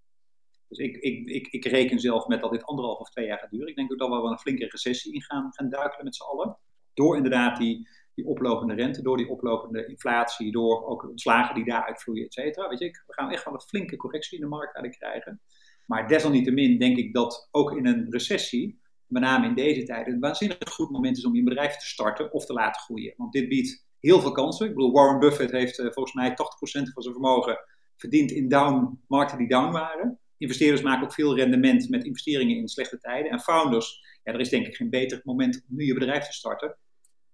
Dus 0.67 0.77
ik, 0.77 0.97
ik, 0.97 1.27
ik, 1.27 1.47
ik 1.47 1.65
reken 1.65 1.99
zelf 1.99 2.27
met 2.27 2.41
dat 2.41 2.51
dit 2.51 2.63
anderhalf 2.63 2.99
of 2.99 3.09
twee 3.09 3.25
jaar 3.25 3.39
gaat 3.39 3.51
duren. 3.51 3.67
Ik 3.67 3.75
denk 3.75 3.91
ook 3.91 3.99
dat 3.99 4.09
we 4.09 4.15
wel 4.15 4.31
een 4.31 4.39
flinke 4.39 4.67
recessie 4.67 5.13
in 5.13 5.21
gaan, 5.21 5.51
gaan 5.53 5.69
duikelen 5.69 6.05
met 6.05 6.15
z'n 6.15 6.23
allen. 6.23 6.57
Door 6.93 7.15
inderdaad 7.15 7.57
die, 7.57 7.87
die 8.15 8.25
oplopende 8.25 8.73
rente, 8.73 9.01
door 9.01 9.17
die 9.17 9.29
oplopende 9.29 9.85
inflatie, 9.85 10.51
door 10.51 10.85
ook 10.85 11.09
ontslagen 11.09 11.55
die 11.55 11.65
daaruit 11.65 12.01
vloeien, 12.01 12.25
et 12.25 12.33
cetera. 12.33 12.69
Weet 12.69 12.79
je, 12.79 13.03
we 13.07 13.13
gaan 13.13 13.31
echt 13.31 13.45
wel 13.45 13.53
een 13.53 13.61
flinke 13.61 13.95
correctie 13.95 14.37
in 14.37 14.43
de 14.43 14.49
markt 14.49 14.75
eigenlijk 14.75 14.97
krijgen. 14.97 15.41
Maar 15.85 16.07
desalniettemin 16.07 16.79
denk 16.79 16.97
ik 16.97 17.13
dat 17.13 17.47
ook 17.51 17.77
in 17.77 17.85
een 17.85 18.05
recessie, 18.09 18.81
met 19.07 19.21
name 19.21 19.47
in 19.47 19.55
deze 19.55 19.83
tijden, 19.83 20.13
een 20.13 20.19
waanzinnig 20.19 20.57
goed 20.71 20.89
moment 20.89 21.17
is 21.17 21.25
om 21.25 21.35
je 21.35 21.43
bedrijf 21.43 21.75
te 21.75 21.85
starten 21.85 22.33
of 22.33 22.45
te 22.45 22.53
laten 22.53 22.81
groeien. 22.81 23.13
Want 23.17 23.31
dit 23.31 23.49
biedt 23.49 23.87
heel 23.99 24.21
veel 24.21 24.31
kansen. 24.31 24.67
Ik 24.67 24.75
bedoel, 24.75 24.91
Warren 24.91 25.19
Buffett 25.19 25.51
heeft 25.51 25.79
uh, 25.79 25.91
volgens 25.91 26.15
mij 26.15 26.31
80% 26.31 26.33
van 26.33 27.03
zijn 27.03 27.13
vermogen 27.13 27.57
verdiend 27.97 28.31
in 28.31 28.47
down, 28.47 29.03
markten 29.07 29.37
die 29.37 29.47
down 29.47 29.71
waren. 29.71 30.19
Investeerders 30.37 30.81
maken 30.81 31.03
ook 31.03 31.13
veel 31.13 31.35
rendement 31.35 31.89
met 31.89 32.03
investeringen 32.03 32.57
in 32.57 32.67
slechte 32.67 32.97
tijden. 32.97 33.31
En 33.31 33.39
founders, 33.39 33.99
ja, 34.23 34.33
er 34.33 34.39
is 34.39 34.49
denk 34.49 34.67
ik 34.67 34.75
geen 34.75 34.89
beter 34.89 35.21
moment 35.23 35.65
om 35.69 35.75
nu 35.75 35.85
je 35.85 35.93
bedrijf 35.93 36.25
te 36.25 36.33
starten. 36.33 36.77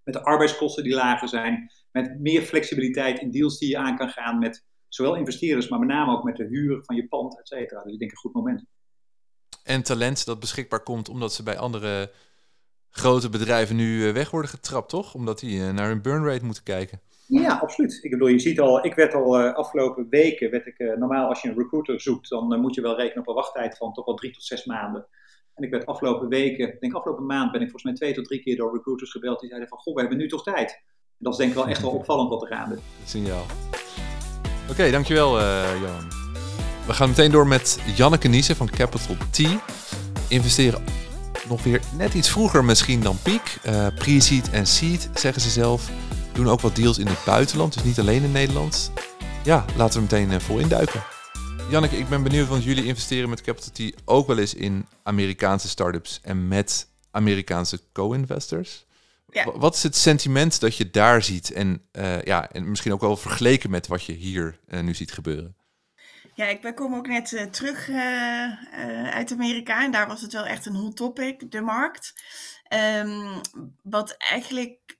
Met 0.06 0.14
de 0.14 0.22
arbeidskosten 0.22 0.84
die 0.84 0.94
lager 0.94 1.28
zijn, 1.28 1.70
met 1.92 2.20
meer 2.20 2.42
flexibiliteit 2.42 3.20
in 3.20 3.30
deals 3.30 3.58
die 3.58 3.68
je 3.68 3.78
aan 3.78 3.96
kan 3.96 4.08
gaan 4.08 4.38
met 4.38 4.64
zowel 4.88 5.16
investeerders, 5.16 5.68
maar 5.68 5.78
met 5.78 5.88
name 5.88 6.12
ook 6.12 6.24
met 6.24 6.36
de 6.36 6.44
huur 6.44 6.84
van 6.84 6.96
je 6.96 7.08
pand, 7.08 7.38
et 7.38 7.48
cetera. 7.48 7.82
Dus 7.82 7.92
ik 7.92 7.98
denk 7.98 8.10
een 8.10 8.16
goed 8.16 8.34
moment. 8.34 8.64
En 9.64 9.82
talent 9.82 10.26
dat 10.26 10.40
beschikbaar 10.40 10.82
komt 10.82 11.08
omdat 11.08 11.32
ze 11.32 11.42
bij 11.42 11.58
andere 11.58 12.12
grote 12.90 13.28
bedrijven 13.28 13.76
nu 13.76 14.12
weg 14.12 14.30
worden 14.30 14.50
getrapt, 14.50 14.88
toch? 14.88 15.14
Omdat 15.14 15.38
die 15.38 15.60
naar 15.60 15.88
hun 15.88 16.02
burn 16.02 16.24
rate 16.24 16.44
moeten 16.44 16.62
kijken. 16.62 17.00
Ja, 17.26 17.58
absoluut. 17.58 17.98
Ik 18.02 18.10
bedoel, 18.10 18.28
je 18.28 18.38
ziet 18.38 18.60
al, 18.60 18.84
ik 18.84 18.94
werd 18.94 19.14
al 19.14 19.40
uh, 19.40 19.54
afgelopen 19.54 20.06
weken, 20.10 20.50
werd 20.50 20.66
ik, 20.66 20.78
uh, 20.78 20.96
normaal 20.96 21.28
als 21.28 21.42
je 21.42 21.48
een 21.48 21.58
recruiter 21.58 22.00
zoekt, 22.00 22.28
dan 22.28 22.52
uh, 22.52 22.60
moet 22.60 22.74
je 22.74 22.80
wel 22.80 22.96
rekenen 22.96 23.20
op 23.20 23.28
een 23.28 23.34
wachttijd 23.34 23.76
van 23.76 23.92
toch 23.92 24.04
wel 24.04 24.14
drie 24.14 24.32
tot 24.32 24.44
zes 24.44 24.64
maanden. 24.64 25.06
En 25.56 25.64
ik 25.64 25.70
werd 25.70 25.86
afgelopen 25.86 26.28
weken, 26.28 26.76
denk 26.80 26.94
afgelopen 26.94 27.26
maand, 27.26 27.52
ben 27.52 27.60
ik 27.60 27.70
volgens 27.70 27.84
mij 27.84 27.94
twee 27.94 28.14
tot 28.14 28.24
drie 28.24 28.40
keer 28.40 28.56
door 28.56 28.74
recruiters 28.74 29.10
gebeld 29.10 29.40
die 29.40 29.48
zeiden 29.48 29.68
van, 29.68 29.78
goh, 29.78 29.94
we 29.94 30.00
hebben 30.00 30.18
nu 30.18 30.28
toch 30.28 30.42
tijd. 30.42 30.70
En 30.70 31.24
dat 31.24 31.32
is 31.32 31.38
denk 31.38 31.50
ik 31.50 31.56
wel 31.56 31.66
echt 31.66 31.80
wel 31.80 31.90
opvallend 31.90 32.28
wat 32.28 32.42
er 32.42 32.48
gaande. 32.48 32.78
Signaal. 33.04 33.44
Oké, 34.62 34.70
okay, 34.70 34.90
dankjewel 34.90 35.40
Johan. 35.80 36.08
We 36.86 36.92
gaan 36.92 37.08
meteen 37.08 37.30
door 37.30 37.46
met 37.46 37.80
Janneke 37.96 38.28
Niesen 38.28 38.56
van 38.56 38.70
Capital 38.70 39.16
T. 39.30 39.38
Investeren 40.28 40.84
nog 41.48 41.62
weer 41.62 41.80
net 41.96 42.14
iets 42.14 42.30
vroeger 42.30 42.64
misschien 42.64 43.00
dan 43.00 43.16
Peak. 43.22 43.58
Pre-seed 43.94 44.50
en 44.50 44.66
seed, 44.66 45.10
zeggen 45.14 45.42
ze 45.42 45.50
zelf 45.50 45.90
doen 46.32 46.48
ook 46.48 46.60
wat 46.60 46.76
deals 46.76 46.98
in 46.98 47.06
het 47.06 47.24
buitenland, 47.24 47.74
dus 47.74 47.84
niet 47.84 47.98
alleen 47.98 48.22
in 48.22 48.32
Nederland. 48.32 48.92
Ja, 49.44 49.64
laten 49.76 49.96
we 49.96 50.16
meteen 50.18 50.40
vol 50.40 50.58
induiken. 50.58 51.00
Janneke, 51.70 51.96
ik 51.96 52.08
ben 52.08 52.22
benieuwd, 52.22 52.48
want 52.48 52.64
jullie 52.64 52.84
investeren 52.84 53.28
met 53.28 53.40
Capital 53.40 53.72
T 53.72 53.92
ook 54.04 54.26
wel 54.26 54.38
eens 54.38 54.54
in 54.54 54.86
Amerikaanse 55.02 55.68
startups 55.68 56.20
en 56.22 56.48
met 56.48 56.88
Amerikaanse 57.10 57.80
co-investors. 57.92 58.86
Ja. 59.30 59.52
Wat 59.58 59.74
is 59.74 59.82
het 59.82 59.96
sentiment 59.96 60.60
dat 60.60 60.76
je 60.76 60.90
daar 60.90 61.22
ziet 61.22 61.52
en, 61.52 61.82
eh, 61.92 62.22
ja, 62.22 62.50
en 62.50 62.70
misschien 62.70 62.92
ook 62.92 63.00
wel 63.00 63.16
vergeleken 63.16 63.70
met 63.70 63.86
wat 63.86 64.04
je 64.04 64.12
hier 64.12 64.58
eh, 64.66 64.80
nu 64.80 64.94
ziet 64.94 65.12
gebeuren? 65.12 65.56
Ja, 66.34 66.46
ik 66.46 66.60
ben- 66.60 66.74
kom 66.74 66.94
ook 66.94 67.06
net 67.06 67.32
eh, 67.32 67.44
terug 67.44 67.88
uit 69.10 69.32
Amerika 69.32 69.84
en 69.84 69.90
daar 69.90 70.06
was 70.06 70.20
het 70.20 70.32
wel 70.32 70.46
echt 70.46 70.66
een 70.66 70.74
hot 70.74 70.96
topic, 70.96 71.50
de 71.50 71.60
markt. 71.60 72.14
Ehm, 72.68 73.40
wat 73.82 74.14
eigenlijk 74.16 74.95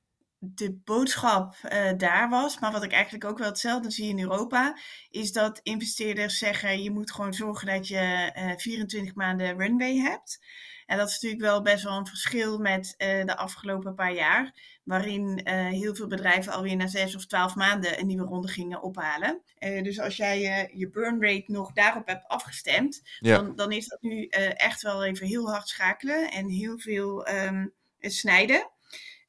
de 0.54 0.80
boodschap 0.84 1.54
eh, 1.62 1.92
daar 1.96 2.28
was, 2.28 2.58
maar 2.58 2.72
wat 2.72 2.82
ik 2.84 2.92
eigenlijk 2.92 3.24
ook 3.24 3.38
wel 3.38 3.48
hetzelfde 3.48 3.90
zie 3.90 4.08
in 4.08 4.20
Europa, 4.20 4.78
is 5.10 5.32
dat 5.32 5.60
investeerders 5.62 6.38
zeggen 6.38 6.82
je 6.82 6.90
moet 6.90 7.12
gewoon 7.12 7.34
zorgen 7.34 7.66
dat 7.66 7.88
je 7.88 8.30
eh 8.34 8.52
24 8.56 9.14
maanden 9.14 9.58
runway 9.58 9.96
hebt. 9.96 10.44
En 10.86 10.96
dat 10.98 11.08
is 11.08 11.14
natuurlijk 11.14 11.42
wel 11.42 11.62
best 11.62 11.84
wel 11.84 11.96
een 11.96 12.06
verschil 12.06 12.58
met 12.58 12.94
eh, 12.96 13.24
de 13.24 13.36
afgelopen 13.36 13.94
paar 13.94 14.14
jaar, 14.14 14.54
waarin 14.84 15.40
eh, 15.44 15.66
heel 15.66 15.94
veel 15.94 16.06
bedrijven 16.06 16.52
alweer 16.52 16.76
na 16.76 16.86
zes 16.86 17.16
of 17.16 17.26
twaalf 17.26 17.54
maanden 17.54 18.00
een 18.00 18.06
nieuwe 18.06 18.24
ronde 18.26 18.48
gingen 18.48 18.82
ophalen. 18.82 19.42
Eh, 19.58 19.82
dus 19.82 20.00
als 20.00 20.16
jij 20.16 20.44
eh, 20.44 20.78
je 20.78 20.88
burn 20.90 21.22
rate 21.22 21.44
nog 21.52 21.72
daarop 21.72 22.06
hebt 22.06 22.28
afgestemd, 22.28 23.02
Ja. 23.18 23.36
dan, 23.36 23.56
dan 23.56 23.72
is 23.72 23.88
dat 23.88 24.02
nu 24.02 24.26
eh, 24.26 24.62
echt 24.62 24.82
wel 24.82 25.04
even 25.04 25.26
heel 25.26 25.50
hard 25.50 25.68
schakelen 25.68 26.30
en 26.30 26.48
heel 26.48 26.78
veel 26.78 27.26
ehm, 27.26 27.66
snijden. 28.00 28.70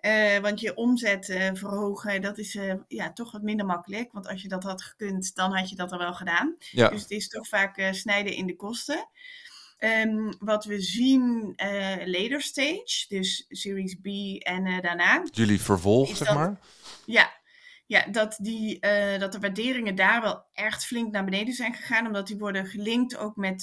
Eh, 0.08 0.40
want 0.40 0.60
je 0.60 0.76
omzet 0.76 1.30
eh, 1.30 1.50
verhogen, 1.54 2.22
dat 2.22 2.38
is 2.38 2.56
eh, 2.56 2.74
ja, 2.88 3.14
toch 3.14 3.32
wat 3.32 3.42
minder 3.42 3.66
makkelijk. 3.66 4.12
Want 4.12 4.28
als 4.28 4.42
je 4.42 4.48
dat 4.48 4.64
had 4.64 4.84
gekund, 4.84 5.36
dan 5.36 5.56
had 5.56 5.70
je 5.70 5.76
dat 5.76 5.92
al 5.92 5.98
wel 5.98 6.14
gedaan. 6.14 6.56
Ja, 6.60 6.90
Dus 6.90 7.02
het 7.02 7.12
is 7.12 7.28
toch 7.28 7.48
vaak 7.48 7.90
snijden 7.92 8.34
in 8.34 8.48
de 8.48 8.56
kosten. 8.56 9.10
Ehm, 9.78 10.34
wat 10.40 10.66
we 10.66 10.82
zien 10.82 11.54
later 12.06 12.42
stage, 12.42 13.06
dus 13.08 13.46
Series 13.50 13.96
B 13.96 14.06
en 14.44 14.82
daarna, 14.82 15.24
jullie 15.32 15.62
vervolg, 15.62 16.18
zeg 16.18 16.34
maar. 16.34 16.60
ja, 17.06 17.32
ja 17.86 18.06
dat, 18.12 18.38
die, 18.42 18.80
dat 19.20 19.32
de 19.32 19.40
waarderingen 19.40 19.96
daar 19.96 20.22
wel 20.22 20.46
echt 20.54 20.86
flink 20.86 21.12
naar 21.12 21.26
beneden 21.26 21.54
zijn 21.54 21.74
gegaan. 21.74 22.06
Omdat 22.06 22.28
die 22.28 22.38
worden 22.38 22.66
gelinkt 22.66 23.18
ook 23.18 23.36
met 23.36 23.62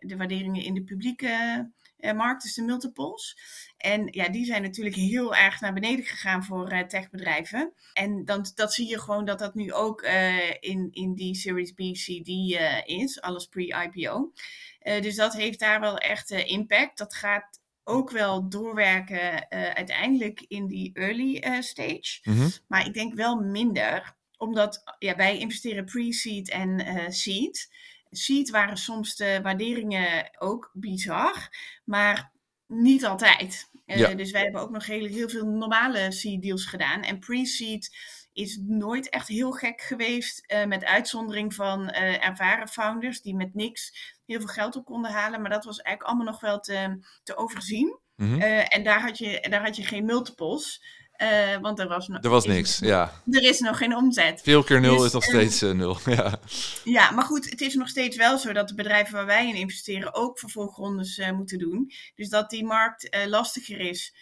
de 0.00 0.14
waarderingen 0.16 0.62
in 0.62 0.74
de 0.74 0.82
publieke 0.82 1.70
markt, 2.12 2.42
dus 2.42 2.54
de 2.54 2.62
multiples. 2.62 3.38
En 3.76 4.08
ja, 4.10 4.28
die 4.28 4.44
zijn 4.44 4.62
natuurlijk 4.62 4.96
heel 4.96 5.34
erg 5.34 5.60
naar 5.60 5.72
beneden 5.72 6.04
gegaan 6.04 6.44
voor 6.44 6.68
eh, 6.68 6.86
techbedrijven. 6.86 7.72
En 7.92 8.24
dan, 8.24 8.46
dat 8.54 8.74
zie 8.74 8.88
je 8.88 9.00
gewoon 9.00 9.24
dat 9.24 9.38
dat 9.38 9.54
nu 9.54 9.72
ook 9.72 10.02
eh, 10.02 10.50
in, 10.60 10.88
in 10.90 11.14
die 11.14 11.34
Series 11.34 11.72
B, 11.72 11.78
C, 11.78 12.24
D 12.24 12.28
eh, 12.28 13.00
is. 13.00 13.20
Alles 13.20 13.46
pre-IPO. 13.46 14.32
Eh, 14.78 15.02
dus 15.02 15.16
dat 15.16 15.34
heeft 15.34 15.58
daar 15.58 15.80
wel 15.80 15.98
echt 15.98 16.30
eh, 16.30 16.50
impact. 16.50 16.98
Dat 16.98 17.14
gaat 17.14 17.62
ook 17.84 18.10
wel 18.10 18.48
doorwerken 18.48 19.48
eh, 19.48 19.70
uiteindelijk 19.70 20.44
in 20.48 20.66
die 20.66 20.90
early 20.94 21.36
eh, 21.36 21.60
stage. 21.60 22.18
Mhm. 22.22 22.48
Maar 22.68 22.86
ik 22.86 22.94
denk 22.94 23.14
wel 23.14 23.36
minder, 23.36 24.16
omdat 24.36 24.82
ja, 24.98 25.16
wij 25.16 25.38
investeren 25.38 25.84
pre-seed 25.84 26.50
en 26.50 26.84
eh, 26.86 27.08
seed. 27.08 27.72
Seed 28.16 28.50
waren 28.50 28.76
soms 28.76 29.16
de 29.16 29.40
waarderingen 29.42 30.30
ook 30.38 30.70
bizar, 30.72 31.48
maar 31.84 32.32
niet 32.66 33.04
altijd. 33.04 33.70
Eh. 33.86 34.16
Dus 34.16 34.30
wij 34.30 34.42
hebben 34.42 34.60
ook 34.60 34.70
nog 34.70 34.86
heel, 34.86 35.06
heel 35.06 35.28
veel 35.28 35.46
normale 35.46 36.12
seed 36.12 36.42
deals 36.42 36.64
gedaan. 36.66 37.02
En 37.02 37.18
pre-seed 37.18 37.96
is 38.32 38.60
nooit 38.66 39.08
echt 39.08 39.28
heel 39.28 39.52
gek 39.52 39.80
geweest, 39.80 40.46
eh, 40.46 40.64
met 40.64 40.84
uitzondering 40.84 41.54
van 41.54 41.88
eh, 41.88 42.26
ervaren 42.26 42.68
founders 42.68 43.20
die 43.20 43.34
met 43.34 43.54
niks 43.54 44.12
heel 44.26 44.38
veel 44.38 44.48
geld 44.48 44.76
op 44.76 44.84
konden 44.84 45.10
halen. 45.10 45.40
Maar 45.40 45.50
dat 45.50 45.64
was 45.64 45.78
eigenlijk 45.78 46.08
allemaal 46.08 46.32
nog 46.32 46.40
wel 46.40 46.60
te, 46.60 47.06
te 47.22 47.36
overzien. 47.36 47.98
Mhm. 48.16 48.40
En 48.40 48.82
daar 48.82 49.00
had, 49.00 49.18
je, 49.18 49.46
daar 49.50 49.62
had 49.62 49.76
je 49.76 49.84
geen 49.84 50.04
multiples. 50.04 50.84
Eh, 51.16 51.56
want 51.60 51.78
er 51.78 51.88
was, 51.88 52.08
Er 52.08 52.28
was 52.28 52.44
is- 52.44 52.52
niks, 52.54 52.78
ja. 52.78 53.12
Er 53.30 53.42
is 53.42 53.60
nog 53.60 53.78
geen 53.78 53.96
omzet. 53.96 54.40
Veel 54.42 54.62
keer 54.62 54.80
nul 54.80 54.96
Dus, 54.96 55.06
is 55.06 55.12
nog 55.12 55.22
ehm, 55.22 55.32
steeds 55.32 55.62
eh, 55.62 55.70
nul. 55.70 55.98
Ja. 56.14 56.38
Ja, 56.84 57.10
maar 57.10 57.24
goed, 57.24 57.50
het 57.50 57.60
is 57.60 57.74
nog 57.74 57.88
steeds 57.88 58.16
wel 58.16 58.38
zo 58.38 58.52
dat 58.52 58.68
de 58.68 58.74
bedrijven 58.74 59.14
waar 59.14 59.26
wij 59.26 59.48
in 59.48 59.54
investeren 59.54 60.14
ook 60.14 60.38
vervolgrondes 60.38 61.18
eh, 61.18 61.32
moeten 61.32 61.58
doen. 61.58 61.92
Dus 62.14 62.28
dat 62.28 62.50
die 62.50 62.64
markt 62.64 63.16
lastiger 63.26 63.80
is. 63.80 64.14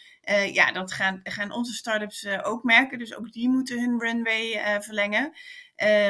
ja, 0.52 0.72
dat 0.72 0.92
gaan, 0.92 1.20
gaan 1.22 1.52
onze 1.52 1.72
startups 1.72 2.26
ook 2.42 2.62
merken. 2.62 2.98
Dus 2.98 3.16
ook 3.16 3.32
die 3.32 3.48
moeten 3.48 3.80
hun 3.80 4.00
runway 4.00 4.80
verlengen. 4.82 5.32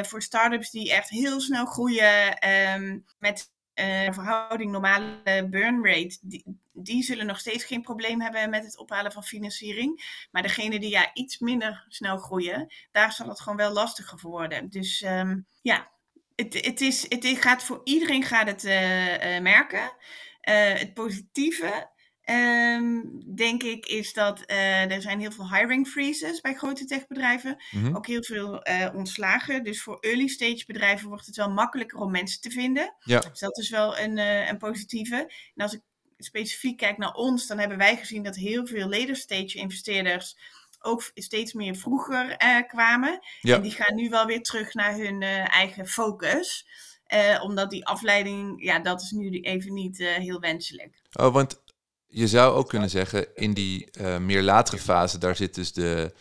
Voor 0.03 0.23
startups 0.23 0.71
die 0.71 0.93
echt 0.93 1.09
heel 1.09 1.41
snel 1.41 1.67
groeien 1.67 2.39
ehm, 2.39 2.99
met 3.19 3.51
eh, 3.75 4.13
verhouding 4.13 4.71
normale 4.71 5.47
burn 5.51 5.87
rate, 5.87 6.19
die, 6.21 6.61
die 6.73 7.03
zullen 7.03 7.27
nog 7.27 7.39
steeds 7.39 7.65
geen 7.65 7.83
probleem 7.83 8.21
hebben 8.21 8.51
met 8.51 8.65
het 8.65 8.79
ophalen 8.79 9.13
van 9.13 9.25
financiering. 9.25 10.27
Maar 10.31 10.43
degene 10.43 10.79
die 10.79 10.91
ja, 10.91 11.11
iets 11.15 11.39
minder 11.39 11.85
snel 11.89 12.19
groeien, 12.19 12.73
daar 12.91 13.13
zal 13.13 13.29
het 13.29 13.41
gewoon 13.41 13.59
wel 13.59 13.73
lastiger 13.73 14.19
voor 14.19 14.31
worden. 14.31 14.69
Dus 14.69 15.03
ehm, 15.03 15.41
ja, 15.63 15.91
het, 16.37 16.65
het, 16.65 16.81
is, 16.81 17.07
het 17.09 17.27
gaat 17.27 17.63
voor 17.63 17.81
iedereen 17.85 18.23
gaat 18.23 18.47
het 18.47 18.65
eh, 18.65 19.37
eh, 19.37 19.43
merken. 19.43 19.93
Eh, 20.41 20.73
het 20.75 20.95
positieve, 20.95 21.91
ehm, 22.23 23.01
denk 23.35 23.63
ik, 23.63 23.87
is 23.87 24.13
dat 24.13 24.43
er 24.47 25.03
zijn 25.03 25.21
heel 25.21 25.33
veel 25.33 25.55
hiring 25.55 25.89
freezes 25.89 26.41
bij 26.41 26.55
grote 26.55 26.85
techbedrijven. 26.85 27.63
Mhm. 27.71 27.97
Ook 27.97 28.07
heel 28.07 28.23
veel 28.23 28.65
ontslagen. 28.95 29.65
Dus 29.65 29.83
voor 29.83 29.99
early 30.01 30.27
stage 30.27 30.65
bedrijven 30.67 31.09
wordt 31.09 31.27
het 31.27 31.37
wel 31.37 31.51
makkelijker 31.51 31.99
om 31.99 32.11
mensen 32.11 32.41
te 32.41 32.51
vinden. 32.51 32.95
Ja. 33.01 33.21
Dus 33.21 33.39
dat 33.39 33.59
is 33.59 33.71
wel 33.71 33.99
een, 33.99 34.19
een 34.19 34.59
positieve. 34.59 35.17
En 35.55 35.63
als 35.63 35.75
ik 35.75 35.81
specifiek 36.25 36.77
kijk 36.77 36.99
naar 36.99 37.13
ons, 37.13 37.47
dan 37.47 37.59
hebben 37.59 37.79
wij 37.79 37.97
gezien 37.97 38.23
dat 38.23 38.37
heel 38.37 38.67
veel 38.67 38.89
later 38.89 39.17
stage 39.17 39.59
investeerders 39.59 40.37
ook 40.83 41.11
steeds 41.15 41.53
meer 41.53 41.75
vroeger 41.75 42.31
eh, 42.31 42.57
kwamen. 42.69 43.21
Ja. 43.41 43.57
En 43.57 43.63
die 43.63 43.71
gaan 43.71 43.95
nu 43.95 44.09
wel 44.09 44.27
weer 44.27 44.43
terug 44.43 44.75
naar 44.75 44.97
hun 44.97 45.23
eh, 45.23 45.55
eigen 45.55 45.87
focus. 45.87 46.67
Eh, 47.07 47.43
omdat 47.43 47.71
die 47.71 47.87
afleiding, 47.87 48.65
ja, 48.65 48.79
dat 48.79 49.01
is 49.01 49.11
nu 49.11 49.41
even 49.41 49.75
niet 49.75 49.99
heel 49.99 50.41
wenselijk. 50.41 51.03
Oh, 51.13 51.33
want 51.33 51.61
je 52.07 52.29
zou 52.29 52.55
ook 52.55 52.69
kunnen 52.69 52.91
zeggen, 52.91 53.35
in 53.35 53.53
die 53.53 53.89
meer 54.21 54.43
latere 54.43 54.79
fase, 54.79 55.19
daar 55.19 55.37
zit 55.37 55.55
dus 55.55 55.73
de, 55.73 56.15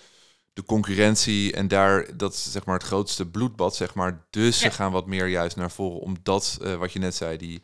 de 0.53 0.63
concurrentie 0.63 1.53
en 1.53 1.67
daar, 1.67 2.17
dat 2.17 2.33
is 2.33 2.51
zeg 2.51 2.65
maar 2.65 2.75
het 2.75 2.83
grootste 2.83 3.29
bloedbad, 3.29 3.75
zeg 3.75 3.93
maar. 3.93 4.25
Dus 4.29 4.59
ze 4.59 4.71
gaan 4.71 4.91
wat 4.91 5.07
meer 5.07 5.27
juist 5.27 5.55
naar 5.55 5.71
voren, 5.71 5.99
omdat, 5.99 6.57
wat 6.77 6.93
je 6.93 6.99
net 6.99 7.15
zei, 7.15 7.37
die 7.37 7.61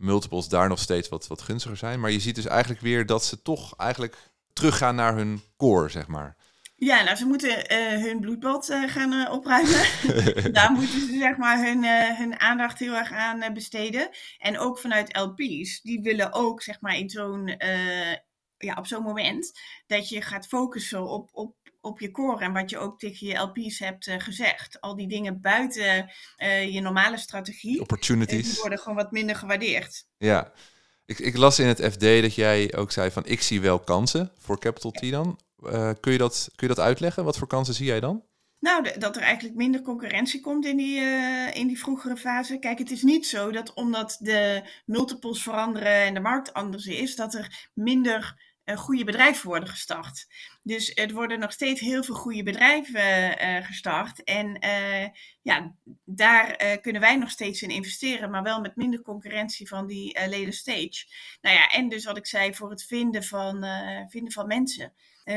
multiples 0.00 0.48
daar 0.48 0.68
nog 0.68 0.78
steeds 0.78 1.08
wat, 1.08 1.26
wat 1.26 1.42
gunstiger 1.42 1.76
zijn. 1.76 2.00
Maar 2.00 2.10
je 2.10 2.20
ziet 2.20 2.34
dus 2.34 2.46
eigenlijk 2.46 2.80
weer 2.80 3.06
dat 3.06 3.24
ze 3.24 3.42
toch 3.42 3.76
eigenlijk 3.76 4.16
teruggaan 4.52 4.94
naar 4.94 5.14
hun 5.14 5.42
core, 5.56 5.88
zeg 5.88 6.06
maar. 6.06 6.36
Ja, 6.82 7.02
nou, 7.02 7.16
ze 7.16 7.26
moeten 7.26 7.66
eh, 7.66 8.02
hun 8.02 8.20
bloedbad 8.20 8.68
eh, 8.68 8.82
gaan 8.82 9.12
eh, 9.12 9.32
opruimen. 9.32 9.82
Daar 10.52 10.72
moeten 10.72 11.00
ze 11.00 11.16
zeg 11.18 11.36
maar 11.36 11.64
hun, 11.66 11.84
hun 12.16 12.40
aandacht 12.40 12.78
heel 12.78 12.94
erg 12.94 13.12
aan 13.12 13.54
besteden. 13.54 14.08
En 14.38 14.58
ook 14.58 14.78
vanuit 14.78 15.16
LP's, 15.16 15.80
die 15.80 16.00
willen 16.00 16.32
ook 16.32 16.62
zeg 16.62 16.80
maar 16.80 16.96
in 16.96 17.10
zo'n, 17.10 17.54
ja, 18.58 18.74
op 18.74 18.86
zo'n 18.86 19.02
moment 19.02 19.60
dat 19.86 20.08
je 20.08 20.22
gaat 20.22 20.46
focussen 20.46 21.08
op, 21.08 21.30
op, 21.32 21.56
op 21.80 22.00
je 22.00 22.10
core 22.10 22.44
en 22.44 22.52
wat 22.52 22.70
je 22.70 22.78
ook 22.78 22.98
tegen 22.98 23.26
je 23.26 23.38
LP's 23.38 23.78
hebt 23.78 24.06
eh, 24.06 24.20
gezegd. 24.20 24.80
Al 24.80 24.96
die 24.96 25.08
dingen 25.08 25.40
buiten 25.40 26.10
eh, 26.36 26.74
je 26.74 26.80
normale 26.80 27.18
strategie, 27.18 27.68
eh, 27.68 27.72
die 27.72 27.82
Opportunities. 27.82 28.60
worden 28.60 28.78
gewoon 28.78 28.96
wat 28.96 29.10
minder 29.10 29.36
gewaardeerd. 29.36 30.06
Ja, 30.16 30.52
ik, 31.04 31.18
ik 31.18 31.36
las 31.36 31.58
in 31.58 31.66
het 31.66 31.84
FD 31.92 32.00
dat 32.00 32.34
jij 32.34 32.74
ook 32.76 32.92
zei 32.92 33.10
van 33.10 33.26
ik 33.26 33.42
zie 33.42 33.60
wel 33.60 33.78
kansen 33.78 34.32
voor 34.38 34.58
Capital 34.60 34.90
T 34.90 35.10
dan. 35.10 35.40
Kun, 36.00 36.12
je 36.12 36.18
dat, 36.18 36.48
kun 36.56 36.68
je 36.68 36.74
dat 36.74 36.84
uitleggen? 36.84 37.24
Wat 37.24 37.38
voor 37.38 37.46
kansen 37.46 37.74
zie 37.74 37.86
jij 37.86 38.00
dan? 38.00 38.24
Nou, 38.58 38.82
de- 38.82 38.94
dat 38.98 39.16
er 39.16 39.22
eigenlijk 39.22 39.56
minder 39.56 39.82
concurrentie 39.82 40.40
komt 40.40 40.66
in 40.66 40.76
die, 40.76 41.00
in 41.52 41.66
die 41.66 41.78
vroegere 41.78 42.16
fase. 42.16 42.58
Kijk, 42.58 42.78
het 42.78 42.90
is 42.90 43.02
niet 43.02 43.26
zo 43.26 43.50
dat 43.50 43.74
omdat 43.74 44.16
de 44.20 44.62
multiples 44.86 45.42
veranderen 45.42 45.92
en 45.92 46.14
de 46.14 46.20
markt 46.20 46.52
anders 46.52 46.86
is, 46.86 47.16
dat 47.16 47.34
er 47.34 47.70
minder 47.74 48.49
goede 48.76 49.04
bedrijven 49.04 49.48
worden 49.48 49.68
gestart. 49.68 50.26
Dus 50.62 50.94
er 50.94 51.12
worden 51.12 51.38
nog 51.38 51.52
steeds 51.52 51.80
heel 51.80 52.04
veel 52.04 52.14
goede 52.14 52.42
bedrijven 52.42 53.38
eh, 53.38 53.66
gestart. 53.66 54.24
En 54.24 54.58
eh, 54.58 55.08
ja, 55.42 55.74
daar 56.04 56.50
eh, 56.50 56.80
kunnen 56.80 57.00
wij 57.00 57.16
nog 57.16 57.30
steeds 57.30 57.62
in 57.62 57.70
investeren, 57.70 58.30
maar 58.30 58.42
wel 58.42 58.60
met 58.60 58.76
minder 58.76 59.02
concurrentie 59.02 59.68
van 59.68 59.86
die 59.86 60.18
later 60.28 60.52
stage. 60.52 61.06
Nou 61.40 61.56
ja, 61.56 61.68
en 61.68 61.88
dus 61.88 62.04
wat 62.04 62.16
ik 62.16 62.26
zei, 62.26 62.54
voor 62.54 62.70
het 62.70 62.84
vinden 62.84 63.24
van, 63.24 63.64
vinden 64.08 64.32
van 64.32 64.46
mensen 64.46 64.92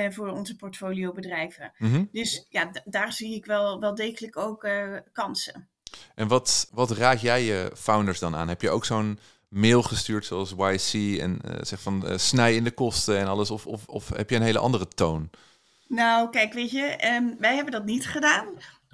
voor 0.10 0.28
onze 0.28 0.56
portfoliobedrijven. 0.56 1.74
Mhm. 1.78 2.06
Dus 2.12 2.46
ja, 2.50 2.72
daar 2.86 3.14
zie 3.14 3.36
ik 3.36 3.46
wel, 3.46 3.80
wel 3.80 3.96
degelijk 3.96 4.38
ook 4.38 4.68
kansen. 5.12 5.70
En 6.16 6.28
wat, 6.28 6.70
wat 6.72 6.92
raad 6.92 7.22
jij 7.22 7.44
je 7.44 7.72
founders 7.76 8.20
dan 8.20 8.36
aan? 8.36 8.48
Heb 8.48 8.62
je 8.62 8.70
ook 8.70 8.86
zo'n 8.86 9.20
mail 9.54 9.84
gestuurd 9.84 10.26
zoals 10.26 10.54
YC 10.58 11.20
en 11.20 11.42
eh, 11.42 11.58
zeg 11.62 11.82
van 11.82 12.08
eh, 12.08 12.18
snij 12.18 12.56
in 12.56 12.64
de 12.64 12.72
kosten 12.72 13.20
en 13.20 13.28
alles? 13.28 13.52
Of, 13.52 13.68
of, 13.68 13.88
of 13.88 14.10
heb 14.10 14.30
je 14.30 14.36
een 14.36 14.42
hele 14.42 14.60
andere 14.60 14.88
toon? 14.88 15.30
Nou, 15.88 16.30
kijk, 16.30 16.54
weet 16.54 16.72
je, 16.72 16.84
ehm, 16.84 17.36
wij 17.40 17.56
hebben 17.56 17.74
dat 17.74 17.86
niet 17.86 18.08
gedaan, 18.08 18.48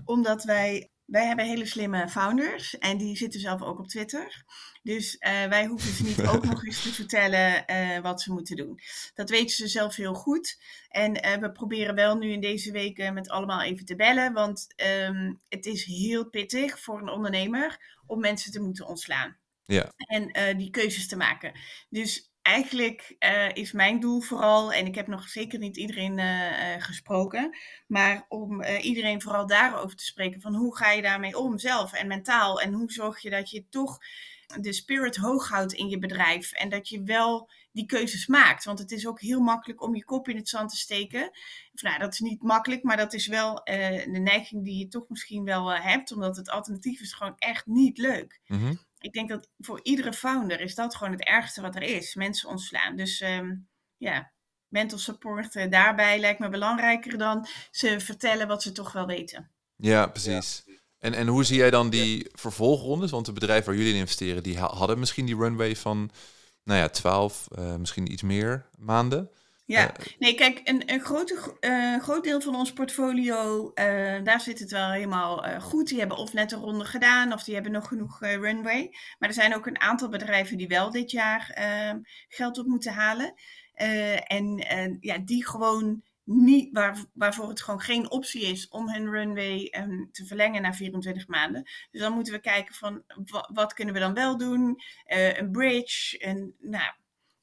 omdat 0.05 0.43
wij 0.43 0.89
wij 1.09 1.25
hebben 1.25 1.45
hele 1.45 1.65
slimme 1.65 2.09
founders 2.09 2.77
en 2.77 2.97
die 2.97 3.17
zitten 3.17 3.39
zelf 3.39 3.61
ook 3.61 3.79
op 3.79 3.87
Twitter. 3.87 4.43
Dus 4.83 5.15
uh, 5.19 5.45
wij 5.45 5.65
hoeven 5.65 5.93
ze 5.93 6.03
niet 6.03 6.27
ook 6.27 6.45
nog 6.51 6.65
eens 6.65 6.81
te 6.81 6.93
vertellen 6.93 7.63
uh, 7.71 7.99
wat 7.99 8.21
ze 8.21 8.31
moeten 8.31 8.55
doen. 8.55 8.79
Dat 9.13 9.29
weten 9.29 9.55
ze 9.55 9.67
zelf 9.67 9.95
heel 9.95 10.13
goed. 10.13 10.57
En 10.89 11.25
uh, 11.25 11.35
we 11.35 11.51
proberen 11.51 11.95
wel 11.95 12.15
nu 12.15 12.31
in 12.31 12.41
deze 12.41 12.71
weken 12.71 13.13
met 13.13 13.29
allemaal 13.29 13.61
even 13.61 13.85
te 13.85 13.95
bellen. 13.95 14.33
Want 14.33 14.67
um, 15.07 15.39
het 15.47 15.65
is 15.65 15.83
heel 15.83 16.29
pittig 16.29 16.79
voor 16.79 17.01
een 17.01 17.09
ondernemer 17.09 17.97
om 18.05 18.19
mensen 18.19 18.51
te 18.51 18.61
moeten 18.61 18.87
ontslaan. 18.87 19.37
Ja. 19.73 19.91
En 19.97 20.57
die 20.57 20.69
keuzes 20.69 21.07
te 21.07 21.17
maken. 21.17 21.51
Dus 21.89 22.29
eigenlijk 22.41 23.15
uh, 23.19 23.49
is 23.53 23.71
mijn 23.71 23.99
doel 23.99 24.21
vooral, 24.21 24.73
en 24.73 24.85
ik 24.85 24.95
heb 24.95 25.07
nog 25.07 25.29
zeker 25.29 25.59
niet 25.59 25.77
iedereen 25.77 26.17
uh, 26.17 26.75
uh, 26.75 26.83
gesproken, 26.83 27.57
maar 27.87 28.25
om 28.27 28.63
iedereen 28.63 29.21
vooral 29.21 29.47
daarover 29.47 29.95
te 29.95 30.05
spreken 30.05 30.41
van 30.41 30.55
hoe 30.55 30.77
ga 30.77 30.91
je 30.91 31.01
daarmee 31.01 31.37
om 31.37 31.57
zelf 31.57 31.93
en 31.93 32.07
mentaal 32.07 32.61
en 32.61 32.73
hoe 32.73 32.91
zorg 32.91 33.21
je 33.21 33.29
dat 33.29 33.49
je 33.49 33.65
toch 33.69 33.97
de 34.61 34.73
spirit 34.73 35.15
hoog 35.15 35.49
houdt 35.49 35.73
in 35.73 35.89
je 35.89 35.99
bedrijf 35.99 36.51
en 36.51 36.69
dat 36.69 36.89
je 36.89 37.03
wel 37.03 37.49
die 37.71 37.85
keuzes 37.85 38.27
maakt. 38.27 38.65
Want 38.65 38.79
het 38.79 38.91
is 38.91 39.07
ook 39.07 39.21
heel 39.21 39.39
makkelijk 39.39 39.81
om 39.81 39.95
je 39.95 40.05
kop 40.05 40.27
in 40.27 40.35
het 40.35 40.49
zand 40.49 40.69
te 40.69 40.77
steken. 40.77 41.29
Of, 41.73 41.81
nou, 41.81 41.99
dat 41.99 42.13
is 42.13 42.19
niet 42.19 42.41
makkelijk, 42.41 42.83
maar 42.83 42.97
dat 42.97 43.13
is 43.13 43.27
wel 43.27 43.55
de 43.63 44.19
neiging 44.23 44.63
die 44.63 44.79
je 44.79 44.87
toch 44.87 45.09
misschien 45.09 45.43
wel 45.43 45.71
hebt, 45.73 46.11
omdat 46.11 46.35
het 46.35 46.49
alternatief 46.49 47.01
is 47.01 47.13
gewoon 47.13 47.35
echt 47.37 47.65
niet 47.65 47.97
leuk. 47.97 48.39
Mm 48.47 48.59
-hmm 48.59 48.87
ik 48.99 49.13
denk 49.13 49.29
dat 49.29 49.49
voor 49.57 49.79
iedere 49.83 50.13
founder 50.13 50.61
is 50.61 50.75
dat 50.75 50.95
gewoon 50.95 51.13
het 51.13 51.23
ergste 51.23 51.61
wat 51.61 51.75
er 51.75 51.83
is. 51.83 52.15
Mensen 52.15 52.49
ontslaan. 52.49 52.95
Dus 52.95 53.21
um, 53.21 53.67
ja, 53.97 54.31
mental 54.67 54.97
support 54.97 55.55
uh, 55.55 55.69
daarbij 55.69 56.19
lijkt 56.19 56.39
me 56.39 56.49
belangrijker 56.49 57.17
dan 57.17 57.47
ze 57.71 57.99
vertellen 57.99 58.47
wat 58.47 58.61
ze 58.61 58.71
toch 58.71 58.91
wel 58.91 59.05
weten. 59.05 59.51
Ja, 59.75 60.07
precies. 60.07 60.63
Ja. 60.65 60.73
En, 60.97 61.13
en 61.13 61.27
hoe 61.27 61.43
zie 61.43 61.57
jij 61.57 61.69
dan 61.69 61.89
die 61.89 62.29
vervolgrondes? 62.31 63.11
Want 63.11 63.25
de 63.25 63.33
bedrijven 63.33 63.65
waar 63.65 63.75
jullie 63.75 63.93
in 63.93 63.99
investeren, 63.99 64.43
die 64.43 64.59
hadden 64.59 64.99
misschien 64.99 65.25
die 65.25 65.35
runway 65.35 65.75
van, 65.75 66.11
nou 66.63 66.79
ja, 66.79 66.89
12, 66.89 67.47
uh, 67.59 67.75
misschien 67.75 68.11
iets 68.11 68.21
meer 68.21 68.65
maanden. 68.77 69.29
Ja, 69.69 69.91
nee, 70.19 70.35
kijk, 70.35 70.61
een, 70.63 70.93
een 70.93 70.99
grote, 71.01 71.57
uh, 71.61 71.99
groot 72.01 72.23
deel 72.23 72.41
van 72.41 72.55
ons 72.55 72.73
portfolio, 72.73 73.71
uh, 73.75 74.23
daar 74.23 74.41
zit 74.41 74.59
het 74.59 74.71
wel 74.71 74.91
helemaal 74.91 75.47
uh, 75.47 75.61
goed. 75.61 75.87
Die 75.87 75.99
hebben 75.99 76.17
of 76.17 76.33
net 76.33 76.51
een 76.51 76.59
ronde 76.59 76.85
gedaan, 76.85 77.33
of 77.33 77.43
die 77.43 77.53
hebben 77.53 77.71
nog 77.71 77.87
genoeg 77.87 78.19
runway. 78.19 78.89
Maar 79.19 79.29
er 79.29 79.35
zijn 79.35 79.55
ook 79.55 79.65
een 79.65 79.79
aantal 79.79 80.09
bedrijven 80.09 80.57
die 80.57 80.67
wel 80.67 80.91
dit 80.91 81.11
jaar 81.11 81.49
ehm, 81.53 81.99
geld 82.27 82.57
op 82.57 82.65
moeten 82.65 82.93
halen. 82.93 83.33
en 84.27 84.97
ja, 84.99 85.17
die 85.17 85.47
gewoon 85.47 86.03
niet, 86.23 86.73
waar, 86.73 87.05
waarvoor 87.13 87.49
het 87.49 87.61
gewoon 87.61 87.81
geen 87.81 88.11
optie 88.11 88.41
is 88.41 88.67
om 88.67 88.89
hun 88.89 89.09
runway 89.09 89.73
um, 89.77 90.09
te 90.11 90.25
verlengen 90.25 90.61
naar 90.61 90.75
24 90.75 91.27
maanden. 91.27 91.63
Dus 91.91 92.01
dan 92.01 92.13
moeten 92.13 92.33
we 92.33 92.39
kijken 92.39 92.75
van, 92.75 93.03
wat 93.53 93.73
kunnen 93.73 93.93
we 93.93 93.99
dan 93.99 94.13
wel 94.13 94.37
doen? 94.37 94.81
een 95.05 95.51
bridge, 95.51 96.25
een, 96.25 96.55
nou 96.59 96.91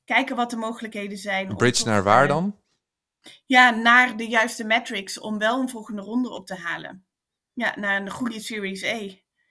kijken 0.06 0.36
wat 0.36 0.50
de 0.50 0.56
mogelijkheden 0.56 1.18
zijn. 1.18 1.50
Een 1.50 1.56
bridge 1.56 1.84
naar 1.84 2.02
waar 2.02 2.28
dan? 2.28 2.60
Ja, 3.46 3.70
naar 3.70 4.16
de 4.16 4.28
juiste 4.28 4.64
metrics 4.64 5.18
om 5.18 5.38
wel 5.38 5.60
een 5.60 5.68
volgende 5.68 6.02
ronde 6.02 6.30
op 6.30 6.46
te 6.46 6.54
halen. 6.54 7.06
Ja, 7.52 7.78
naar 7.78 8.00
een 8.00 8.10
goede 8.10 8.40
Series 8.40 8.84
A. 8.84 9.00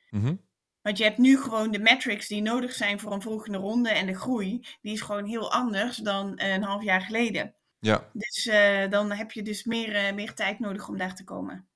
Mm 0.09 0.21
-hmm. 0.21 0.43
Want 0.81 0.97
je 0.97 1.03
hebt 1.03 1.17
nu 1.17 1.37
gewoon 1.37 1.71
de 1.71 1.79
metrics 1.79 2.27
die 2.27 2.41
nodig 2.41 2.73
zijn 2.73 2.99
voor 2.99 3.11
een 3.11 3.21
volgende 3.21 3.57
ronde 3.57 3.89
en 3.89 4.05
de 4.05 4.15
groei, 4.15 4.67
die 4.81 4.93
is 4.93 5.01
gewoon 5.01 5.25
heel 5.25 5.51
anders 5.51 5.97
dan 5.97 6.33
een 6.35 6.63
half 6.63 6.83
jaar 6.83 7.01
geleden. 7.01 7.55
Ja. 7.79 8.09
Dus 8.13 8.45
uh, 8.45 8.89
dan 8.89 9.11
heb 9.11 9.31
je 9.31 9.41
dus 9.41 9.63
meer, 9.63 10.07
uh, 10.07 10.13
meer 10.13 10.33
tijd 10.33 10.59
nodig 10.59 10.87
om 10.87 10.97
daar 10.97 11.15
te 11.15 11.23
komen. 11.23 11.67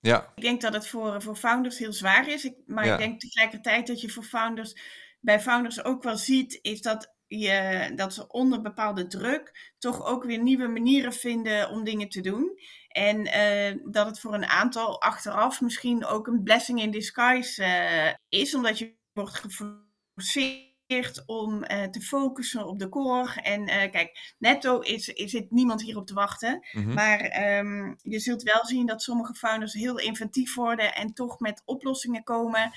Ja. 0.00 0.32
Ik 0.34 0.42
denk 0.42 0.60
dat 0.60 0.72
het 0.72 0.88
voor, 0.88 1.22
voor 1.22 1.36
founders 1.36 1.78
heel 1.78 1.92
zwaar 1.92 2.28
is. 2.28 2.44
Ik, 2.44 2.56
maar 2.66 2.86
ja. 2.86 2.92
ik 2.92 2.98
denk 2.98 3.20
tegelijkertijd 3.20 3.86
dat 3.86 4.00
je 4.00 4.08
voor 4.08 4.22
founders, 4.22 4.76
bij 5.20 5.40
founders 5.40 5.84
ook 5.84 6.02
wel 6.02 6.16
ziet, 6.16 6.58
is 6.62 6.82
dat 6.82 7.16
je, 7.28 7.92
dat 7.94 8.14
ze 8.14 8.28
onder 8.28 8.60
bepaalde 8.60 9.06
druk 9.06 9.72
toch 9.78 10.06
ook 10.06 10.24
weer 10.24 10.42
nieuwe 10.42 10.68
manieren 10.68 11.12
vinden 11.12 11.70
om 11.70 11.84
dingen 11.84 12.08
te 12.08 12.20
doen. 12.20 12.58
En 12.88 13.26
uh, 13.26 13.92
dat 13.92 14.06
het 14.06 14.20
voor 14.20 14.34
een 14.34 14.46
aantal 14.46 15.00
achteraf 15.02 15.60
misschien 15.60 16.04
ook 16.04 16.26
een 16.26 16.42
blessing 16.42 16.80
in 16.80 16.90
disguise 16.90 17.62
uh, 17.62 18.40
is, 18.40 18.54
omdat 18.54 18.78
je 18.78 18.96
wordt 19.12 19.34
geforceerd 19.34 21.22
om 21.26 21.64
uh, 21.64 21.84
te 21.84 22.00
focussen 22.00 22.66
op 22.66 22.78
de 22.78 22.88
core. 22.88 23.40
En 23.40 23.90
kijk, 23.90 24.34
netto 24.38 24.80
is, 24.80 25.08
is 25.08 25.30
zit 25.30 25.50
niemand 25.50 25.82
hierop 25.82 26.06
te 26.06 26.14
wachten. 26.14 26.66
Mm 26.72 26.82
-hmm. 26.82 26.94
Maar 26.94 27.48
um, 27.58 27.96
je 28.02 28.18
zult 28.18 28.42
wel 28.42 28.66
zien 28.66 28.86
dat 28.86 29.02
sommige 29.02 29.34
founders 29.34 29.72
heel 29.72 29.98
inventief 29.98 30.54
worden 30.54 30.94
en 30.94 31.14
toch 31.14 31.40
met 31.40 31.62
oplossingen 31.64 32.24
komen, 32.24 32.72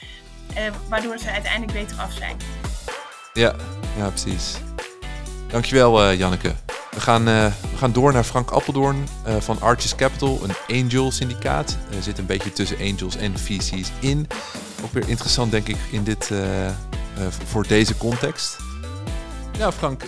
waardoor 0.89 1.17
ze 1.17 1.31
uiteindelijk 1.31 1.73
beter 1.73 1.97
af 1.97 2.13
zijn. 2.13 2.37
Ja, 3.33 3.55
ja 3.97 4.09
precies. 4.09 4.57
Dankjewel 5.47 6.11
uh, 6.11 6.17
Janneke. 6.17 6.53
We 6.91 6.99
gaan, 6.99 7.27
uh, 7.27 7.53
we 7.71 7.77
gaan 7.77 7.91
door 7.93 8.13
naar 8.13 8.23
Frank 8.23 8.49
Appeldoorn 8.49 9.07
uh, 9.27 9.35
van 9.35 9.61
Arches 9.61 9.95
Capital, 9.95 10.39
een 10.43 10.83
angel 10.83 11.11
syndicaat. 11.11 11.77
Er 11.95 12.03
zit 12.03 12.17
een 12.17 12.25
beetje 12.25 12.53
tussen 12.53 12.77
angels 12.77 13.15
en 13.15 13.37
VC's 13.37 13.91
in. 13.99 14.27
Ook 14.83 14.91
weer 14.91 15.09
interessant 15.09 15.51
denk 15.51 15.67
ik 15.67 15.77
in 15.91 16.03
dit, 16.03 16.31
voor 17.45 17.67
deze 17.67 17.97
context. 17.97 18.57
Ja 19.57 19.71
Frank, 19.71 20.03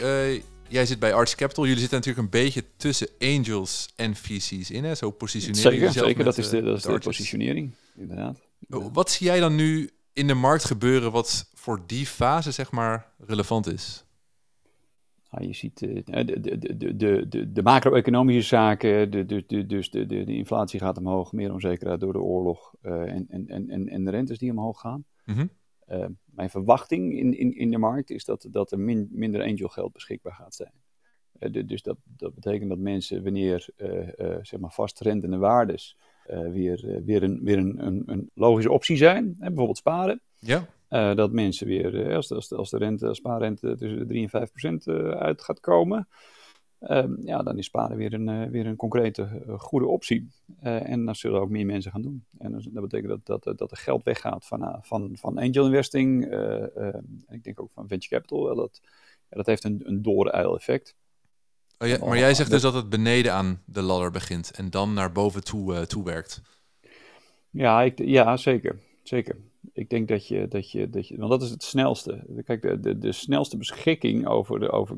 jij 0.67 0.85
zit 0.85 0.99
bij 0.99 1.13
Arches 1.13 1.35
Capital. 1.35 1.63
Jullie 1.63 1.79
zitten 1.79 1.97
natuurlijk 1.97 2.25
een 2.25 2.41
beetje 2.41 2.63
tussen 2.77 3.07
angels 3.19 3.89
en 3.95 4.15
VC's 4.15 4.69
in. 4.69 4.83
Hè? 4.83 4.95
Zo 4.95 5.11
positioneren 5.11 5.71
Zeker, 5.71 5.91
zeker. 5.91 6.23
Dat 6.23 6.37
is 6.37 6.49
de, 6.49 6.61
dat 6.61 6.77
is 6.77 6.83
de 6.83 6.99
positionering, 6.99 7.71
inderdaad. 7.95 8.37
Wat 8.67 9.11
zie 9.11 9.25
jij 9.25 9.39
dan 9.39 9.55
nu 9.55 9.89
in 10.13 10.27
de 10.27 10.33
markt 10.33 10.63
gebeuren 10.63 11.11
wat 11.11 11.51
voor 11.53 11.83
die 11.85 12.05
fase 12.05 12.51
zeg 12.51 12.71
maar 12.71 13.11
relevant 13.17 13.67
is? 13.67 14.05
Ja, 15.29 15.45
je 15.45 15.53
ziet 15.53 15.81
uh, 15.81 16.03
de, 16.03 16.39
de, 16.39 16.57
de, 16.57 16.95
de, 16.95 17.27
de, 17.27 17.51
de 17.51 17.63
macro-economische 17.63 18.55
zaken, 18.55 19.11
de, 19.11 19.25
de, 19.25 19.43
de, 19.47 19.65
dus 19.65 19.89
de, 19.89 20.05
de, 20.05 20.23
de 20.23 20.35
inflatie 20.35 20.79
gaat 20.79 20.97
omhoog, 20.97 21.31
meer 21.31 21.53
onzekerheid 21.53 21.99
door 21.99 22.13
de 22.13 22.21
oorlog 22.21 22.73
uh, 22.81 23.01
en, 23.01 23.25
en, 23.29 23.69
en, 23.69 23.87
en 23.89 24.03
de 24.03 24.11
rentes 24.11 24.37
die 24.37 24.51
omhoog 24.51 24.79
gaan. 24.79 25.05
Mm 25.25 25.35
-hmm. 25.35 25.49
uh, 25.89 26.05
mijn 26.25 26.49
verwachting 26.49 27.17
in, 27.17 27.37
in, 27.37 27.55
in 27.55 27.71
de 27.71 27.77
markt 27.77 28.09
is 28.09 28.25
dat, 28.25 28.47
dat 28.51 28.71
er 28.71 28.79
min, 28.79 29.09
minder 29.11 29.41
angel 29.41 29.67
geld 29.67 29.93
beschikbaar 29.93 30.33
gaat 30.33 30.55
zijn. 30.55 30.73
De, 31.51 31.65
dus 31.65 31.81
dat, 31.81 31.97
dat 32.03 32.33
betekent 32.33 32.69
dat 32.69 32.79
mensen 32.79 33.23
wanneer 33.23 33.69
zeg 34.41 34.59
maar 34.59 34.71
vastrentende 34.71 35.37
waardes 35.37 35.97
weer, 36.25 37.01
weer, 37.05 37.23
een, 37.23 37.39
weer 37.43 37.57
een, 37.57 37.85
een, 37.85 38.03
een 38.05 38.29
logische 38.33 38.71
optie 38.71 38.97
zijn, 38.97 39.35
hè, 39.39 39.47
bijvoorbeeld 39.47 39.77
sparen. 39.77 40.21
Ja. 40.39 40.67
Uh, 40.93 41.15
dat 41.15 41.31
mensen 41.31 41.67
weer, 41.67 41.93
uh, 41.93 42.15
als, 42.15 42.27
de, 42.27 42.35
als, 42.35 42.47
de, 42.47 42.55
als 42.55 42.69
de 42.69 42.77
rente, 42.77 43.07
als 43.07 43.17
spaarrente 43.17 43.75
tussen 43.75 43.99
de 43.99 44.05
3 44.05 44.23
en 44.23 44.29
5 44.29 44.49
procent 44.49 44.87
uh, 44.87 45.09
uit 45.09 45.41
gaat 45.41 45.59
komen, 45.59 46.07
ehm, 46.79 47.13
ja, 47.21 47.43
dan 47.43 47.57
is 47.57 47.65
sparen 47.65 47.97
weer 47.97 48.13
een, 48.13 48.51
weer 48.51 48.65
een 48.65 48.75
concrete 48.75 49.43
goede 49.57 49.87
optie. 49.87 50.29
en 50.59 51.05
dan 51.05 51.15
zullen 51.15 51.41
ook 51.41 51.49
meer 51.49 51.65
mensen 51.65 51.91
gaan 51.91 52.01
doen. 52.01 52.25
En 52.37 52.51
dat, 52.51 52.67
dat 52.71 52.83
betekent 52.83 53.25
dat, 53.25 53.43
dat, 53.43 53.57
dat 53.57 53.71
er 53.71 53.77
geld 53.77 54.03
weggaat 54.03 54.45
van, 54.45 54.79
van, 54.81 55.09
van 55.13 55.37
angel 55.37 55.65
investing, 55.65 56.25
en 56.25 57.25
ik 57.29 57.43
denk 57.43 57.61
ook 57.61 57.71
van 57.71 57.87
venture 57.87 58.15
capital. 58.15 58.55
dat, 58.55 58.79
ja, 59.29 59.37
dat 59.37 59.45
heeft 59.45 59.63
een, 59.63 59.81
een 59.83 60.01
dooruil 60.01 60.55
effect. 60.55 60.95
Oh 61.77 61.87
ja, 61.87 61.97
maar 62.05 62.17
jij 62.17 62.33
zegt 62.33 62.49
dus 62.49 62.61
dat 62.61 62.73
het 62.73 62.89
beneden 62.89 63.33
aan 63.33 63.61
de 63.65 63.81
ladder 63.81 64.11
begint 64.11 64.51
en 64.51 64.69
dan 64.69 64.93
naar 64.93 65.11
boven 65.11 65.43
toe, 65.43 65.87
toe 65.87 66.03
werkt. 66.03 66.41
Ja, 67.49 67.81
ik, 67.81 67.99
ja, 67.99 68.37
zeker. 68.37 68.79
Zeker 69.03 69.37
ik 69.73 69.89
denk 69.89 70.07
dat 70.07 70.27
je, 70.27 70.47
dat 70.47 70.71
je, 70.71 70.89
dat 70.89 71.07
je, 71.07 71.17
want 71.17 71.31
dat 71.31 71.41
is 71.41 71.49
het 71.49 71.63
snelste. 71.63 72.41
Kijk, 72.45 72.61
de, 72.61 72.79
de, 72.79 72.97
de 72.97 73.11
snelste 73.11 73.57
beschikking 73.57 74.27
over, 74.27 74.59
de, 74.59 74.71
over, 74.71 74.97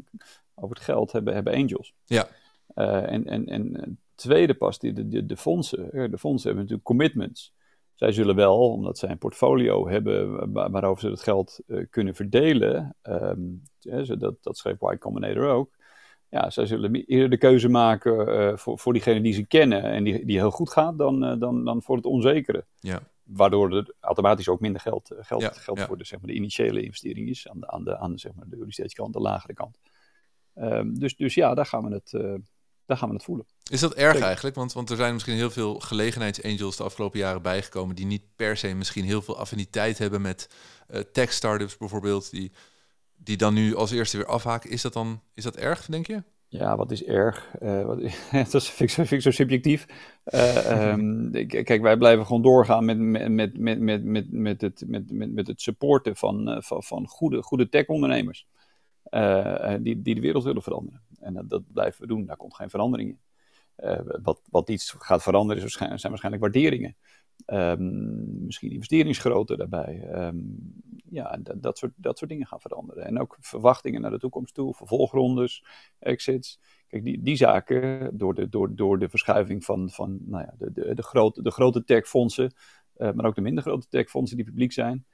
over 0.56 0.76
het 0.76 0.86
geld 0.86 1.12
hebben, 1.12 1.34
hebben 1.34 1.54
angels. 1.54 1.94
Ja. 2.06 2.28
Uh, 2.76 3.12
en, 3.12 3.26
en, 3.26 3.46
en 3.46 4.00
tweede 4.16 4.54
pas, 4.54 4.80
die, 4.80 4.94
de, 4.94 5.08
de, 5.08 5.26
de 5.26 5.38
fondsen. 5.38 6.12
De 6.12 6.18
fondsen 6.18 6.48
hebben 6.48 6.56
natuurlijk 6.56 6.84
commitments. 6.84 7.54
Zij 7.94 8.12
zullen 8.12 8.36
wel, 8.36 8.72
omdat 8.72 8.98
zij 8.98 9.10
een 9.10 9.18
portfolio 9.18 9.90
hebben 9.90 10.52
waarover 10.52 11.02
ze 11.02 11.10
het 11.10 11.22
geld 11.22 11.60
uh, 11.68 11.86
kunnen 11.90 12.16
verdelen, 12.16 12.96
um, 13.04 13.62
ja, 13.80 14.04
dat, 14.04 14.36
dat 14.44 14.58
schreef 14.58 14.82
Y 14.82 14.98
Combinator 14.98 15.50
ook. 15.50 15.75
Ja, 16.36 16.50
zij 16.50 16.66
zullen 16.66 17.06
eerder 17.06 17.30
de 17.30 17.38
keuze 17.38 17.70
maken 17.70 18.28
uh, 18.28 18.58
voor, 18.58 18.80
voor 18.80 18.94
diegene 18.94 19.22
die 19.22 19.34
ze 19.34 19.48
kennen 19.48 19.84
en 19.84 20.04
die, 20.04 20.26
die 20.26 20.38
heel 20.38 20.52
goed 20.52 20.70
gaat, 20.70 20.98
dan, 20.98 21.40
dan, 21.40 21.66
dan 21.66 21.82
voor 21.82 21.96
het 21.96 22.06
onzekere. 22.06 22.66
Ja 22.80 23.02
waardoor 23.26 23.76
er 23.76 23.94
automatisch 24.00 24.50
ook 24.50 24.60
minder 24.60 24.82
geld, 24.82 25.12
geld, 25.20 25.42
Ja, 25.42 25.52
geld 25.52 25.78
ja. 25.78 25.86
voor 25.86 25.98
de, 25.98 26.06
zeg 26.06 26.20
maar, 26.20 26.28
de 26.30 26.36
initiële 26.36 26.82
investering 26.82 27.30
is 27.30 27.48
aan 27.48 27.60
de, 27.60 27.68
aan 27.68 27.84
de, 27.84 27.98
aan 27.98 28.12
de, 28.12 28.20
zeg 28.20 28.34
maar, 28.36 28.46
de 28.50 28.56
early 28.56 28.94
kant, 28.94 29.14
de 29.14 29.20
lagere 29.20 29.54
kant. 29.54 29.80
Ehm, 30.54 30.94
dus, 30.94 31.16
dus 31.16 31.34
ja, 31.34 31.54
daar 31.54 31.66
gaan 31.66 31.84
we 31.90 31.94
het, 31.94 32.14
eh, 32.14 32.34
daar 32.86 32.98
gaan 32.98 33.10
we 33.10 33.16
het 33.16 33.24
voelen. 33.24 33.46
Is 33.72 33.80
dat 33.80 33.94
erg 33.94 34.12
Zeker. 34.12 34.26
eigenlijk? 34.26 34.56
Want, 34.56 34.74
want 34.74 34.90
er 34.90 34.96
zijn 34.96 35.14
misschien 35.14 35.36
heel 35.36 35.52
veel 35.52 35.80
gelegenheidsangels 35.80 36.78
de 36.78 36.84
afgelopen 36.84 37.20
jaren 37.20 37.42
bijgekomen 37.42 37.96
die 37.96 38.06
niet 38.06 38.24
per 38.36 38.58
se 38.58 38.74
misschien 38.74 39.06
heel 39.06 39.22
veel 39.22 39.38
affiniteit 39.38 39.98
hebben 39.98 40.22
met 40.22 40.50
eh 40.88 41.00
tech-startups 41.00 41.78
bijvoorbeeld, 41.78 42.32
die, 42.32 42.52
die 43.26 43.38
dan 43.38 43.54
nu 43.54 43.76
als 43.76 43.92
eerste 43.92 44.18
weer 44.18 44.26
afhaken. 44.26 44.70
Is 44.70 44.82
dat 44.82 44.94
dan 44.94 45.22
is 45.34 45.44
dat 45.44 45.56
erg, 45.56 45.86
denk 45.86 46.08
je? 46.08 46.24
Ja, 46.48 46.76
wat 46.76 46.92
is 46.92 47.04
erg? 47.04 47.56
Uh, 47.62 47.84
wat, 47.84 48.00
dat 48.52 48.54
is, 48.54 48.70
vind, 48.70 49.12
ik, 49.12 49.22
zo 49.22 49.32
subjectief. 49.32 49.86
Uh, 50.26 50.92
um, 50.92 51.32
kijk, 51.48 51.82
wij 51.82 51.98
blijven 51.98 52.26
gewoon 52.26 52.42
doorgaan 52.42 52.86
met, 52.86 52.98
met, 52.98 53.30
met, 53.30 53.80
met, 53.80 54.04
met, 54.04 54.32
met, 54.32 54.62
het, 54.62 54.84
met, 54.88 55.12
met, 55.12 55.34
met 55.34 55.48
het 55.48 55.62
supporten 55.62 56.16
van, 56.16 56.50
uh, 56.50 56.62
van, 56.62 56.84
van 56.84 57.08
goede, 57.08 57.42
goede 57.42 57.70
tech-ondernemers. 57.70 58.48
die, 59.82 60.02
die 60.02 60.16
de 60.16 60.22
wereld 60.22 60.44
willen 60.44 60.62
veranderen. 60.62 61.02
En 61.20 61.46
dat, 61.48 61.64
blijven 61.74 62.02
we 62.02 62.08
doen. 62.08 62.26
Daar 62.26 62.38
komt 62.38 62.56
geen 62.56 62.70
verandering 62.70 63.10
in. 63.10 63.20
wat, 64.24 64.42
wat 64.50 64.70
iets 64.70 64.96
gaat 64.98 65.24
veranderen 65.24 65.70
zijn 65.70 66.00
waarschijnlijk 66.00 66.42
waarderingen. 66.42 66.96
Um, 67.48 68.46
misschien 68.46 68.72
investeringsgrootte 68.72 69.58
daarbij. 69.58 70.26
Um, 70.28 70.58
ja, 71.10 71.38
dat, 71.38 71.62
dat, 71.62 71.78
soort, 71.78 71.94
dat 71.96 72.18
soort 72.18 72.30
dingen 72.30 72.48
gaan 72.48 72.62
veranderen. 72.62 73.06
En 73.06 73.20
ook 73.20 73.38
verwachtingen 73.40 74.02
naar 74.02 74.12
de 74.12 74.20
toekomst 74.20 74.54
toe, 74.54 74.74
vervolgrondes, 74.74 75.66
exits. 76.00 76.60
Kijk, 76.88 77.04
die, 77.04 77.22
die 77.22 77.36
zaken, 77.36 78.18
door 78.18 78.34
de, 78.34 78.50
door, 78.50 78.76
door 78.76 79.00
de 79.00 79.10
verschuiving 79.10 79.64
van, 79.64 79.90
van 79.90 80.20
nou 80.26 80.44
ja, 80.44 80.54
de, 80.58 80.72
de, 80.72 80.96
de, 80.96 81.04
grote, 81.04 81.42
de 81.42 81.52
grote 81.52 81.84
techfondsen, 81.84 82.54
uh, 82.98 83.12
maar 83.12 83.26
ook 83.26 83.36
de 83.36 83.42
minder 83.42 83.64
grote 83.64 83.88
techfondsen 83.88 84.38
die 84.38 84.46
publiek 84.46 84.72
zijn, 84.72 85.06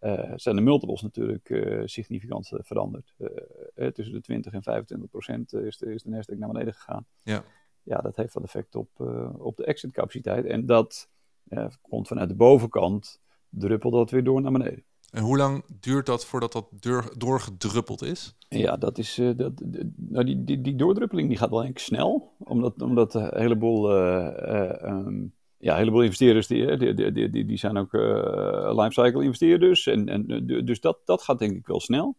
uh, 0.00 0.32
zijn 0.36 0.56
de 0.56 0.62
multiples 0.62 1.02
natuurlijk 1.02 1.48
uh, 1.48 1.82
significant 1.84 2.52
veranderd. 2.54 3.14
tussen 3.74 4.12
de 4.12 4.20
20 4.20 4.52
en 4.52 4.62
25 4.62 5.10
procent 5.10 5.52
is 5.52 5.78
de, 5.78 5.94
is 5.94 6.02
de 6.02 6.10
Nasdaq 6.10 6.38
naar 6.38 6.52
beneden 6.52 6.74
gegaan. 6.74 7.06
Ja. 7.22 7.44
Ja, 7.82 7.98
dat 7.98 8.16
heeft 8.16 8.34
wat 8.34 8.42
effect 8.42 8.74
op, 8.74 9.00
op 9.38 9.56
de 9.56 9.64
exit 9.64 9.92
capaciteit. 9.92 10.44
En 10.44 10.66
dat 10.66 11.08
komt 11.88 12.08
vanuit 12.08 12.28
de 12.28 12.34
bovenkant, 12.34 13.20
druppelt 13.48 13.92
dat 13.92 14.10
weer 14.10 14.24
door 14.24 14.40
naar 14.40 14.52
beneden. 14.52 14.84
En 15.10 15.22
hoe 15.22 15.36
lang 15.36 15.64
duurt 15.80 16.06
dat 16.06 16.24
voordat 16.24 16.52
dat 16.52 16.66
door, 16.70 17.14
doorgedruppeld 17.16 18.02
is? 18.02 18.36
Ja, 18.48 18.76
dat 18.76 18.98
is, 18.98 19.18
uh, 19.18 19.36
dat, 19.36 19.52
nou 19.96 20.24
die, 20.24 20.44
die, 20.44 20.60
die 20.60 20.74
doordruppeling 20.74 21.28
die 21.28 21.38
gaat 21.38 21.50
wel 21.50 21.62
eigenlijk 21.62 21.88
snel. 21.88 22.32
Omdat, 22.38 22.82
omdat 22.82 23.14
een 23.14 23.30
heleboel, 23.32 23.90
um, 23.90 25.34
ja, 25.58 25.72
een 25.72 25.78
heleboel 25.78 26.02
investeerders, 26.02 26.46
die, 26.46 26.76
die, 26.76 27.12
die, 27.12 27.30
die, 27.30 27.44
die 27.44 27.56
zijn 27.56 27.76
ook 27.76 27.92
uh, 27.92 28.72
lifecycle 28.74 29.22
investeerders. 29.22 29.86
En, 29.86 30.08
en, 30.08 30.46
dus 30.64 30.80
dat, 30.80 30.98
dat 31.04 31.22
gaat 31.22 31.38
denk 31.38 31.56
ik 31.56 31.66
wel 31.66 31.80
snel. 31.80 32.16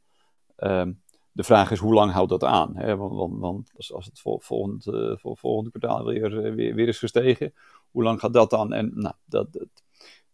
Um, 0.57 1.01
de 1.31 1.43
vraag 1.43 1.71
is 1.71 1.79
hoe 1.79 1.93
lang 1.93 2.11
houdt 2.11 2.29
dat 2.29 2.43
aan? 2.43 2.75
Hè? 2.75 2.97
Want, 2.97 3.13
want, 3.13 3.39
want 3.39 3.71
als 3.93 4.05
het 4.05 4.19
vol, 4.19 4.39
volgend, 4.39 4.83
vol, 5.19 5.35
volgende 5.35 5.69
kwartaal 5.69 6.05
weer, 6.05 6.55
weer, 6.55 6.75
weer 6.75 6.87
is 6.87 6.99
gestegen, 6.99 7.53
hoe 7.91 8.03
lang 8.03 8.19
gaat 8.19 8.33
dat 8.33 8.49
dan? 8.49 8.73
En 8.73 8.91
nou, 8.93 9.15
dat, 9.25 9.53
dat, 9.53 9.61
het, 9.61 9.83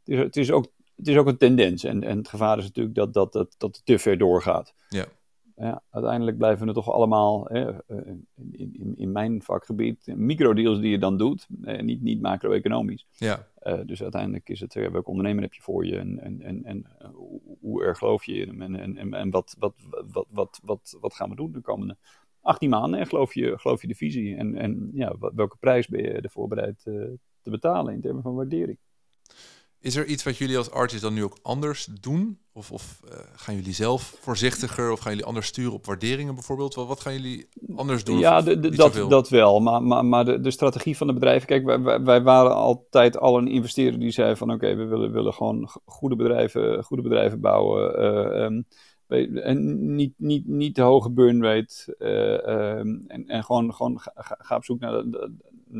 is, 0.05 0.17
het 0.17 0.37
is 0.37 0.51
ook 0.51 0.67
het 0.97 1.07
is 1.07 1.17
ook 1.17 1.27
een 1.27 1.37
tendens. 1.37 1.83
En, 1.83 2.03
en 2.03 2.17
het 2.17 2.27
gevaar 2.27 2.57
is 2.57 2.63
natuurlijk 2.63 2.95
dat, 2.95 3.13
dat, 3.13 3.33
dat, 3.33 3.55
dat 3.57 3.75
het 3.75 3.85
te 3.85 3.99
ver 3.99 4.17
doorgaat. 4.17 4.73
Ja. 4.89 5.05
Ja, 5.55 5.81
uiteindelijk 5.89 6.37
blijven 6.37 6.67
we 6.67 6.73
toch 6.73 6.91
allemaal, 6.91 7.45
hè, 7.45 7.71
eh, 7.71 7.97
in, 8.51 8.73
in, 8.73 8.93
in 8.97 9.11
mijn 9.11 9.41
vakgebied, 9.41 10.13
microdeals 10.15 10.79
die 10.79 10.89
je 10.89 10.97
dan 10.97 11.17
doet, 11.17 11.47
eh, 11.63 11.81
niet, 11.81 12.01
niet 12.01 12.21
macro-economisch. 12.21 13.07
Ja. 13.11 13.47
Uh, 13.63 13.79
dus 13.85 14.01
uiteindelijk 14.01 14.49
is 14.49 14.59
het, 14.59 14.75
uh, 14.75 14.89
welke 14.89 15.09
ondernemer 15.09 15.43
heb 15.43 15.53
je 15.53 15.61
voor 15.61 15.85
je 15.85 15.97
en, 15.97 16.19
en, 16.19 16.41
en, 16.41 16.63
en 16.63 16.85
hoe 17.59 17.83
erg 17.83 17.97
geloof 17.97 18.23
je 18.23 18.33
in 18.33 18.47
hem 18.47 18.61
en, 18.61 18.75
en, 18.75 18.97
en, 18.97 19.13
en 19.13 19.29
wat, 19.29 19.55
wat, 19.59 19.75
wat, 20.11 20.27
wat, 20.29 20.59
wat, 20.63 20.97
wat 21.01 21.13
gaan 21.13 21.29
we 21.29 21.35
doen 21.35 21.51
de 21.51 21.61
komende 21.61 21.97
18 22.41 22.69
maanden 22.69 22.99
en 22.99 23.07
geloof 23.07 23.33
je, 23.33 23.57
geloof 23.57 23.81
je 23.81 23.87
de 23.87 23.95
visie 23.95 24.35
en, 24.35 24.55
en 24.55 24.89
ja, 24.93 25.15
welke 25.35 25.57
prijs 25.59 25.87
ben 25.87 26.01
je 26.01 26.11
ervoor 26.11 26.47
bereid 26.47 26.83
te 27.41 27.49
betalen 27.49 27.93
in 27.93 28.01
termen 28.01 28.23
van 28.23 28.35
waardering. 28.35 28.77
Is 29.79 29.95
er 29.95 30.05
iets 30.05 30.23
wat 30.23 30.37
jullie 30.37 30.57
als 30.57 30.71
artists 30.71 31.01
dan 31.01 31.13
nu 31.13 31.23
ook 31.23 31.37
anders 31.41 31.85
doen? 32.01 32.39
Of, 32.53 32.71
of 32.71 33.01
uh, 33.05 33.11
gaan 33.35 33.55
jullie 33.55 33.73
zelf 33.73 34.17
voorzichtiger 34.19 34.91
of 34.91 34.99
gaan 34.99 35.11
jullie 35.11 35.27
anders 35.27 35.47
sturen 35.47 35.73
op 35.73 35.85
waarderingen 35.85 36.33
bijvoorbeeld? 36.33 36.75
Wat, 36.75 36.87
wat 36.87 36.99
gaan 36.99 37.13
jullie 37.13 37.49
anders 37.75 38.03
doen? 38.03 38.19
Ja, 38.19 38.41
de, 38.41 38.59
de, 38.59 38.69
dat, 38.69 39.09
dat 39.09 39.29
wel. 39.29 39.59
Maar, 39.59 39.83
maar, 39.83 40.05
maar 40.05 40.25
de, 40.25 40.39
de 40.39 40.51
strategie 40.51 40.97
van 40.97 41.07
de 41.07 41.13
bedrijven... 41.13 41.47
Kijk, 41.47 41.65
wij, 41.65 42.01
wij 42.01 42.21
waren 42.21 42.55
altijd 42.55 43.17
al 43.17 43.37
een 43.37 43.47
investeerder 43.47 43.99
die 43.99 44.11
zei 44.11 44.35
van... 44.35 44.51
Oké, 44.51 44.75
we 44.75 44.85
willen, 44.85 45.11
willen 45.11 45.33
gewoon 45.33 45.69
goede 45.85 46.15
bedrijven, 46.15 46.83
goede 46.83 47.03
bedrijven 47.03 47.39
bouwen. 47.39 48.01
Uh, 48.01 48.43
um, 48.43 48.65
en 49.35 49.95
niet, 49.95 50.13
niet, 50.17 50.47
niet 50.47 50.75
de 50.75 50.81
hoge 50.81 51.11
burn 51.11 51.43
rate. 51.43 51.95
Uh, 51.99 52.77
um, 52.77 53.03
en, 53.07 53.27
en 53.27 53.43
gewoon, 53.43 53.73
gewoon 53.73 53.99
ga, 53.99 54.11
ga 54.39 54.55
op 54.55 54.65
zoek 54.65 54.79
naar, 54.79 55.03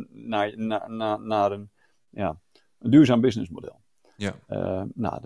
naar, 0.09 0.57
naar, 0.57 0.91
naar, 0.91 1.21
naar 1.21 1.51
een, 1.51 1.69
ja, 2.09 2.39
een 2.79 2.91
duurzaam 2.91 3.21
businessmodel. 3.21 3.81
Ja. 4.17 4.35
Uh, 4.49 4.83
nou, 4.93 5.21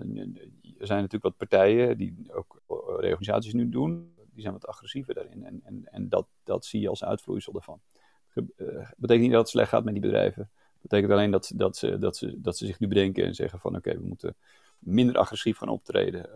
er 0.80 0.88
zijn 0.88 1.02
natuurlijk 1.02 1.24
wat 1.24 1.38
partijen 1.38 1.98
die 1.98 2.16
ook 2.34 2.62
reorganisaties 3.00 3.54
nu 3.54 3.70
doen. 3.70 4.14
Die 4.34 4.42
zijn 4.42 4.54
wat 4.54 4.68
agressiever 4.68 5.14
daarin. 5.14 5.46
En, 5.46 5.62
en, 5.64 5.84
en 5.86 6.10
dat, 6.10 6.28
dat 6.44 6.66
zie 6.66 6.82
je 6.82 6.90
als 6.90 7.04
uitvloeisel 7.04 7.54
daarvan. 7.54 7.82
Het 8.28 8.46
uh, 8.58 8.68
betekent 8.98 9.22
niet 9.22 9.32
dat 9.32 9.42
het 9.42 9.50
slecht 9.50 9.70
gaat 9.70 9.84
met 9.84 9.94
die 9.94 10.02
bedrijven. 10.02 10.50
Het 10.54 10.82
betekent 10.82 11.12
alleen 11.12 11.32
dat, 11.32 11.52
dat, 11.56 11.78
ze, 11.78 11.98
dat, 11.98 12.18
ze, 12.18 12.42
dat 12.42 12.58
ze 12.58 12.66
zich 12.66 12.80
nu 12.80 12.88
bedenken 12.88 13.26
en 13.26 13.36
zeggen 13.36 13.60
van 13.60 13.76
oké, 13.76 13.94
we 13.94 14.08
moeten 14.08 14.36
minder 14.80 15.18
agressief 15.18 15.58
gaan 15.58 15.70
optreden. 15.70 16.30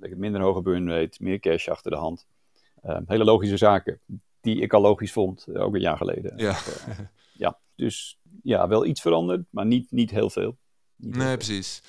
Uh, 0.00 0.14
minder 0.16 0.40
hoge 0.40 0.62
burn 0.62 0.90
rate, 0.90 1.22
meer 1.22 1.38
cash 1.38 1.68
achter 1.68 1.90
de 1.90 1.96
hand. 1.96 2.26
hele 3.06 3.24
logische 3.24 3.56
zaken 3.56 4.00
die 4.40 4.60
ik 4.60 4.72
al 4.72 4.80
logisch 4.80 5.12
vond, 5.12 5.56
ook 5.56 5.74
een 5.74 5.80
jaar 5.80 5.96
geleden. 5.96 6.32
Ja. 6.36 6.58
Ja. 7.40 7.58
Dus 7.74 8.18
ja, 8.42 8.68
wel 8.68 8.86
iets 8.86 9.00
veranderd, 9.00 9.46
maar 9.50 9.66
niet, 9.66 9.90
niet 9.90 10.10
heel 10.10 10.30
veel. 10.30 10.56
Nee, 10.96 11.36
precies. 11.36 11.82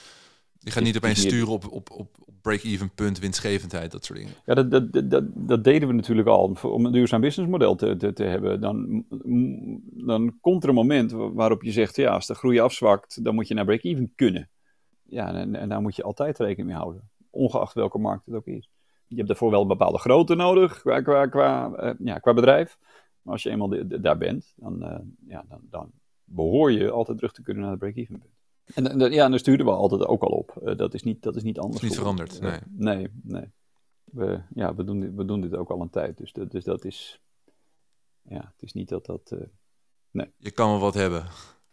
Je 0.59 0.71
gaat 0.71 0.83
niet 0.83 0.97
opeens 0.97 1.21
sturen 1.21 1.47
op, 1.47 1.71
op, 1.71 1.91
op, 1.91 2.09
break-even 2.41 2.93
punt, 2.93 3.19
winstgevendheid, 3.19 3.91
dat 3.91 4.05
soort 4.05 4.19
dingen. 4.19 4.33
Ja, 4.45 4.53
dat, 4.53 4.71
dat, 4.71 5.11
dat, 5.11 5.23
dat 5.35 5.63
deden 5.63 5.87
we 5.87 5.93
natuurlijk 5.93 6.27
al. 6.27 6.55
Om 6.61 6.85
een 6.85 6.91
duurzaam 6.91 7.21
businessmodel 7.21 7.75
te, 7.75 7.97
te, 7.97 8.13
te 8.13 8.23
hebben, 8.23 8.61
dan, 8.61 9.05
dan 10.05 10.37
komt 10.41 10.63
er 10.63 10.69
een 10.69 10.75
moment 10.75 11.11
waarop 11.11 11.63
je 11.63 11.71
zegt, 11.71 11.95
ja, 11.95 12.13
als 12.13 12.27
de 12.27 12.35
groei 12.35 12.59
afzwakt, 12.59 13.23
dan 13.23 13.35
moet 13.35 13.47
je 13.47 13.53
naar 13.53 13.65
break-even 13.65 14.13
kunnen. 14.15 14.49
Ja, 15.03 15.33
en, 15.33 15.55
en 15.55 15.69
daar 15.69 15.81
moet 15.81 15.95
je 15.95 16.03
altijd 16.03 16.39
rekening 16.39 16.67
mee 16.67 16.77
houden, 16.77 17.09
ongeacht 17.29 17.73
welke 17.73 17.97
markt 17.97 18.25
het 18.25 18.35
ook 18.35 18.47
is. 18.47 18.69
Je 19.07 19.15
hebt 19.15 19.27
daarvoor 19.27 19.51
wel 19.51 19.61
een 19.61 19.67
bepaalde 19.67 19.97
grootte 19.97 20.35
nodig 20.35 20.81
qua, 20.81 21.01
qua, 21.01 21.25
qua, 21.25 21.71
uh, 21.79 21.93
ja, 21.99 22.19
qua 22.19 22.33
bedrijf. 22.33 22.77
Maar 23.21 23.33
als 23.33 23.43
je 23.43 23.49
eenmaal 23.49 23.67
de, 23.67 23.87
de, 23.87 23.99
daar 23.99 24.17
bent, 24.17 24.53
dan, 24.55 24.83
uh, 24.83 24.99
ja, 25.27 25.45
dan, 25.47 25.61
dan 25.69 25.91
behoor 26.23 26.71
je 26.71 26.91
altijd 26.91 27.17
terug 27.17 27.33
te 27.33 27.41
kunnen 27.41 27.63
naar 27.63 27.71
de 27.71 27.77
break-even 27.77 28.19
punt. 28.19 28.39
En, 28.73 28.87
en, 28.87 29.11
ja, 29.11 29.23
en 29.23 29.29
daar 29.29 29.39
stuurden 29.39 29.65
we 29.65 29.71
altijd 29.71 30.05
ook 30.05 30.21
al 30.21 30.29
op. 30.29 30.61
Uh, 30.63 30.77
dat, 30.77 30.93
is 30.93 31.03
niet, 31.03 31.21
dat 31.21 31.35
is 31.35 31.43
niet 31.43 31.59
anders. 31.59 31.81
Niet 31.81 31.95
veranderd, 31.95 32.41
uh, 32.41 32.41
nee. 32.41 32.59
Nee, 32.71 33.07
nee. 33.23 33.51
We, 34.03 34.41
ja, 34.53 34.75
we, 34.75 34.83
doen 34.83 34.99
dit, 34.99 35.15
we 35.15 35.25
doen 35.25 35.41
dit 35.41 35.55
ook 35.55 35.69
al 35.69 35.81
een 35.81 35.89
tijd. 35.89 36.17
Dus, 36.17 36.33
dat, 36.33 36.51
dus 36.51 36.63
dat 36.63 36.85
is. 36.85 37.21
Ja, 38.21 38.51
het 38.53 38.61
is 38.61 38.73
niet 38.73 38.89
dat 38.89 39.05
dat. 39.05 39.35
Nee. 40.11 40.31
Je 40.37 40.51
kan 40.51 40.69
wel 40.69 40.79
wat 40.79 40.93
hebben. 40.93 41.25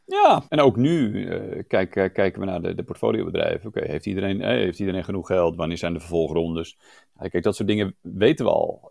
Ja, 0.08 0.44
en 0.48 0.60
ook 0.60 0.76
nu 0.76 1.10
uh, 1.12 1.62
kijk, 1.66 1.90
kijken 1.90 2.40
we 2.40 2.46
naar 2.46 2.62
de, 2.62 2.74
de 2.74 2.82
portfoliobedrijven. 2.82 3.68
Oké, 3.68 3.78
okay, 3.78 3.90
heeft, 3.90 4.06
iedereen, 4.06 4.40
eh, 4.40 4.48
heeft 4.48 4.78
iedereen 4.78 5.04
genoeg 5.04 5.26
geld? 5.26 5.56
Wanneer 5.56 5.78
zijn 5.78 5.92
de 5.92 6.00
vervolgrondes? 6.00 6.78
Kijk, 7.18 7.42
dat 7.42 7.56
soort 7.56 7.68
dingen 7.68 7.96
weten 8.00 8.44
we 8.44 8.50
al. 8.50 8.90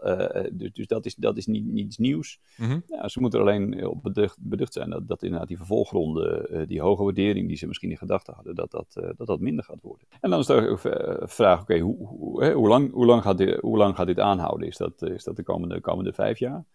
dus, 0.52 0.72
dus 0.74 0.88
dat 0.88 1.06
is, 1.06 1.16
dat 1.16 1.38
is 1.38 1.46
niet, 1.46 1.66
niets 1.66 1.98
nieuws. 1.98 2.40
Mm 2.58 2.70
-hmm. 2.70 2.84
ja, 2.88 3.08
ze 3.08 3.20
moeten 3.20 3.40
er 3.40 3.46
alleen 3.46 3.88
op 3.88 4.04
beducht, 4.04 4.38
beducht 4.40 4.74
zijn 4.74 4.90
dat, 4.90 5.08
dat 5.08 5.24
inderdaad 5.24 5.48
die 5.48 5.58
vervolgronde, 5.58 6.66
die 6.68 6.82
hoge 6.82 7.04
waardering 7.04 7.48
die 7.48 7.58
ze 7.58 7.68
misschien 7.68 7.90
in 7.90 7.98
gedachten 7.98 8.34
hadden, 8.34 8.56
dat 8.56 8.72
dat, 8.72 9.14
dat 9.18 9.28
dat 9.28 9.40
minder 9.40 9.64
gaat 9.64 9.82
worden. 9.82 10.08
En 10.20 10.30
dan 10.30 10.40
is 10.40 10.46
de 10.46 10.78
vraag, 11.24 11.62
oké, 11.62 11.72
okay, 11.72 11.80
hoe, 11.80 12.08
hoe, 12.08 12.52
hoe, 12.52 12.68
lang, 12.68 12.92
hoe, 12.92 13.06
lang 13.06 13.22
gaat 13.22 13.38
dit, 13.38 13.60
hoe 13.60 13.78
lang 13.78 13.96
gaat 13.96 14.08
dit 14.08 14.20
aanhouden? 14.20 14.68
Is 14.68 14.78
dat, 14.78 15.02
is 15.02 15.24
dat 15.24 15.36
de 15.36 15.44
komende, 15.44 15.82
komende 15.82 16.14
vijf 16.14 16.40
jaar? 16.40 16.66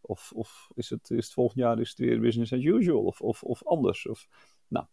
Of, 0.00 0.32
of 0.34 0.70
is, 0.74 0.90
het, 0.90 1.10
is 1.10 1.24
het 1.24 1.34
volgend 1.34 1.58
jaar 1.58 1.80
is 1.80 1.88
het 1.88 1.98
weer 1.98 2.20
business 2.20 2.52
as 2.52 2.62
usual? 2.62 3.02
Of, 3.02 3.20
of, 3.20 3.42
of 3.42 3.64
anders? 3.64 4.08
Of, 4.08 4.26
nou, 4.68 4.86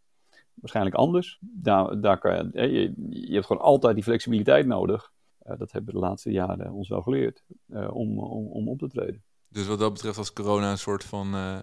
waarschijnlijk 0.54 0.96
anders. 0.96 1.38
Daar, 1.42 2.02
daar 2.02 2.18
kan 2.18 2.52
je, 2.54 2.94
je 3.10 3.34
hebt 3.34 3.46
gewoon 3.46 3.62
altijd 3.62 3.96
die 3.96 4.04
flexibiliteit 4.04 4.66
nodig. 4.66 5.12
Uh, 5.48 5.58
dat 5.58 5.72
hebben 5.72 5.94
we 5.94 6.00
de 6.00 6.06
laatste 6.06 6.32
jaren 6.32 6.72
ons 6.72 6.90
wel 6.90 7.02
geleerd. 7.02 7.44
Uh, 7.68 7.96
om, 7.96 8.20
om, 8.20 8.48
om 8.48 8.70
op 8.70 8.80
te 8.80 8.88
treden. 8.88 9.24
Dus 9.48 9.68
wat 9.68 9.80
dat 9.80 9.94
betreft 9.94 10.18
was 10.18 10.34
corona 10.34 10.72
een 10.72 10.78
soort 10.78 11.04
van 11.04 11.36
uh, 11.36 11.58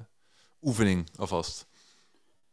oefening 0.63 1.09
alvast? 1.17 1.69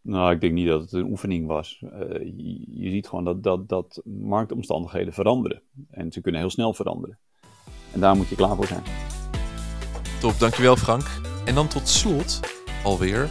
Nou, 0.02 0.34
ik 0.34 0.42
denk 0.42 0.54
niet 0.54 0.68
dat 0.68 0.82
het 0.82 0.92
een 0.92 1.10
oefening 1.10 1.48
was. 1.48 1.78
Je, 1.80 2.66
je, 2.68 2.90
ziet 2.90 3.08
gewoon 3.08 3.24
dat, 3.24 3.44
dat, 3.44 3.70
dat 3.70 4.02
marktomstandigheden 4.06 5.14
veranderen. 5.14 5.62
En 5.90 6.12
ze 6.12 6.22
kunnen 6.22 6.42
heel 6.42 6.50
snel 6.50 6.74
veranderen. 6.74 7.20
En 7.94 8.00
daar 8.00 8.16
moet 8.16 8.28
je 8.28 8.36
klaar 8.36 8.56
voor 8.56 8.66
zijn. 8.66 8.84
Top, 10.20 10.40
dankjewel 10.40 10.76
Frank. 10.76 11.06
En 11.46 11.56
dan 11.56 11.68
tot 11.68 11.88
slot 11.88 12.40
alweer 12.84 13.30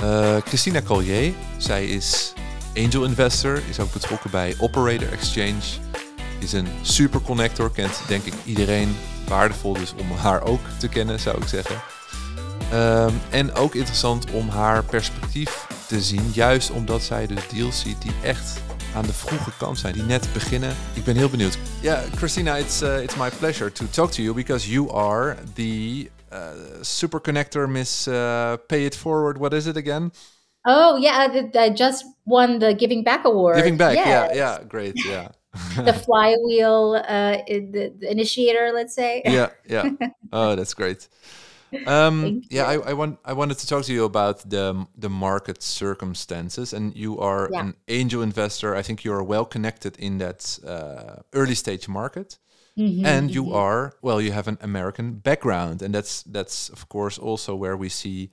uh, 0.00 0.36
Christina 0.36 0.82
Collier. 0.82 1.34
Zij 1.58 1.86
is 1.86 2.34
angel 2.74 3.04
investor, 3.04 3.68
is 3.68 3.80
ook 3.80 3.92
betrokken 3.92 4.30
bij 4.30 4.54
Operator 4.60 5.12
Exchange. 5.12 5.84
Is 6.38 6.52
een 6.52 6.68
super 6.82 7.20
connector, 7.20 7.70
kent 7.70 8.00
denk 8.08 8.24
ik 8.24 8.34
iedereen. 8.44 8.96
Waardevol 9.28 9.72
dus 9.72 9.94
om 10.00 10.10
haar 10.10 10.42
ook 10.42 10.60
te 10.78 10.88
kennen, 10.88 11.20
zou 11.20 11.36
ik 11.36 11.48
zeggen. 11.48 11.76
Um, 12.74 13.20
en 13.30 13.54
ook 13.54 13.74
interessant 13.74 14.30
om 14.30 14.48
haar 14.48 14.84
perspectief 14.84 15.66
te 15.88 16.00
zien, 16.00 16.30
juist 16.32 16.70
omdat 16.70 17.02
zij 17.02 17.26
dus 17.26 17.48
deals 17.48 17.80
ziet 17.80 18.02
die 18.02 18.12
echt 18.22 18.60
aan 18.94 19.06
de 19.06 19.12
vroege 19.12 19.50
kant 19.58 19.78
zijn, 19.78 19.92
die 19.92 20.02
net 20.02 20.28
beginnen. 20.32 20.76
Ik 20.94 21.04
ben 21.04 21.16
heel 21.16 21.28
benieuwd. 21.28 21.58
Ja, 21.80 22.00
yeah, 22.00 22.12
Christina, 22.14 22.56
it's 22.56 22.82
uh, 22.82 23.02
it's 23.02 23.16
my 23.16 23.30
pleasure 23.38 23.72
to 23.72 23.84
talk 23.90 24.10
to 24.10 24.22
you 24.22 24.34
because 24.34 24.70
you 24.70 24.92
are 24.92 25.36
the 25.54 26.10
uh, 26.32 26.38
super 26.80 27.20
connector, 27.20 27.70
Miss 27.70 28.06
uh, 28.06 28.52
Pay 28.66 28.84
It 28.84 28.96
Forward. 28.96 29.38
What 29.38 29.52
is 29.52 29.66
it 29.66 29.76
again? 29.76 30.12
Oh 30.62 30.98
yeah, 30.98 31.32
the, 31.32 31.60
I 31.60 31.70
just 31.70 32.04
won 32.24 32.58
the 32.58 32.74
Giving 32.74 33.04
Back 33.04 33.24
Award. 33.24 33.56
Giving 33.56 33.76
back. 33.76 33.94
Yes. 33.94 34.06
Yeah, 34.06 34.34
yeah, 34.34 34.58
great. 34.68 35.04
Yeah. 35.04 35.28
The 35.84 35.92
flywheel 35.94 37.02
uh, 37.06 37.38
the, 37.48 37.92
the 37.98 38.10
initiator, 38.10 38.72
let's 38.74 38.94
say. 38.94 39.22
yeah, 39.24 39.50
yeah. 39.68 39.88
Oh, 40.32 40.54
that's 40.56 40.74
great. 40.74 41.08
Um, 41.86 42.36
yeah, 42.50 42.64
I, 42.66 42.74
I 42.90 42.92
want 42.94 43.18
I 43.24 43.32
wanted 43.34 43.58
to 43.58 43.66
talk 43.66 43.84
to 43.84 43.92
you 43.92 44.04
about 44.04 44.48
the 44.50 44.86
the 44.96 45.10
market 45.10 45.62
circumstances, 45.62 46.72
and 46.74 46.96
you 46.96 47.18
are 47.20 47.52
Yeah. 47.52 47.60
an 47.60 47.74
angel 47.88 48.22
investor. 48.22 48.74
I 48.76 48.82
think 48.82 49.04
you 49.04 49.12
are 49.12 49.22
well 49.24 49.44
connected 49.46 49.96
in 49.98 50.18
that 50.18 50.58
uh, 50.66 51.22
early 51.34 51.54
stage 51.54 51.88
market, 51.88 52.38
Mhm, 52.76 53.04
and 53.04 53.34
you 53.34 53.50
mhm. 53.50 53.52
are 53.52 53.94
well. 54.02 54.20
You 54.20 54.32
have 54.32 54.48
an 54.48 54.58
American 54.62 55.14
background, 55.14 55.82
and 55.82 55.94
that's 55.94 56.22
that's 56.24 56.70
of 56.70 56.88
course 56.88 57.18
also 57.18 57.56
where 57.56 57.76
we 57.76 57.88
see 57.90 58.30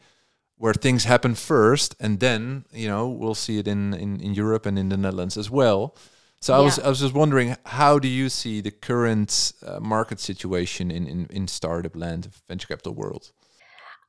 where 0.58 0.74
things 0.74 1.06
happen 1.06 1.36
first, 1.36 1.96
and 2.00 2.20
then 2.20 2.66
you 2.74 2.88
know 2.88 3.10
we'll 3.10 3.36
see 3.36 3.60
it 3.60 3.68
in 3.68 3.94
in, 3.94 4.20
in 4.22 4.34
Europe 4.36 4.66
and 4.66 4.80
in 4.80 4.90
the 4.90 4.98
Netherlands 4.98 5.38
as 5.38 5.50
well. 5.52 5.96
So 6.44 6.54
I 6.54 6.60
was 6.60 6.78
I 6.78 6.90
was 6.90 7.00
just 7.00 7.14
wondering, 7.14 7.56
how 7.66 8.00
do 8.00 8.10
you 8.10 8.28
see 8.28 8.60
the 8.60 8.70
current 8.70 9.54
uh, 9.66 9.80
market 9.80 10.20
situation 10.20 10.92
in, 10.92 11.08
in 11.08 11.28
in 11.30 11.48
startup 11.48 11.96
land, 11.96 12.28
venture 12.50 12.68
capital 12.68 12.94
world? 12.94 13.32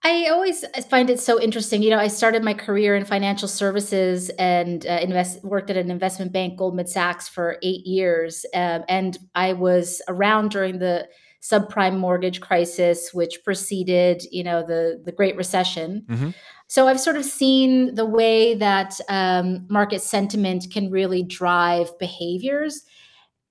I 0.02 0.26
always 0.32 0.64
find 0.90 1.10
it 1.10 1.20
so 1.20 1.40
interesting. 1.40 1.80
You 1.80 1.90
know, 1.90 1.98
I 1.98 2.08
started 2.08 2.42
my 2.42 2.52
career 2.52 2.96
in 2.96 3.04
financial 3.04 3.46
services 3.46 4.30
and 4.30 4.84
uh, 4.84 4.98
invest 5.00 5.44
worked 5.44 5.70
at 5.70 5.76
an 5.76 5.92
investment 5.92 6.32
bank, 6.32 6.58
Goldman 6.58 6.88
Sachs, 6.88 7.28
for 7.28 7.56
eight 7.62 7.86
years, 7.86 8.44
um, 8.52 8.82
and 8.88 9.16
I 9.36 9.52
was 9.52 10.02
around 10.08 10.50
during 10.50 10.80
the 10.80 11.06
subprime 11.40 11.98
mortgage 11.98 12.40
crisis, 12.40 13.14
which 13.14 13.44
preceded, 13.44 14.24
you 14.32 14.42
know, 14.42 14.66
the 14.66 15.00
the 15.04 15.12
Great 15.12 15.36
Recession. 15.36 16.04
Mhm. 16.10 16.34
So 16.74 16.88
I've 16.88 16.98
sort 16.98 17.16
of 17.16 17.24
seen 17.24 17.94
the 17.94 18.04
way 18.04 18.56
that 18.56 18.98
um, 19.08 19.64
market 19.70 20.02
sentiment 20.02 20.66
can 20.72 20.90
really 20.90 21.22
drive 21.22 21.96
behaviors. 22.00 22.82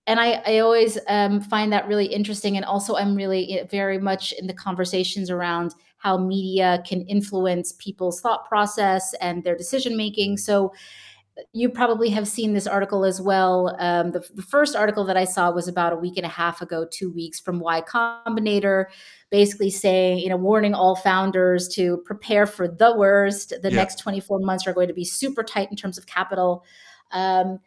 And 0.06 0.20
I, 0.20 0.44
I 0.46 0.60
always 0.60 1.00
um, 1.08 1.40
find 1.40 1.72
that 1.72 1.88
really 1.88 2.08
interesting. 2.08 2.58
And 2.58 2.66
also, 2.66 2.98
I'm 2.98 3.16
really 3.16 3.60
eh, 3.60 3.64
very 3.72 3.98
much 3.98 4.34
in 4.34 4.48
the 4.48 4.54
conversations 4.54 5.30
around 5.30 5.74
how 6.00 6.18
media 6.18 6.84
can 6.86 7.04
influence 7.04 7.72
people's 7.72 8.20
thought 8.20 8.46
process 8.46 9.14
and 9.22 9.42
their 9.46 9.56
decision 9.56 9.96
making. 9.96 10.36
So, 10.36 10.74
you 11.52 11.70
probably 11.70 12.10
have 12.10 12.28
seen 12.28 12.54
this 12.54 12.68
article 12.68 13.06
as 13.06 13.20
well. 13.20 13.76
Um, 13.80 14.12
the, 14.12 14.24
the 14.36 14.42
first 14.42 14.76
article 14.76 15.04
that 15.06 15.18
I 15.18 15.26
saw 15.26 15.50
was 15.50 15.68
about 15.68 15.94
a 15.94 15.96
week 15.96 16.18
and 16.18 16.26
a 16.26 16.30
half 16.30 16.62
ago, 16.62 16.86
two 16.92 17.12
weeks 17.12 17.40
from 17.40 17.60
Y 17.60 17.82
Combinator, 17.82 18.86
basically 19.34 19.72
saying, 19.72 20.20
you 20.20 20.30
know, 20.30 20.38
warning 20.38 20.76
all 20.76 20.96
founders 20.96 21.68
to 21.68 21.98
prepare 22.06 22.46
for 22.46 22.68
the 22.68 22.96
worst. 22.96 23.50
The 23.64 23.72
Yeah. 23.72 23.78
next 23.78 23.98
24 23.98 24.38
months 24.38 24.68
are 24.68 24.74
going 24.74 24.90
to 24.90 24.94
be 24.94 25.04
super 25.04 25.42
tight 25.44 25.72
in 25.72 25.76
terms 25.76 25.98
of 25.98 26.06
capital. 26.06 26.64
Um, 27.12 27.60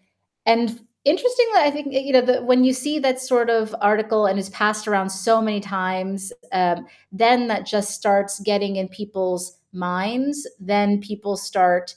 and 0.47 0.79
interestingly, 1.05 1.59
I 1.59 1.73
think, 1.73 1.93
you 1.93 2.13
know, 2.13 2.21
the, 2.21 2.41
when 2.45 2.63
you 2.63 2.73
see 2.73 3.01
that 3.01 3.19
sort 3.19 3.51
of 3.51 3.75
article 3.81 4.27
and 4.27 4.39
is 4.39 4.49
passed 4.51 4.87
around 4.87 5.11
so 5.11 5.43
many 5.43 5.59
times, 5.59 6.33
um, 6.53 6.87
then 7.11 7.49
that 7.49 7.67
just 7.67 7.91
starts 7.91 8.39
getting 8.39 8.77
in 8.77 8.87
people's 8.87 9.59
minds. 9.73 10.49
Then 10.61 11.01
people 11.01 11.37
start 11.37 11.97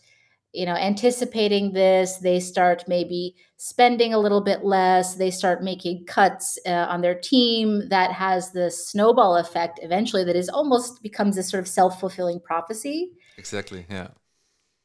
you 0.52 0.66
know 0.66 0.74
anticipating 0.74 1.74
this 1.74 2.18
they 2.18 2.40
start 2.40 2.84
maybe 2.88 3.36
spending 3.62 4.14
a 4.14 4.18
little 4.18 4.40
bit 4.40 4.64
less 4.64 5.16
they 5.16 5.30
start 5.30 5.62
making 5.62 6.06
cuts 6.06 6.58
uh, 6.66 6.88
on 6.90 7.02
their 7.02 7.14
team 7.14 7.90
that 7.90 8.10
has 8.10 8.54
this 8.54 8.88
snowball 8.88 9.36
effect 9.36 9.82
eventually 9.84 10.24
that 10.24 10.34
is 10.38 10.48
almost 10.48 11.04
becomes 11.04 11.36
this 11.36 11.50
sort 11.50 11.60
of 11.60 11.68
self-fulfilling 11.68 12.40
prophecy 12.40 13.12
Exactly. 13.38 13.86
Yeah. 13.90 14.08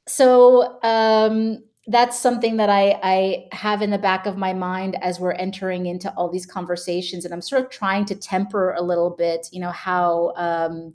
so 0.08 0.80
um, 0.82 1.62
that's 1.86 2.18
something 2.18 2.56
that 2.56 2.68
I, 2.68 2.98
I 3.00 3.44
have 3.52 3.80
in 3.80 3.90
the 3.90 3.98
back 3.98 4.26
of 4.26 4.36
my 4.36 4.52
mind 4.52 4.96
as 5.02 5.20
we're 5.20 5.32
entering 5.32 5.86
into 5.86 6.12
all 6.16 6.28
these 6.28 6.44
conversations 6.46 7.24
and 7.24 7.32
i'm 7.32 7.42
sort 7.42 7.62
of 7.62 7.70
trying 7.70 8.04
to 8.06 8.16
temper 8.16 8.72
a 8.72 8.82
little 8.82 9.10
bit 9.10 9.46
you 9.52 9.60
know 9.60 9.70
how 9.70 10.32
um, 10.34 10.94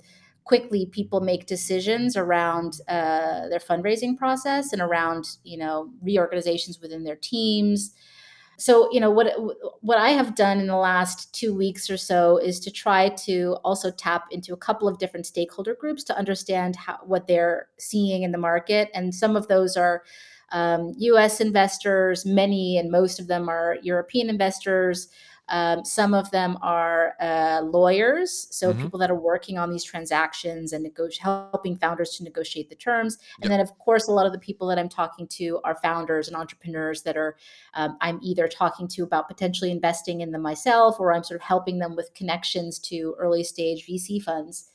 quickly 0.49 0.87
people 0.87 1.21
make 1.21 1.45
decisions 1.45 2.17
around 2.17 2.81
uh, 2.87 3.47
their 3.49 3.59
fundraising 3.59 4.17
process 4.17 4.73
and 4.73 4.81
around 4.81 5.37
you 5.43 5.55
know 5.55 5.91
reorganizations 6.01 6.81
within 6.81 7.03
their 7.03 7.15
teams. 7.15 7.93
So 8.57 8.91
you 8.91 8.99
know 8.99 9.11
what 9.11 9.27
what 9.81 9.99
i 9.99 10.09
have 10.09 10.33
done 10.33 10.59
in 10.59 10.65
the 10.65 10.83
last 10.91 11.31
two 11.39 11.53
weeks 11.55 11.87
or 11.87 11.97
so 11.97 12.37
is 12.37 12.59
to 12.61 12.71
try 12.71 13.09
to 13.27 13.57
also 13.63 13.91
tap 13.91 14.23
into 14.31 14.51
a 14.51 14.57
couple 14.57 14.87
of 14.87 14.97
different 14.97 15.27
stakeholder 15.27 15.75
groups 15.75 16.03
to 16.05 16.17
understand 16.17 16.75
how, 16.75 16.97
what 17.03 17.27
they're 17.27 17.67
seeing 17.77 18.23
in 18.23 18.31
the 18.31 18.45
market. 18.49 18.89
And 18.95 19.13
some 19.13 19.35
of 19.35 19.47
those 19.49 19.77
are 19.77 20.01
um, 20.51 20.93
us 20.99 21.39
investors 21.39 22.25
many 22.25 22.75
and 22.79 22.89
most 22.89 23.19
of 23.19 23.27
them 23.27 23.47
are 23.49 23.77
european 23.83 24.31
investors 24.31 25.09
um, 25.49 25.83
some 25.85 26.13
of 26.13 26.29
them 26.31 26.57
are 26.61 27.15
uh, 27.19 27.61
lawyers, 27.63 28.47
so 28.51 28.73
Mhm. 28.73 28.81
people 28.81 28.99
that 28.99 29.09
are 29.11 29.15
working 29.19 29.57
on 29.57 29.69
these 29.71 29.83
transactions 29.83 30.73
and 30.73 30.83
nego- 30.83 31.09
helping 31.19 31.75
founders 31.75 32.11
to 32.17 32.23
negotiate 32.23 32.69
the 32.69 32.75
terms. 32.75 33.17
And 33.41 33.49
Yep. 33.51 33.51
then, 33.51 33.59
of 33.59 33.77
course, 33.79 34.07
a 34.07 34.11
lot 34.11 34.25
of 34.25 34.31
the 34.33 34.39
people 34.39 34.67
that 34.67 34.77
I'm 34.79 34.89
talking 34.89 35.27
to 35.27 35.59
are 35.63 35.75
founders 35.81 36.27
and 36.27 36.37
entrepreneurs 36.37 37.01
that 37.03 37.17
are 37.17 37.37
um, 37.73 37.97
I'm 38.01 38.19
either 38.21 38.47
talking 38.47 38.87
to 38.89 39.03
about 39.03 39.27
potentially 39.27 39.71
investing 39.71 40.21
in 40.21 40.31
them 40.31 40.41
myself, 40.41 40.99
or 40.99 41.13
I'm 41.13 41.23
sort 41.23 41.39
of 41.39 41.45
helping 41.45 41.79
them 41.79 41.95
with 41.95 42.13
connections 42.13 42.79
to 42.79 43.15
early 43.19 43.43
stage 43.43 43.85
VC 43.85 44.19
funds. 44.19 44.71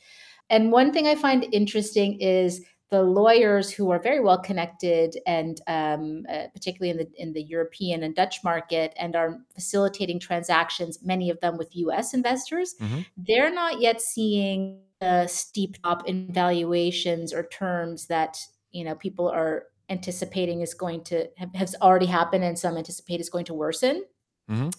And 0.51 0.71
one 0.73 0.93
thing 0.93 1.07
I 1.07 1.15
find 1.15 1.47
interesting 1.53 2.21
is 2.21 2.63
the 2.95 3.03
lawyers 3.03 3.73
who 3.73 3.91
are 3.91 3.99
very 3.99 4.21
well 4.21 4.39
connected, 4.39 5.19
and 5.27 5.61
um, 5.67 6.25
uh, 6.31 6.45
particularly 6.55 6.91
in 6.91 6.97
the 6.97 7.09
in 7.21 7.33
the 7.33 7.43
European 7.43 8.05
and 8.05 8.15
Dutch 8.15 8.45
market, 8.45 8.95
and 8.97 9.17
are 9.17 9.39
facilitating 9.53 10.21
transactions, 10.21 11.01
many 11.03 11.29
of 11.29 11.41
them 11.41 11.59
with 11.59 11.75
U.S. 11.75 12.15
investors. 12.15 12.77
Mhm. 12.81 13.05
They're 13.17 13.53
not 13.53 13.81
yet 13.81 14.01
seeing 14.01 14.81
a 15.01 15.27
steep 15.27 15.83
drop 15.83 16.07
in 16.09 16.33
valuations 16.33 17.33
or 17.33 17.43
terms 17.49 18.07
that 18.07 18.39
you 18.71 18.85
know 18.85 18.95
people 18.95 19.29
are 19.29 19.65
anticipating 19.91 20.61
is 20.61 20.73
going 20.73 21.03
to 21.05 21.29
have, 21.37 21.53
has 21.55 21.75
already 21.83 22.07
happened, 22.07 22.45
and 22.45 22.57
some 22.57 22.77
anticipate 22.77 23.21
is 23.21 23.29
going 23.29 23.47
to 23.47 23.55
worsen. 23.55 24.05
Mhm. 24.49 24.73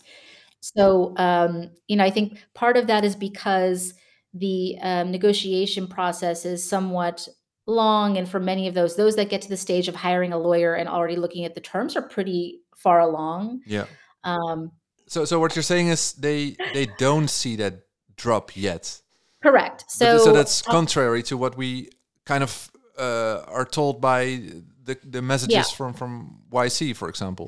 So, 0.62 1.14
um, 1.18 1.72
you 1.90 1.98
know, 1.98 2.06
I 2.06 2.12
think 2.12 2.40
part 2.54 2.78
of 2.78 2.88
that 2.88 3.04
is 3.04 3.16
because 3.16 3.94
the 4.34 4.78
um, 4.82 5.12
negotiation 5.12 5.88
process 5.88 6.46
is 6.46 6.68
somewhat 6.68 7.28
long. 7.68 8.18
And 8.18 8.28
for 8.30 8.40
many 8.40 8.68
of 8.68 8.74
those, 8.74 8.96
those 8.96 9.16
that 9.16 9.30
get 9.30 9.42
to 9.44 9.50
the 9.50 9.58
stage 9.58 9.88
of 9.88 9.96
hiring 9.96 10.34
a 10.34 10.38
lawyer 10.38 10.74
and 10.76 10.88
already 10.90 11.16
looking 11.16 11.46
at 11.46 11.56
the 11.56 11.62
terms 11.62 11.96
are 11.96 12.02
pretty 12.02 12.62
far 12.76 13.00
along. 13.00 13.62
Yeah. 13.66 13.86
Um, 14.24 14.72
So 15.08 15.26
so 15.26 15.40
what 15.40 15.56
you're 15.56 15.64
saying 15.64 15.90
is 15.92 16.14
they 16.14 16.56
they 16.74 16.88
don't 16.98 17.30
see 17.30 17.56
that 17.58 17.74
drop 18.18 18.56
yet. 18.56 19.02
correct. 19.44 19.84
But 19.86 19.92
So, 19.92 20.18
so 20.18 20.34
that's 20.34 20.68
uh, 20.68 20.72
contrary 20.72 21.24
to 21.24 21.38
what 21.38 21.56
we 21.58 21.90
kind 22.26 22.44
of 22.44 22.72
uh, 22.98 23.44
are 23.48 23.66
told 23.66 24.02
by 24.02 24.42
the 24.86 24.96
the 25.12 25.22
messages 25.22 25.56
Yeah. 25.56 25.76
from 25.78 25.94
from 25.94 26.40
YC, 26.52 26.94
for 26.96 27.08
example. 27.10 27.48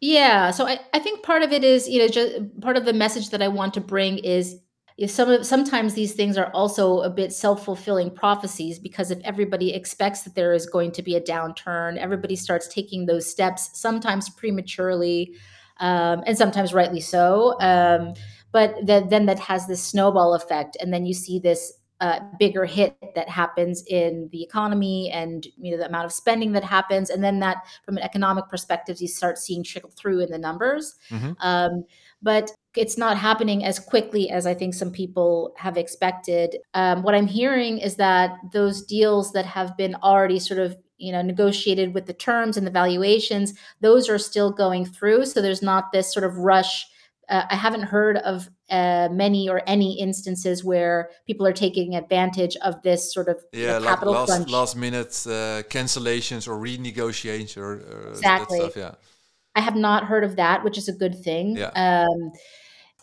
Yeah, 0.00 0.52
so 0.52 0.64
I, 0.66 0.78
I 0.94 1.00
think 1.00 1.22
part 1.24 1.42
of 1.42 1.52
it 1.52 1.64
is, 1.64 1.88
you 1.88 1.98
know, 1.98 2.08
just 2.08 2.60
part 2.60 2.76
of 2.76 2.84
the 2.84 2.92
message 2.92 3.30
that 3.30 3.42
I 3.42 3.48
want 3.48 3.74
to 3.74 3.80
bring 3.80 4.18
is 4.18 4.56
is 4.98 5.14
some 5.14 5.30
of 5.30 5.46
sometimes 5.46 5.94
these 5.94 6.12
things 6.12 6.36
are 6.36 6.50
also 6.52 7.00
a 7.02 7.10
bit 7.10 7.32
self-fulfilling 7.32 8.10
prophecies 8.10 8.80
because 8.80 9.12
if 9.12 9.20
everybody 9.22 9.72
expects 9.72 10.22
that 10.22 10.34
there 10.34 10.52
is 10.52 10.66
going 10.66 10.90
to 10.90 11.02
be 11.02 11.14
a 11.14 11.20
downturn, 11.20 11.96
everybody 11.96 12.34
starts 12.34 12.66
taking 12.66 13.06
those 13.06 13.24
steps 13.30 13.70
sometimes 13.74 14.28
prematurely, 14.28 15.32
um, 15.78 16.24
and 16.26 16.36
sometimes 16.36 16.74
rightly 16.74 17.00
so. 17.00 17.58
Um, 17.60 18.14
but 18.50 18.74
then 18.84 19.08
then 19.08 19.26
that 19.26 19.38
has 19.38 19.68
this 19.68 19.82
snowball 19.82 20.34
effect, 20.34 20.76
and 20.80 20.92
then 20.92 21.06
you 21.06 21.14
see 21.14 21.38
this 21.38 21.74
uh, 22.00 22.20
bigger 22.38 22.64
hit 22.64 22.96
that 23.14 23.28
happens 23.28 23.82
in 23.88 24.28
the 24.30 24.42
economy 24.42 25.10
and 25.12 25.46
you 25.56 25.72
know 25.72 25.76
the 25.76 25.86
amount 25.86 26.06
of 26.06 26.12
spending 26.12 26.52
that 26.52 26.64
happens, 26.64 27.08
and 27.08 27.22
then 27.22 27.38
that 27.38 27.58
from 27.84 27.98
an 27.98 28.02
economic 28.02 28.48
perspective, 28.48 29.00
you 29.00 29.06
start 29.06 29.38
seeing 29.38 29.62
trickle 29.62 29.90
through 29.90 30.18
in 30.20 30.30
the 30.32 30.38
numbers. 30.38 30.96
Mhm. 31.10 31.36
Um, 31.38 31.84
but 32.22 32.50
it's 32.76 32.98
not 32.98 33.16
happening 33.16 33.64
as 33.64 33.78
quickly 33.78 34.30
as 34.30 34.46
I 34.46 34.54
think 34.54 34.74
some 34.74 34.92
people 34.92 35.52
have 35.56 35.76
expected. 35.76 36.56
Um, 36.74 37.02
what 37.02 37.14
I'm 37.14 37.26
hearing 37.26 37.78
is 37.78 37.96
that 37.96 38.36
those 38.52 38.84
deals 38.84 39.32
that 39.32 39.46
have 39.46 39.76
been 39.76 39.94
already 39.96 40.38
sort 40.38 40.60
of 40.60 40.76
you 40.98 41.12
know 41.12 41.22
negotiated 41.22 41.94
with 41.94 42.06
the 42.06 42.12
terms 42.12 42.56
and 42.56 42.66
the 42.66 42.70
valuations, 42.70 43.54
those 43.80 44.08
are 44.08 44.18
still 44.18 44.50
going 44.50 44.84
through. 44.84 45.26
So 45.26 45.40
there's 45.42 45.62
not 45.62 45.92
this 45.92 46.12
sort 46.12 46.24
of 46.24 46.36
rush. 46.38 46.86
Uh, 47.28 47.44
I 47.50 47.56
haven't 47.56 47.82
heard 47.82 48.16
of 48.18 48.48
uh, 48.70 49.08
many 49.12 49.48
or 49.48 49.62
any 49.66 49.98
instances 50.00 50.64
where 50.64 51.10
people 51.26 51.46
are 51.46 51.52
taking 51.52 51.94
advantage 51.94 52.56
of 52.62 52.80
this 52.82 53.12
sort 53.12 53.28
of 53.28 53.36
you 53.52 53.66
know, 53.66 53.72
Yeah, 53.72 53.78
like 53.78 54.02
last 54.02 54.28
crunch. 54.28 54.48
last 54.48 54.76
minute 54.76 55.08
uh, 55.26 55.62
cancellations 55.68 56.48
or 56.48 56.58
renegotiations 56.58 57.56
or 57.56 57.80
uh, 57.80 58.10
Exactly. 58.10 58.58
that 58.60 58.72
stuff. 58.72 58.76
Yeah. 58.76 58.94
I 59.58 59.60
have 59.60 59.76
not 59.76 60.04
heard 60.04 60.22
of 60.22 60.36
that, 60.36 60.62
which 60.62 60.78
is 60.78 60.88
a 60.88 60.92
good 60.92 61.16
thing. 61.26 61.56
Yeah. 61.56 61.70
Um, 61.74 62.32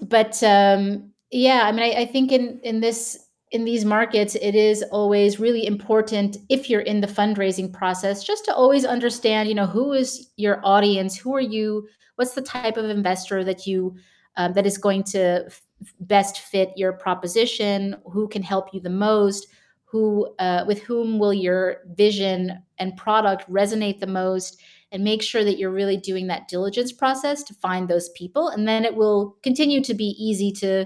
but 0.02 0.42
um, 0.42 1.12
yeah, 1.32 1.64
I 1.66 1.72
mean, 1.74 1.84
I, 1.84 2.02
I 2.04 2.06
think 2.06 2.32
in 2.32 2.60
in 2.64 2.80
this 2.80 3.20
in 3.52 3.66
these 3.66 3.84
markets, 3.86 4.36
it 4.36 4.56
is 4.56 4.84
always 4.92 5.40
really 5.40 5.66
important 5.66 6.38
if 6.50 6.70
you're 6.70 6.88
in 6.92 7.02
the 7.02 7.08
fundraising 7.08 7.72
process, 7.72 8.24
just 8.24 8.46
to 8.46 8.54
always 8.54 8.86
understand, 8.86 9.50
you 9.50 9.56
know, 9.56 9.68
who 9.68 9.94
is 9.94 10.30
your 10.38 10.60
audience, 10.64 11.18
who 11.18 11.36
are 11.36 11.48
you, 11.58 11.88
what's 12.16 12.34
the 12.34 12.42
type 12.42 12.78
of 12.78 12.90
investor 12.90 13.44
that 13.44 13.68
you 13.68 13.96
um, 14.38 14.54
that 14.54 14.66
is 14.66 14.78
going 14.78 15.04
to 15.04 15.44
f- 15.46 15.62
best 16.00 16.40
fit 16.40 16.72
your 16.76 16.94
proposition, 16.94 17.96
who 18.12 18.28
can 18.28 18.44
help 18.44 18.74
you 18.74 18.80
the 18.80 18.90
most, 18.90 19.48
who 19.84 20.34
uh, 20.40 20.64
with 20.68 20.82
whom 20.82 21.20
will 21.20 21.34
your 21.34 21.84
vision 21.96 22.62
and 22.78 22.98
product 22.98 23.50
resonate 23.50 24.00
the 24.00 24.08
most, 24.08 24.60
and 24.96 25.04
make 25.04 25.22
sure 25.22 25.44
that 25.44 25.58
you're 25.58 25.72
really 25.72 25.98
doing 25.98 26.28
that 26.28 26.48
diligence 26.48 26.94
process 26.94 27.44
to 27.44 27.54
find 27.54 27.90
those 27.90 28.08
people, 28.10 28.48
and 28.48 28.66
then 28.66 28.86
it 28.86 28.96
will 28.96 29.38
continue 29.44 29.84
to 29.84 29.94
be 29.94 30.16
easy 30.18 30.54
to 30.54 30.86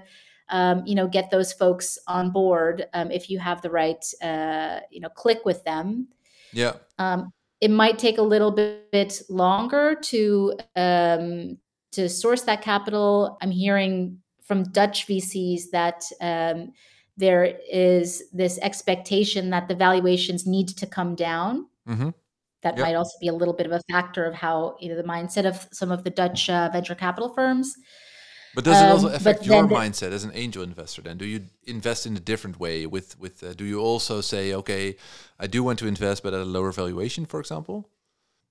um, 0.49 0.81
you 0.83 0.95
know 0.95 1.07
get 1.07 1.29
those 1.29 1.53
folks 1.53 1.99
on 2.07 2.31
board 2.31 2.87
um, 2.95 3.11
if 3.11 3.29
you 3.29 3.37
have 3.37 3.61
the 3.61 3.69
right 3.69 4.03
uh, 4.23 4.79
you 4.89 4.99
know 4.99 5.09
click 5.09 5.45
with 5.45 5.63
them. 5.63 6.07
Yeah. 6.51 6.73
um, 6.97 7.31
it 7.61 7.69
might 7.69 7.99
take 7.99 8.17
a 8.17 8.23
little 8.23 8.51
bit 8.51 9.21
longer 9.29 9.93
to 10.05 10.53
um, 10.75 11.59
to 11.91 12.09
source 12.09 12.41
that 12.41 12.63
capital. 12.63 13.37
I'm 13.43 13.51
hearing 13.51 14.17
from 14.43 14.63
dutch 14.71 15.05
vcs 15.05 15.69
that 15.71 16.01
um, 16.19 16.71
there 17.15 17.59
is 17.71 18.23
this 18.33 18.57
expectation 18.63 19.51
that 19.51 19.67
the 19.67 19.75
valuations 19.75 20.47
need 20.47 20.69
to 20.69 20.87
come 20.87 21.13
down. 21.13 21.67
Hmm 21.85 22.09
that 22.63 22.77
Yep. 22.77 22.85
might 22.85 22.95
also 22.95 23.17
be 23.21 23.27
a 23.27 23.33
little 23.33 23.53
bit 23.53 23.65
of 23.65 23.71
a 23.71 23.81
factor 23.91 24.25
of 24.25 24.33
how 24.33 24.75
you 24.79 24.89
know 24.89 24.95
the 24.95 25.03
mindset 25.07 25.45
of 25.45 25.67
some 25.71 25.91
of 25.91 26.03
the 26.03 26.09
dutch 26.09 26.49
uh, 26.49 26.69
venture 26.71 26.95
capital 26.95 27.29
firms 27.33 27.73
But 28.55 28.63
does 28.63 28.81
it 28.81 28.89
also 28.89 29.07
Um, 29.07 29.13
but 29.13 29.21
affect 29.21 29.45
your 29.45 29.67
mindset 29.67 30.11
as 30.11 30.23
an 30.23 30.31
angel 30.33 30.63
investor? 30.63 31.01
Then 31.03 31.17
do 31.17 31.25
you 31.25 31.41
invest 31.65 32.05
in 32.05 32.17
a 32.17 32.19
different 32.19 32.59
way? 32.59 32.85
With 32.87 33.17
with 33.19 33.43
uh, 33.43 33.53
do 33.53 33.63
you 33.63 33.79
also 33.79 34.21
say, 34.21 34.53
okay, 34.55 34.95
I 35.39 35.47
do 35.47 35.63
want 35.63 35.77
to 35.79 35.87
invest, 35.87 36.23
but 36.23 36.33
at 36.33 36.41
a 36.41 36.45
lower 36.45 36.71
valuation, 36.71 37.25
for 37.27 37.39
example? 37.39 37.89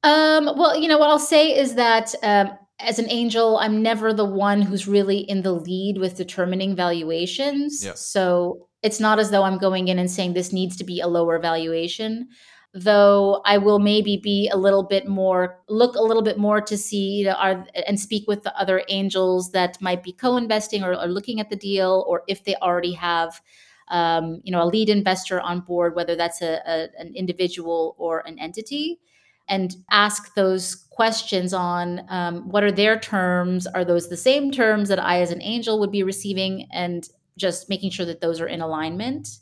Um, 0.05 0.45
well, 0.57 0.79
you 0.81 0.89
know, 0.89 0.99
what 0.99 1.11
I'll 1.11 1.19
say 1.19 1.45
is 1.63 1.75
that 1.75 2.15
um, 2.23 2.51
as 2.79 2.99
an 3.01 3.11
angel, 3.11 3.59
I'm 3.59 3.83
never 3.83 4.13
the 4.13 4.25
one 4.25 4.63
who's 4.63 4.87
really 4.87 5.19
in 5.19 5.43
the 5.43 5.53
lead 5.53 5.99
with 5.99 6.17
determining 6.17 6.77
valuations. 6.77 7.85
Yeah. 7.85 7.95
So 7.97 8.69
it's 8.83 9.01
not 9.01 9.19
as 9.19 9.31
though 9.33 9.43
I'm 9.43 9.59
going 9.59 9.89
in 9.89 9.99
and 9.99 10.09
saying 10.09 10.35
this 10.35 10.53
needs 10.53 10.77
to 10.77 10.85
be 10.85 11.01
a 11.01 11.09
lower 11.09 11.41
valuation. 11.41 12.29
Though 12.75 13.41
I 13.45 13.59
will 13.59 13.79
maybe 13.79 14.19
be 14.19 14.49
a 14.53 14.57
little 14.57 14.83
bit 14.83 15.09
more, 15.09 15.59
look 15.69 15.97
a 15.97 16.03
little 16.03 16.23
bit 16.23 16.39
more 16.39 16.61
to 16.61 16.77
see, 16.77 17.19
you 17.19 17.25
know, 17.25 17.33
are 17.33 17.67
and 17.87 17.99
speak 17.99 18.29
with 18.29 18.43
the 18.43 18.57
other 18.59 18.83
angels 18.89 19.53
that 19.53 19.81
might 19.81 20.03
be 20.03 20.13
co-investing 20.13 20.85
or, 20.85 20.95
or 20.95 21.07
looking 21.07 21.41
at 21.41 21.49
the 21.49 21.57
deal, 21.57 22.05
or 22.07 22.23
if 22.29 22.45
they 22.45 22.55
already 22.57 22.93
have 22.93 23.41
um, 23.89 24.43
you 24.45 24.53
know, 24.53 24.63
a 24.63 24.67
lead 24.67 24.91
investor 24.91 25.41
on 25.41 25.61
board, 25.61 25.97
whether 25.97 26.15
that's 26.15 26.43
a, 26.43 26.61
a, 26.67 26.89
an 26.99 27.15
individual 27.15 27.97
or 27.99 28.21
an 28.27 28.39
entity 28.39 29.01
and 29.49 29.77
ask 29.91 30.35
those 30.35 30.75
questions 30.91 31.55
on 31.55 32.03
um, 32.11 32.49
what 32.51 32.63
are 32.63 32.71
their 32.71 32.99
terms 32.99 33.67
are 33.67 33.83
those 33.83 34.11
the 34.11 34.17
same 34.17 34.51
terms 34.51 34.91
that 34.91 34.99
i 34.99 35.23
as 35.23 35.31
an 35.31 35.41
angel 35.41 35.81
would 35.81 35.91
be 35.91 36.03
receiving 36.03 36.69
and 36.71 37.09
just 37.39 37.69
making 37.69 37.91
sure 37.91 38.05
that 38.05 38.21
those 38.21 38.41
are 38.41 38.49
in 38.49 38.61
alignment. 38.61 39.39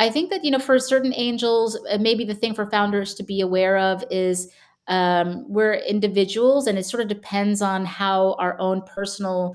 I 0.00 0.10
think 0.10 0.30
that 0.30 0.44
you 0.44 0.50
know 0.50 0.58
for 0.58 0.78
certain 0.78 1.12
angels 1.14 1.78
uh, 1.90 1.98
maybe 1.98 2.24
the 2.24 2.34
thing 2.34 2.54
for 2.54 2.66
founders 2.66 3.14
to 3.14 3.22
be 3.22 3.40
aware 3.40 3.76
of 3.78 4.04
is 4.10 4.50
um, 4.88 5.44
we're 5.48 5.74
individuals 5.74 6.66
and 6.66 6.76
it 6.76 6.84
sort 6.84 7.00
of 7.00 7.08
depends 7.08 7.62
on 7.62 7.84
how 7.84 8.34
our 8.40 8.58
own 8.58 8.82
personal 8.82 9.54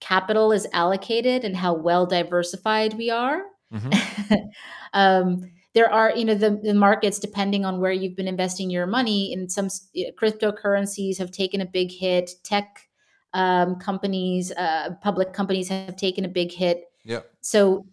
capital 0.00 0.52
is 0.52 0.66
allocated 0.74 1.44
and 1.44 1.56
how 1.56 1.72
well 1.72 2.04
diversified 2.04 2.92
we 2.94 3.08
are. 3.08 3.42
Hmm 3.72 3.90
um, 4.92 5.50
there 5.74 5.90
are 5.90 6.14
you 6.14 6.24
know 6.24 6.34
the, 6.34 6.60
the 6.62 6.74
markets 6.74 7.18
depending 7.18 7.64
on 7.64 7.80
where 7.80 7.92
you've 7.92 8.14
been 8.14 8.28
investing 8.28 8.70
your 8.70 8.86
money 8.86 9.32
in 9.32 9.48
some 9.48 9.66
s- 9.66 9.88
y- 9.94 10.10
cryptocurrencies 10.20 11.18
have 11.18 11.30
taken 11.30 11.60
a 11.60 11.66
big 11.66 11.90
hit. 11.90 12.30
Tech 12.44 12.86
um, 13.32 13.76
companies 13.76 14.52
uh, 14.52 14.90
public 15.02 15.32
companies 15.32 15.68
have 15.68 15.96
taken 15.96 16.24
a 16.24 16.28
big 16.28 16.52
hit. 16.52 16.84
Yeah. 17.04 17.20
so 17.40 17.86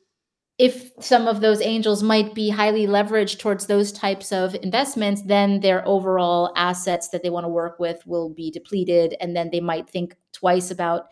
if 0.57 0.91
some 0.99 1.27
of 1.27 1.41
those 1.41 1.61
angels 1.61 2.03
might 2.03 2.35
be 2.35 2.49
highly 2.49 2.85
leveraged 2.85 3.39
towards 3.39 3.65
those 3.65 3.91
types 3.91 4.31
of 4.31 4.55
investments 4.55 5.23
then 5.23 5.59
their 5.61 5.87
overall 5.87 6.53
assets 6.55 7.09
that 7.09 7.23
they 7.23 7.29
want 7.29 7.45
to 7.45 7.49
work 7.49 7.79
with 7.79 8.05
will 8.05 8.29
be 8.29 8.51
depleted. 8.51 9.15
And 9.19 9.35
then 9.35 9.49
they 9.51 9.59
might 9.59 9.89
think 9.89 10.15
twice 10.33 10.69
about 10.69 11.07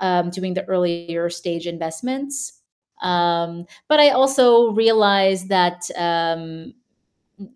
um, 0.00 0.30
doing 0.30 0.54
the 0.54 0.64
earlier 0.64 1.30
stage 1.30 1.66
investments. 1.66 2.60
Um, 3.02 3.66
but 3.88 3.98
I 3.98 4.10
also 4.10 4.70
realize 4.72 5.46
that 5.46 5.82
um, 5.96 6.74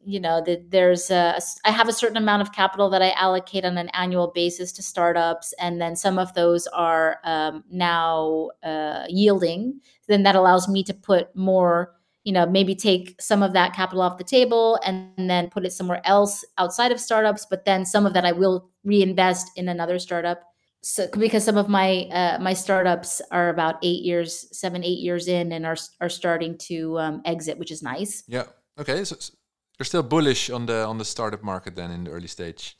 you 0.04 0.20
know 0.20 0.42
that 0.44 0.70
there's 0.70 1.10
a 1.10 1.38
I 1.64 1.70
have 1.70 1.88
a 1.88 1.92
certain 1.92 2.16
amount 2.16 2.42
of 2.42 2.52
capital 2.52 2.90
that 2.90 3.02
I 3.02 3.10
allocate 3.12 3.64
on 3.64 3.78
an 3.78 3.88
annual 3.90 4.32
basis 4.34 4.72
to 4.72 4.82
startups, 4.82 5.54
and 5.60 5.80
then 5.80 5.96
some 5.96 6.18
of 6.18 6.34
those 6.34 6.66
are 6.68 7.18
um, 7.24 7.64
now 7.70 8.50
uh, 8.62 9.04
yielding. 9.08 9.80
Then 10.08 10.22
that 10.22 10.36
allows 10.36 10.68
me 10.68 10.82
to 10.84 10.94
put 10.94 11.34
more. 11.36 11.92
You 12.24 12.32
know, 12.32 12.44
maybe 12.44 12.74
take 12.74 13.14
some 13.20 13.40
of 13.44 13.52
that 13.52 13.72
capital 13.72 14.02
off 14.02 14.18
the 14.18 14.24
table 14.24 14.80
and 14.84 15.12
then 15.30 15.48
put 15.48 15.64
it 15.64 15.72
somewhere 15.72 16.00
else 16.02 16.44
outside 16.58 16.90
of 16.90 16.98
startups. 16.98 17.46
But 17.48 17.64
then 17.66 17.86
some 17.86 18.04
of 18.04 18.14
that 18.14 18.24
I 18.24 18.32
will 18.32 18.68
reinvest 18.82 19.52
in 19.54 19.68
another 19.68 20.00
startup 20.00 20.42
so 20.86 21.08
because 21.18 21.42
some 21.42 21.56
of 21.56 21.68
my 21.68 22.02
uh, 22.12 22.38
my 22.40 22.52
startups 22.52 23.20
are 23.32 23.48
about 23.48 23.74
eight 23.82 24.04
years, 24.04 24.46
seven, 24.56 24.84
eight 24.84 25.00
years 25.00 25.26
in, 25.26 25.50
and 25.50 25.66
are 25.66 25.76
are 26.00 26.08
starting 26.08 26.56
to 26.58 26.96
um, 27.00 27.22
exit, 27.24 27.58
which 27.58 27.72
is 27.72 27.82
nice. 27.82 28.22
Yeah. 28.28 28.44
Okay. 28.78 29.02
So, 29.02 29.16
so 29.18 29.34
you're 29.78 29.86
still 29.86 30.02
bullish 30.02 30.50
on 30.50 30.66
the 30.66 30.84
on 30.84 30.98
the 30.98 31.04
startup 31.04 31.42
market 31.42 31.76
then 31.76 31.90
in 31.90 32.04
the 32.04 32.10
early 32.10 32.28
stage. 32.28 32.76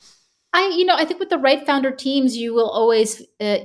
I, 0.53 0.73
you 0.75 0.85
know, 0.85 0.95
I 0.95 1.05
think 1.05 1.19
with 1.19 1.29
the 1.29 1.37
right 1.37 1.65
founder 1.65 1.91
teams, 1.91 2.35
you 2.35 2.53
will 2.53 2.69
always, 2.69 3.21
uh, 3.39 3.59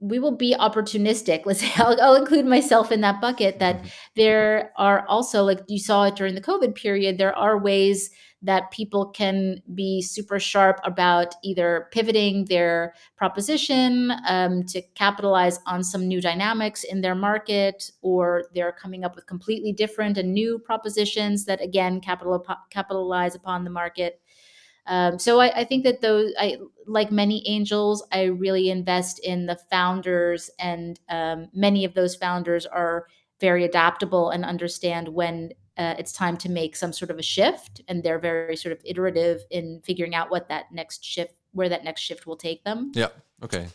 we 0.00 0.18
will 0.18 0.36
be 0.36 0.54
opportunistic. 0.54 1.42
Let's 1.46 1.60
say 1.60 1.72
I'll, 1.76 2.00
I'll 2.00 2.14
include 2.14 2.46
myself 2.46 2.92
in 2.92 3.00
that 3.00 3.20
bucket. 3.20 3.58
That 3.58 3.84
there 4.16 4.72
are 4.76 5.04
also, 5.08 5.42
like 5.42 5.60
you 5.68 5.78
saw 5.78 6.04
it 6.04 6.16
during 6.16 6.34
the 6.34 6.40
COVID 6.40 6.74
period, 6.74 7.18
there 7.18 7.36
are 7.36 7.58
ways 7.58 8.10
that 8.42 8.70
people 8.70 9.06
can 9.06 9.62
be 9.74 10.00
super 10.00 10.38
sharp 10.38 10.80
about 10.84 11.34
either 11.44 11.88
pivoting 11.92 12.46
their 12.46 12.94
proposition 13.16 14.12
um, 14.26 14.64
to 14.64 14.80
capitalize 14.94 15.58
on 15.66 15.84
some 15.84 16.08
new 16.08 16.20
dynamics 16.20 16.82
in 16.84 17.02
their 17.02 17.14
market, 17.14 17.90
or 18.00 18.44
they're 18.54 18.72
coming 18.72 19.04
up 19.04 19.14
with 19.14 19.26
completely 19.26 19.72
different 19.72 20.16
and 20.16 20.32
new 20.32 20.58
propositions 20.58 21.44
that 21.44 21.60
again 21.60 22.00
capital, 22.00 22.44
capitalize 22.70 23.34
upon 23.34 23.64
the 23.64 23.70
market. 23.70 24.20
Um, 24.86 25.18
so 25.18 25.40
I, 25.40 25.60
I, 25.60 25.64
think 25.64 25.84
that 25.84 26.00
those, 26.00 26.32
I 26.38 26.56
like 26.86 27.12
many 27.12 27.46
angels, 27.46 28.02
I 28.10 28.24
really 28.24 28.70
invest 28.70 29.20
in 29.20 29.46
the 29.46 29.58
founders, 29.70 30.50
and 30.58 30.98
um, 31.08 31.48
many 31.52 31.84
of 31.84 31.94
those 31.94 32.16
founders 32.16 32.64
are 32.64 33.06
very 33.40 33.64
adaptable 33.64 34.30
and 34.30 34.44
understand 34.44 35.08
when 35.08 35.50
uh, 35.76 35.94
it's 35.98 36.12
time 36.12 36.36
to 36.38 36.48
make 36.48 36.76
some 36.76 36.92
sort 36.92 37.10
of 37.10 37.18
a 37.18 37.22
shift, 37.22 37.80
and 37.88 38.02
they're 38.02 38.18
very 38.18 38.56
sort 38.56 38.72
of 38.72 38.80
iterative 38.84 39.40
in 39.50 39.80
figuring 39.84 40.14
out 40.14 40.30
what 40.30 40.48
that 40.48 40.72
next 40.72 41.04
shift, 41.04 41.34
where 41.52 41.68
that 41.68 41.84
next 41.84 42.02
shift 42.02 42.26
will 42.26 42.36
take 42.36 42.64
them. 42.64 42.92
Yeah. 42.94 43.08
Okay. 43.42 43.68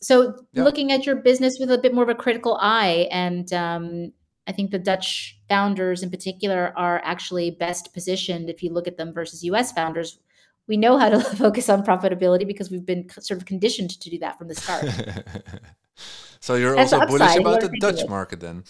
So 0.00 0.44
Yeah. 0.52 0.64
looking 0.64 0.90
at 0.90 1.06
your 1.06 1.16
business 1.16 1.58
with 1.60 1.70
a 1.70 1.78
bit 1.78 1.94
more 1.94 2.02
of 2.02 2.10
a 2.10 2.14
critical 2.14 2.58
eye, 2.60 3.08
and 3.10 3.52
um, 3.52 4.12
I 4.46 4.52
think 4.52 4.70
the 4.72 4.78
Dutch 4.78 5.38
founders 5.48 6.02
in 6.02 6.10
particular 6.10 6.72
are 6.76 7.00
actually 7.04 7.52
best 7.52 7.94
positioned 7.94 8.50
if 8.50 8.62
you 8.62 8.72
look 8.72 8.88
at 8.88 8.96
them 8.96 9.12
versus 9.12 9.44
US 9.44 9.72
founders. 9.72 10.18
We 10.66 10.76
know 10.76 10.98
how 10.98 11.10
to 11.10 11.20
focus 11.36 11.68
on 11.68 11.84
profitability 11.84 12.46
because 12.46 12.70
we've 12.70 12.86
been 12.86 13.08
sort 13.10 13.38
of 13.38 13.46
conditioned 13.46 13.90
to 14.00 14.10
do 14.10 14.18
that 14.18 14.38
from 14.38 14.48
the 14.48 14.54
start. 14.54 14.84
so 16.40 16.56
you're 16.56 16.74
That's 16.74 16.92
also 16.92 17.06
bullish 17.06 17.36
about 17.36 17.60
the 17.60 17.76
Dutch 17.80 18.08
market 18.08 18.40
then. 18.40 18.64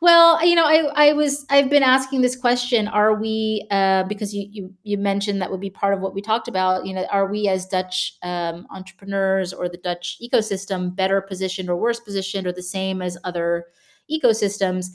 Well, 0.00 0.44
you 0.46 0.54
know, 0.54 0.64
I, 0.64 1.08
I 1.08 1.12
was 1.12 1.44
I've 1.50 1.68
been 1.70 1.82
asking 1.82 2.20
this 2.20 2.36
question: 2.36 2.86
Are 2.86 3.14
we 3.14 3.66
uh, 3.70 4.04
because 4.04 4.32
you, 4.32 4.46
you 4.50 4.74
you 4.84 4.96
mentioned 4.96 5.42
that 5.42 5.50
would 5.50 5.60
be 5.60 5.70
part 5.70 5.92
of 5.92 6.00
what 6.00 6.14
we 6.14 6.22
talked 6.22 6.46
about? 6.46 6.86
You 6.86 6.94
know, 6.94 7.04
are 7.10 7.26
we 7.26 7.48
as 7.48 7.66
Dutch 7.66 8.14
um, 8.22 8.66
entrepreneurs 8.70 9.52
or 9.52 9.68
the 9.68 9.76
Dutch 9.78 10.18
ecosystem 10.22 10.94
better 10.94 11.20
positioned 11.20 11.68
or 11.68 11.76
worse 11.76 11.98
positioned 11.98 12.46
or 12.46 12.52
the 12.52 12.62
same 12.62 13.02
as 13.02 13.18
other 13.24 13.66
ecosystems? 14.10 14.86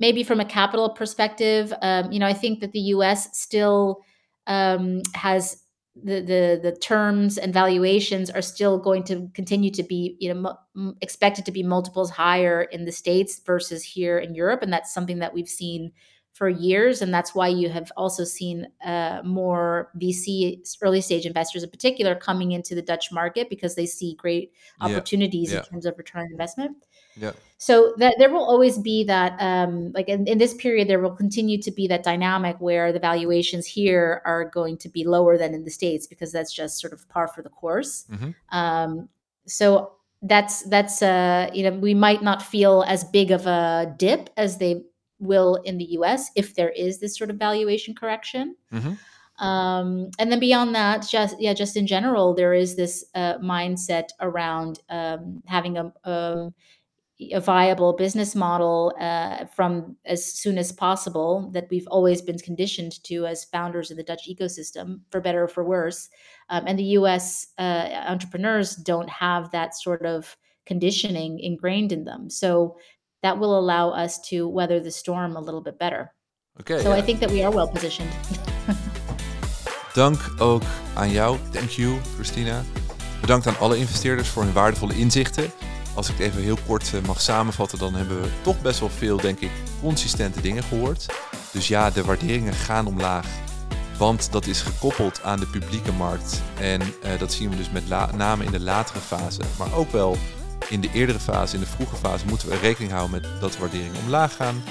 Maybe 0.00 0.24
from 0.24 0.40
a 0.40 0.44
capital 0.44 0.88
perspective, 0.90 1.72
um, 1.82 2.10
you 2.10 2.18
know, 2.18 2.26
I 2.26 2.32
think 2.32 2.60
that 2.60 2.72
the 2.72 2.80
U.S. 2.80 3.38
still 3.38 4.00
um, 4.46 5.02
has 5.14 5.62
the, 5.96 6.20
the 6.20 6.60
the 6.62 6.76
terms 6.80 7.36
and 7.36 7.52
valuations 7.52 8.30
are 8.30 8.42
still 8.42 8.78
going 8.78 9.02
to 9.04 9.28
continue 9.34 9.70
to 9.72 9.82
be 9.82 10.16
you 10.20 10.32
know 10.32 10.56
m- 10.76 10.96
expected 11.00 11.44
to 11.44 11.52
be 11.52 11.62
multiples 11.62 12.10
higher 12.10 12.62
in 12.62 12.84
the 12.84 12.92
states 12.92 13.40
versus 13.44 13.82
here 13.82 14.18
in 14.18 14.34
Europe 14.34 14.62
and 14.62 14.72
that's 14.72 14.94
something 14.94 15.18
that 15.18 15.34
we've 15.34 15.48
seen 15.48 15.92
for 16.32 16.48
years, 16.48 17.02
and 17.02 17.12
that's 17.12 17.34
why 17.34 17.48
you 17.48 17.68
have 17.68 17.92
also 17.96 18.24
seen 18.24 18.66
uh, 18.84 19.20
more 19.24 19.90
VC 19.98 20.60
early 20.80 21.00
stage 21.00 21.26
investors, 21.26 21.62
in 21.62 21.70
particular, 21.70 22.14
coming 22.14 22.52
into 22.52 22.74
the 22.74 22.82
Dutch 22.82 23.12
market 23.12 23.50
because 23.50 23.74
they 23.74 23.86
see 23.86 24.14
great 24.14 24.52
opportunities 24.80 25.52
yeah. 25.52 25.58
in 25.58 25.64
terms 25.64 25.86
of 25.86 25.98
return 25.98 26.22
on 26.22 26.30
investment. 26.30 26.76
Yeah. 27.16 27.32
So 27.58 27.94
that 27.98 28.14
there 28.18 28.30
will 28.30 28.44
always 28.44 28.78
be 28.78 29.04
that, 29.04 29.36
um, 29.38 29.92
like 29.92 30.08
in, 30.08 30.26
in 30.26 30.38
this 30.38 30.54
period, 30.54 30.88
there 30.88 31.00
will 31.00 31.14
continue 31.14 31.60
to 31.60 31.70
be 31.70 31.86
that 31.88 32.02
dynamic 32.02 32.56
where 32.58 32.92
the 32.92 33.00
valuations 33.00 33.66
here 33.66 34.22
are 34.24 34.46
going 34.46 34.78
to 34.78 34.88
be 34.88 35.04
lower 35.04 35.36
than 35.36 35.52
in 35.52 35.64
the 35.64 35.70
states 35.70 36.06
because 36.06 36.32
that's 36.32 36.54
just 36.54 36.80
sort 36.80 36.92
of 36.92 37.06
par 37.08 37.28
for 37.28 37.42
the 37.42 37.50
course. 37.50 38.06
Mhm. 38.10 38.34
Um, 38.50 39.08
so 39.46 39.92
that's 40.22 40.62
that's 40.62 41.02
uh, 41.02 41.50
you 41.52 41.62
know 41.62 41.76
we 41.78 41.94
might 41.94 42.22
not 42.22 42.42
feel 42.42 42.84
as 42.86 43.04
big 43.04 43.30
of 43.30 43.46
a 43.46 43.94
dip 43.98 44.30
as 44.36 44.58
they 44.58 44.84
will 45.20 45.56
in 45.64 45.78
the 45.78 45.84
U.S. 45.92 46.30
if 46.34 46.54
there 46.54 46.70
is 46.70 46.98
this 46.98 47.16
sort 47.16 47.30
of 47.30 47.36
valuation 47.36 47.94
correction. 47.94 48.56
Mhm. 48.72 48.98
Um, 49.40 50.10
and 50.18 50.30
then 50.30 50.38
beyond 50.38 50.74
that, 50.74 51.06
just 51.08 51.40
yeah, 51.40 51.54
just 51.54 51.76
in 51.76 51.86
general, 51.86 52.34
there 52.34 52.52
is 52.52 52.76
this 52.76 53.04
uh, 53.14 53.38
mindset 53.38 54.10
around 54.20 54.80
um, 54.90 55.42
having 55.46 55.78
a, 55.78 55.92
a 56.04 56.50
a 57.32 57.40
viable 57.40 57.92
business 57.92 58.34
model 58.34 58.94
uh, 58.98 59.44
from 59.46 59.96
as 60.06 60.24
soon 60.24 60.56
as 60.56 60.72
possible 60.72 61.50
that 61.52 61.68
we've 61.70 61.86
always 61.88 62.22
been 62.22 62.38
conditioned 62.38 63.02
to 63.04 63.26
as 63.26 63.44
founders 63.44 63.90
of 63.90 63.96
the 63.96 64.02
Dutch 64.02 64.28
ecosystem, 64.28 65.00
for 65.10 65.20
better 65.20 65.44
or 65.44 65.48
for 65.48 65.64
worse. 65.64 66.08
Um, 66.48 66.64
and 66.66 66.78
the 66.78 66.92
U.S. 66.98 67.48
Uh, 67.58 67.88
entrepreneurs 68.08 68.74
don't 68.76 69.10
have 69.10 69.50
that 69.50 69.74
sort 69.74 70.04
of 70.04 70.36
conditioning 70.64 71.38
ingrained 71.40 71.92
in 71.92 72.04
them, 72.04 72.30
so 72.30 72.76
that 73.20 73.38
will 73.38 73.56
allow 73.56 74.04
us 74.04 74.20
to 74.28 74.52
weather 74.52 74.82
the 74.82 74.90
storm 74.90 75.36
a 75.36 75.40
little 75.40 75.62
bit 75.62 75.78
better. 75.78 76.14
Oké, 76.60 76.80
So 76.80 76.88
ja. 76.88 76.96
I 76.96 77.02
think 77.02 77.20
that 77.20 77.30
we 77.30 77.44
are 77.44 77.54
well 77.54 77.68
positioned. 77.68 78.12
Dank 79.94 80.34
ook 80.38 80.62
aan 80.94 81.10
jou. 81.10 81.38
Thank 81.50 81.70
you, 81.70 81.98
Christina. 82.14 82.62
Bedankt 83.20 83.46
aan 83.46 83.58
alle 83.58 83.76
investeerders 83.76 84.28
voor 84.28 84.42
hun 84.42 84.52
waardevolle 84.52 84.94
inzichten. 84.94 85.50
Als 85.94 86.08
ik 86.08 86.16
het 86.16 86.26
even 86.26 86.42
heel 86.42 86.58
kort 86.66 86.94
eh, 86.94 87.00
mag 87.06 87.20
samenvatten, 87.20 87.78
dan 87.78 87.94
hebben 87.94 88.22
we 88.22 88.28
toch 88.42 88.62
best 88.62 88.80
wel 88.80 88.88
veel, 88.88 89.16
denk 89.16 89.40
ik, 89.40 89.50
consistente 89.80 90.40
dingen 90.40 90.62
gehoord. 90.62 91.06
Dus 91.52 91.68
ja, 91.68 91.90
de 91.90 92.04
waarderingen 92.04 92.52
gaan 92.52 92.86
omlaag. 92.86 93.26
Want 93.98 94.32
dat 94.32 94.46
is 94.46 94.60
gekoppeld 94.60 95.22
aan 95.22 95.40
de 95.40 95.46
publieke 95.46 95.92
markt. 95.92 96.42
En 96.60 96.80
eh, 96.80 97.18
dat 97.18 97.32
zien 97.32 97.50
we 97.50 97.56
dus 97.56 97.70
met 97.70 97.88
name 98.16 98.44
in 98.44 98.50
de 98.50 98.60
latere 98.60 98.98
fase. 98.98 99.40
Maar 99.58 99.74
ook 99.74 99.90
wel 99.90 100.16
in 100.70 100.80
de 100.80 100.90
eerdere 100.92 101.18
fase, 101.20 101.54
in 101.54 101.60
de 101.60 101.66
vroege 101.66 101.96
fase, 101.96 102.26
moeten 102.26 102.48
we 102.48 102.56
rekening 102.56 102.92
houden 102.92 103.20
met 103.20 103.40
dat 103.40 103.52
de 103.52 103.58
waarderingen 103.58 104.00
omlaag 104.04 104.36
gaan. 104.36 104.62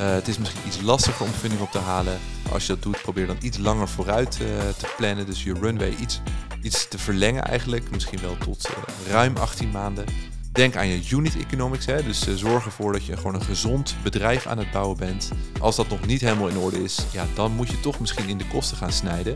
Eh, 0.00 0.12
het 0.12 0.28
is 0.28 0.38
misschien 0.38 0.66
iets 0.66 0.80
lastiger 0.80 1.26
om 1.26 1.32
funding 1.32 1.60
op 1.60 1.70
te 1.70 1.78
halen. 1.78 2.18
Als 2.52 2.66
je 2.66 2.72
dat 2.72 2.82
doet, 2.82 3.02
probeer 3.02 3.26
dan 3.26 3.36
iets 3.40 3.58
langer 3.58 3.88
vooruit 3.88 4.34
eh, 4.40 4.68
te 4.78 4.94
plannen. 4.96 5.26
Dus 5.26 5.42
je 5.42 5.54
runway 5.54 5.94
iets, 6.00 6.20
iets 6.62 6.88
te 6.88 6.98
verlengen 6.98 7.44
eigenlijk. 7.44 7.90
Misschien 7.90 8.20
wel 8.20 8.36
tot 8.38 8.64
eh, 8.66 9.12
ruim 9.12 9.36
18 9.36 9.70
maanden. 9.70 10.04
Denk 10.52 10.76
aan 10.76 10.86
je 10.86 11.10
unit 11.10 11.36
economics. 11.36 11.86
Hè? 11.86 12.02
Dus 12.02 12.26
zorg 12.34 12.64
ervoor 12.64 12.92
dat 12.92 13.04
je 13.04 13.16
gewoon 13.16 13.34
een 13.34 13.42
gezond 13.42 13.94
bedrijf 14.02 14.46
aan 14.46 14.58
het 14.58 14.70
bouwen 14.70 14.96
bent. 14.96 15.30
Als 15.58 15.76
dat 15.76 15.88
nog 15.88 16.06
niet 16.06 16.20
helemaal 16.20 16.48
in 16.48 16.56
orde 16.56 16.82
is, 16.82 17.04
ja, 17.12 17.26
dan 17.34 17.52
moet 17.52 17.68
je 17.68 17.80
toch 17.80 18.00
misschien 18.00 18.28
in 18.28 18.38
de 18.38 18.46
kosten 18.46 18.76
gaan 18.76 18.92
snijden. 18.92 19.34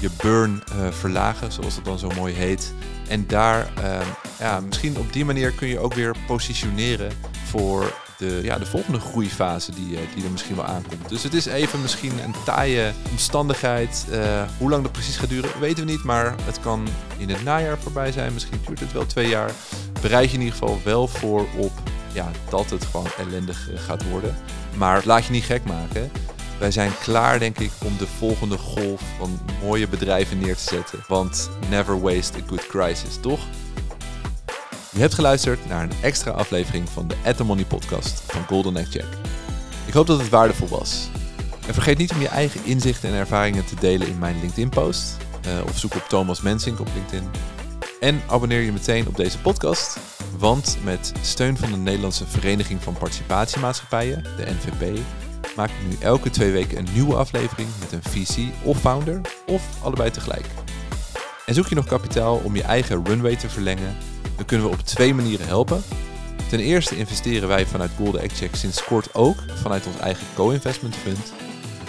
Je 0.00 0.10
burn 0.22 0.62
verlagen, 0.90 1.52
zoals 1.52 1.74
dat 1.74 1.84
dan 1.84 1.98
zo 1.98 2.10
mooi 2.16 2.34
heet. 2.34 2.74
En 3.08 3.26
daar, 3.26 3.72
ehm, 3.76 4.06
ja, 4.38 4.60
misschien 4.60 4.96
op 4.96 5.12
die 5.12 5.24
manier 5.24 5.52
kun 5.52 5.68
je 5.68 5.78
ook 5.78 5.94
weer 5.94 6.14
positioneren 6.26 7.12
voor 7.44 7.92
de, 8.18 8.40
ja, 8.42 8.58
de 8.58 8.66
volgende 8.66 9.00
groeifase 9.00 9.72
die, 9.74 9.96
eh, 9.96 10.02
die 10.14 10.24
er 10.24 10.30
misschien 10.30 10.56
wel 10.56 10.64
aankomt. 10.64 11.08
Dus 11.08 11.22
het 11.22 11.34
is 11.34 11.46
even 11.46 11.80
misschien 11.82 12.18
een 12.24 12.34
taaie 12.44 12.92
omstandigheid. 13.10 14.06
Eh, 14.10 14.42
hoe 14.58 14.70
lang 14.70 14.82
dat 14.82 14.92
precies 14.92 15.16
gaat 15.16 15.28
duren, 15.28 15.60
weten 15.60 15.84
we 15.84 15.90
niet. 15.90 16.04
Maar 16.04 16.34
het 16.42 16.60
kan 16.60 16.88
in 17.18 17.28
het 17.28 17.44
najaar 17.44 17.78
voorbij 17.78 18.12
zijn. 18.12 18.32
Misschien 18.32 18.60
duurt 18.66 18.80
het 18.80 18.92
wel 18.92 19.06
twee 19.06 19.28
jaar. 19.28 19.50
Bereid 20.00 20.30
je 20.30 20.36
in 20.36 20.42
ieder 20.42 20.58
geval 20.58 20.80
wel 20.84 21.08
voor 21.08 21.46
op 21.56 21.72
ja, 22.12 22.30
dat 22.50 22.70
het 22.70 22.84
gewoon 22.84 23.10
ellendig 23.18 23.70
eh, 23.70 23.80
gaat 23.80 24.08
worden. 24.08 24.36
Maar 24.76 25.02
laat 25.04 25.24
je 25.24 25.32
niet 25.32 25.44
gek 25.44 25.64
maken. 25.64 26.10
Wij 26.58 26.70
zijn 26.70 26.92
klaar, 27.02 27.38
denk 27.38 27.58
ik, 27.58 27.70
om 27.84 27.96
de 27.98 28.06
volgende 28.06 28.58
golf 28.58 29.02
van 29.18 29.40
mooie 29.62 29.88
bedrijven 29.88 30.38
neer 30.38 30.56
te 30.56 30.62
zetten. 30.62 31.04
Want 31.08 31.50
never 31.70 32.00
waste 32.00 32.38
a 32.38 32.46
good 32.46 32.66
crisis, 32.66 33.18
toch? 33.20 33.40
Je 34.94 35.00
hebt 35.00 35.14
geluisterd 35.14 35.68
naar 35.68 35.82
een 35.82 35.92
extra 36.02 36.30
aflevering 36.30 36.88
van 36.88 37.08
de 37.08 37.14
At 37.24 37.36
The 37.36 37.44
Money 37.44 37.64
podcast 37.64 38.22
van 38.26 38.44
Golden 38.46 38.76
Egg 38.76 38.88
Check. 38.90 39.06
Ik 39.86 39.92
hoop 39.92 40.06
dat 40.06 40.18
het 40.18 40.28
waardevol 40.28 40.68
was. 40.68 41.08
En 41.66 41.74
vergeet 41.74 41.98
niet 41.98 42.12
om 42.12 42.20
je 42.20 42.28
eigen 42.28 42.64
inzichten 42.64 43.08
en 43.08 43.14
ervaringen 43.14 43.64
te 43.64 43.74
delen 43.74 44.08
in 44.08 44.18
mijn 44.18 44.40
LinkedIn-post. 44.40 45.16
eh, 45.42 45.64
of 45.64 45.78
zoek 45.78 45.94
op 45.94 46.04
Thomas 46.08 46.40
Mensink 46.40 46.80
op 46.80 46.88
LinkedIn. 46.94 47.30
En 48.00 48.22
abonneer 48.28 48.60
je 48.60 48.72
meteen 48.72 49.06
op 49.06 49.16
deze 49.16 49.38
podcast. 49.38 49.98
Want 50.38 50.76
met 50.84 51.12
steun 51.20 51.56
van 51.56 51.70
de 51.70 51.76
Nederlandse 51.76 52.26
Vereniging 52.26 52.82
van 52.82 52.94
Participatiemaatschappijen, 52.94 54.22
de 54.22 54.44
NVP, 54.46 54.98
maak 55.56 55.68
ik 55.70 55.88
nu 55.88 55.96
elke 56.00 56.30
twee 56.30 56.52
weken 56.52 56.78
een 56.78 56.88
nieuwe 56.92 57.14
aflevering 57.14 57.68
met 57.80 57.92
een 57.92 58.02
VC 58.02 58.52
of 58.62 58.80
founder, 58.80 59.20
of 59.46 59.62
allebei 59.82 60.10
tegelijk. 60.10 60.46
En 61.46 61.54
zoek 61.54 61.66
je 61.68 61.74
nog 61.74 61.86
kapitaal 61.86 62.36
om 62.36 62.56
je 62.56 62.62
eigen 62.62 63.04
runway 63.04 63.36
te 63.36 63.48
verlengen, 63.48 63.96
dan 64.42 64.50
kunnen 64.50 64.70
we 64.70 64.82
op 64.82 64.86
twee 64.86 65.14
manieren 65.14 65.46
helpen. 65.46 65.82
Ten 66.48 66.60
eerste 66.60 66.96
investeren 66.96 67.48
wij 67.48 67.66
vanuit 67.66 67.90
Golden 67.96 68.20
Egg 68.20 68.36
Check 68.36 68.54
sinds 68.54 68.84
kort 68.84 69.14
ook 69.14 69.36
vanuit 69.54 69.86
ons 69.86 69.98
eigen 69.98 70.26
co-investment 70.34 70.96
fund. 70.96 71.32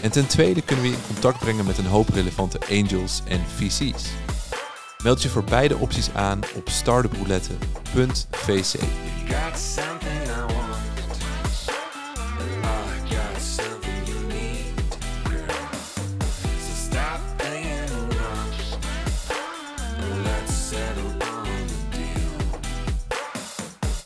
En 0.01 0.11
ten 0.11 0.27
tweede 0.27 0.61
kunnen 0.61 0.85
we 0.85 0.91
je 0.91 0.97
in 0.97 1.03
contact 1.07 1.39
brengen 1.39 1.65
met 1.65 1.77
een 1.77 1.85
hoop 1.85 2.09
relevante 2.09 2.59
angels 2.69 3.21
en 3.27 3.41
VC's. 3.55 4.03
Meld 5.03 5.21
je 5.21 5.29
voor 5.29 5.43
beide 5.43 5.77
opties 5.77 6.13
aan 6.13 6.39
op 6.55 6.69
startuproulette.vc. 6.69 8.79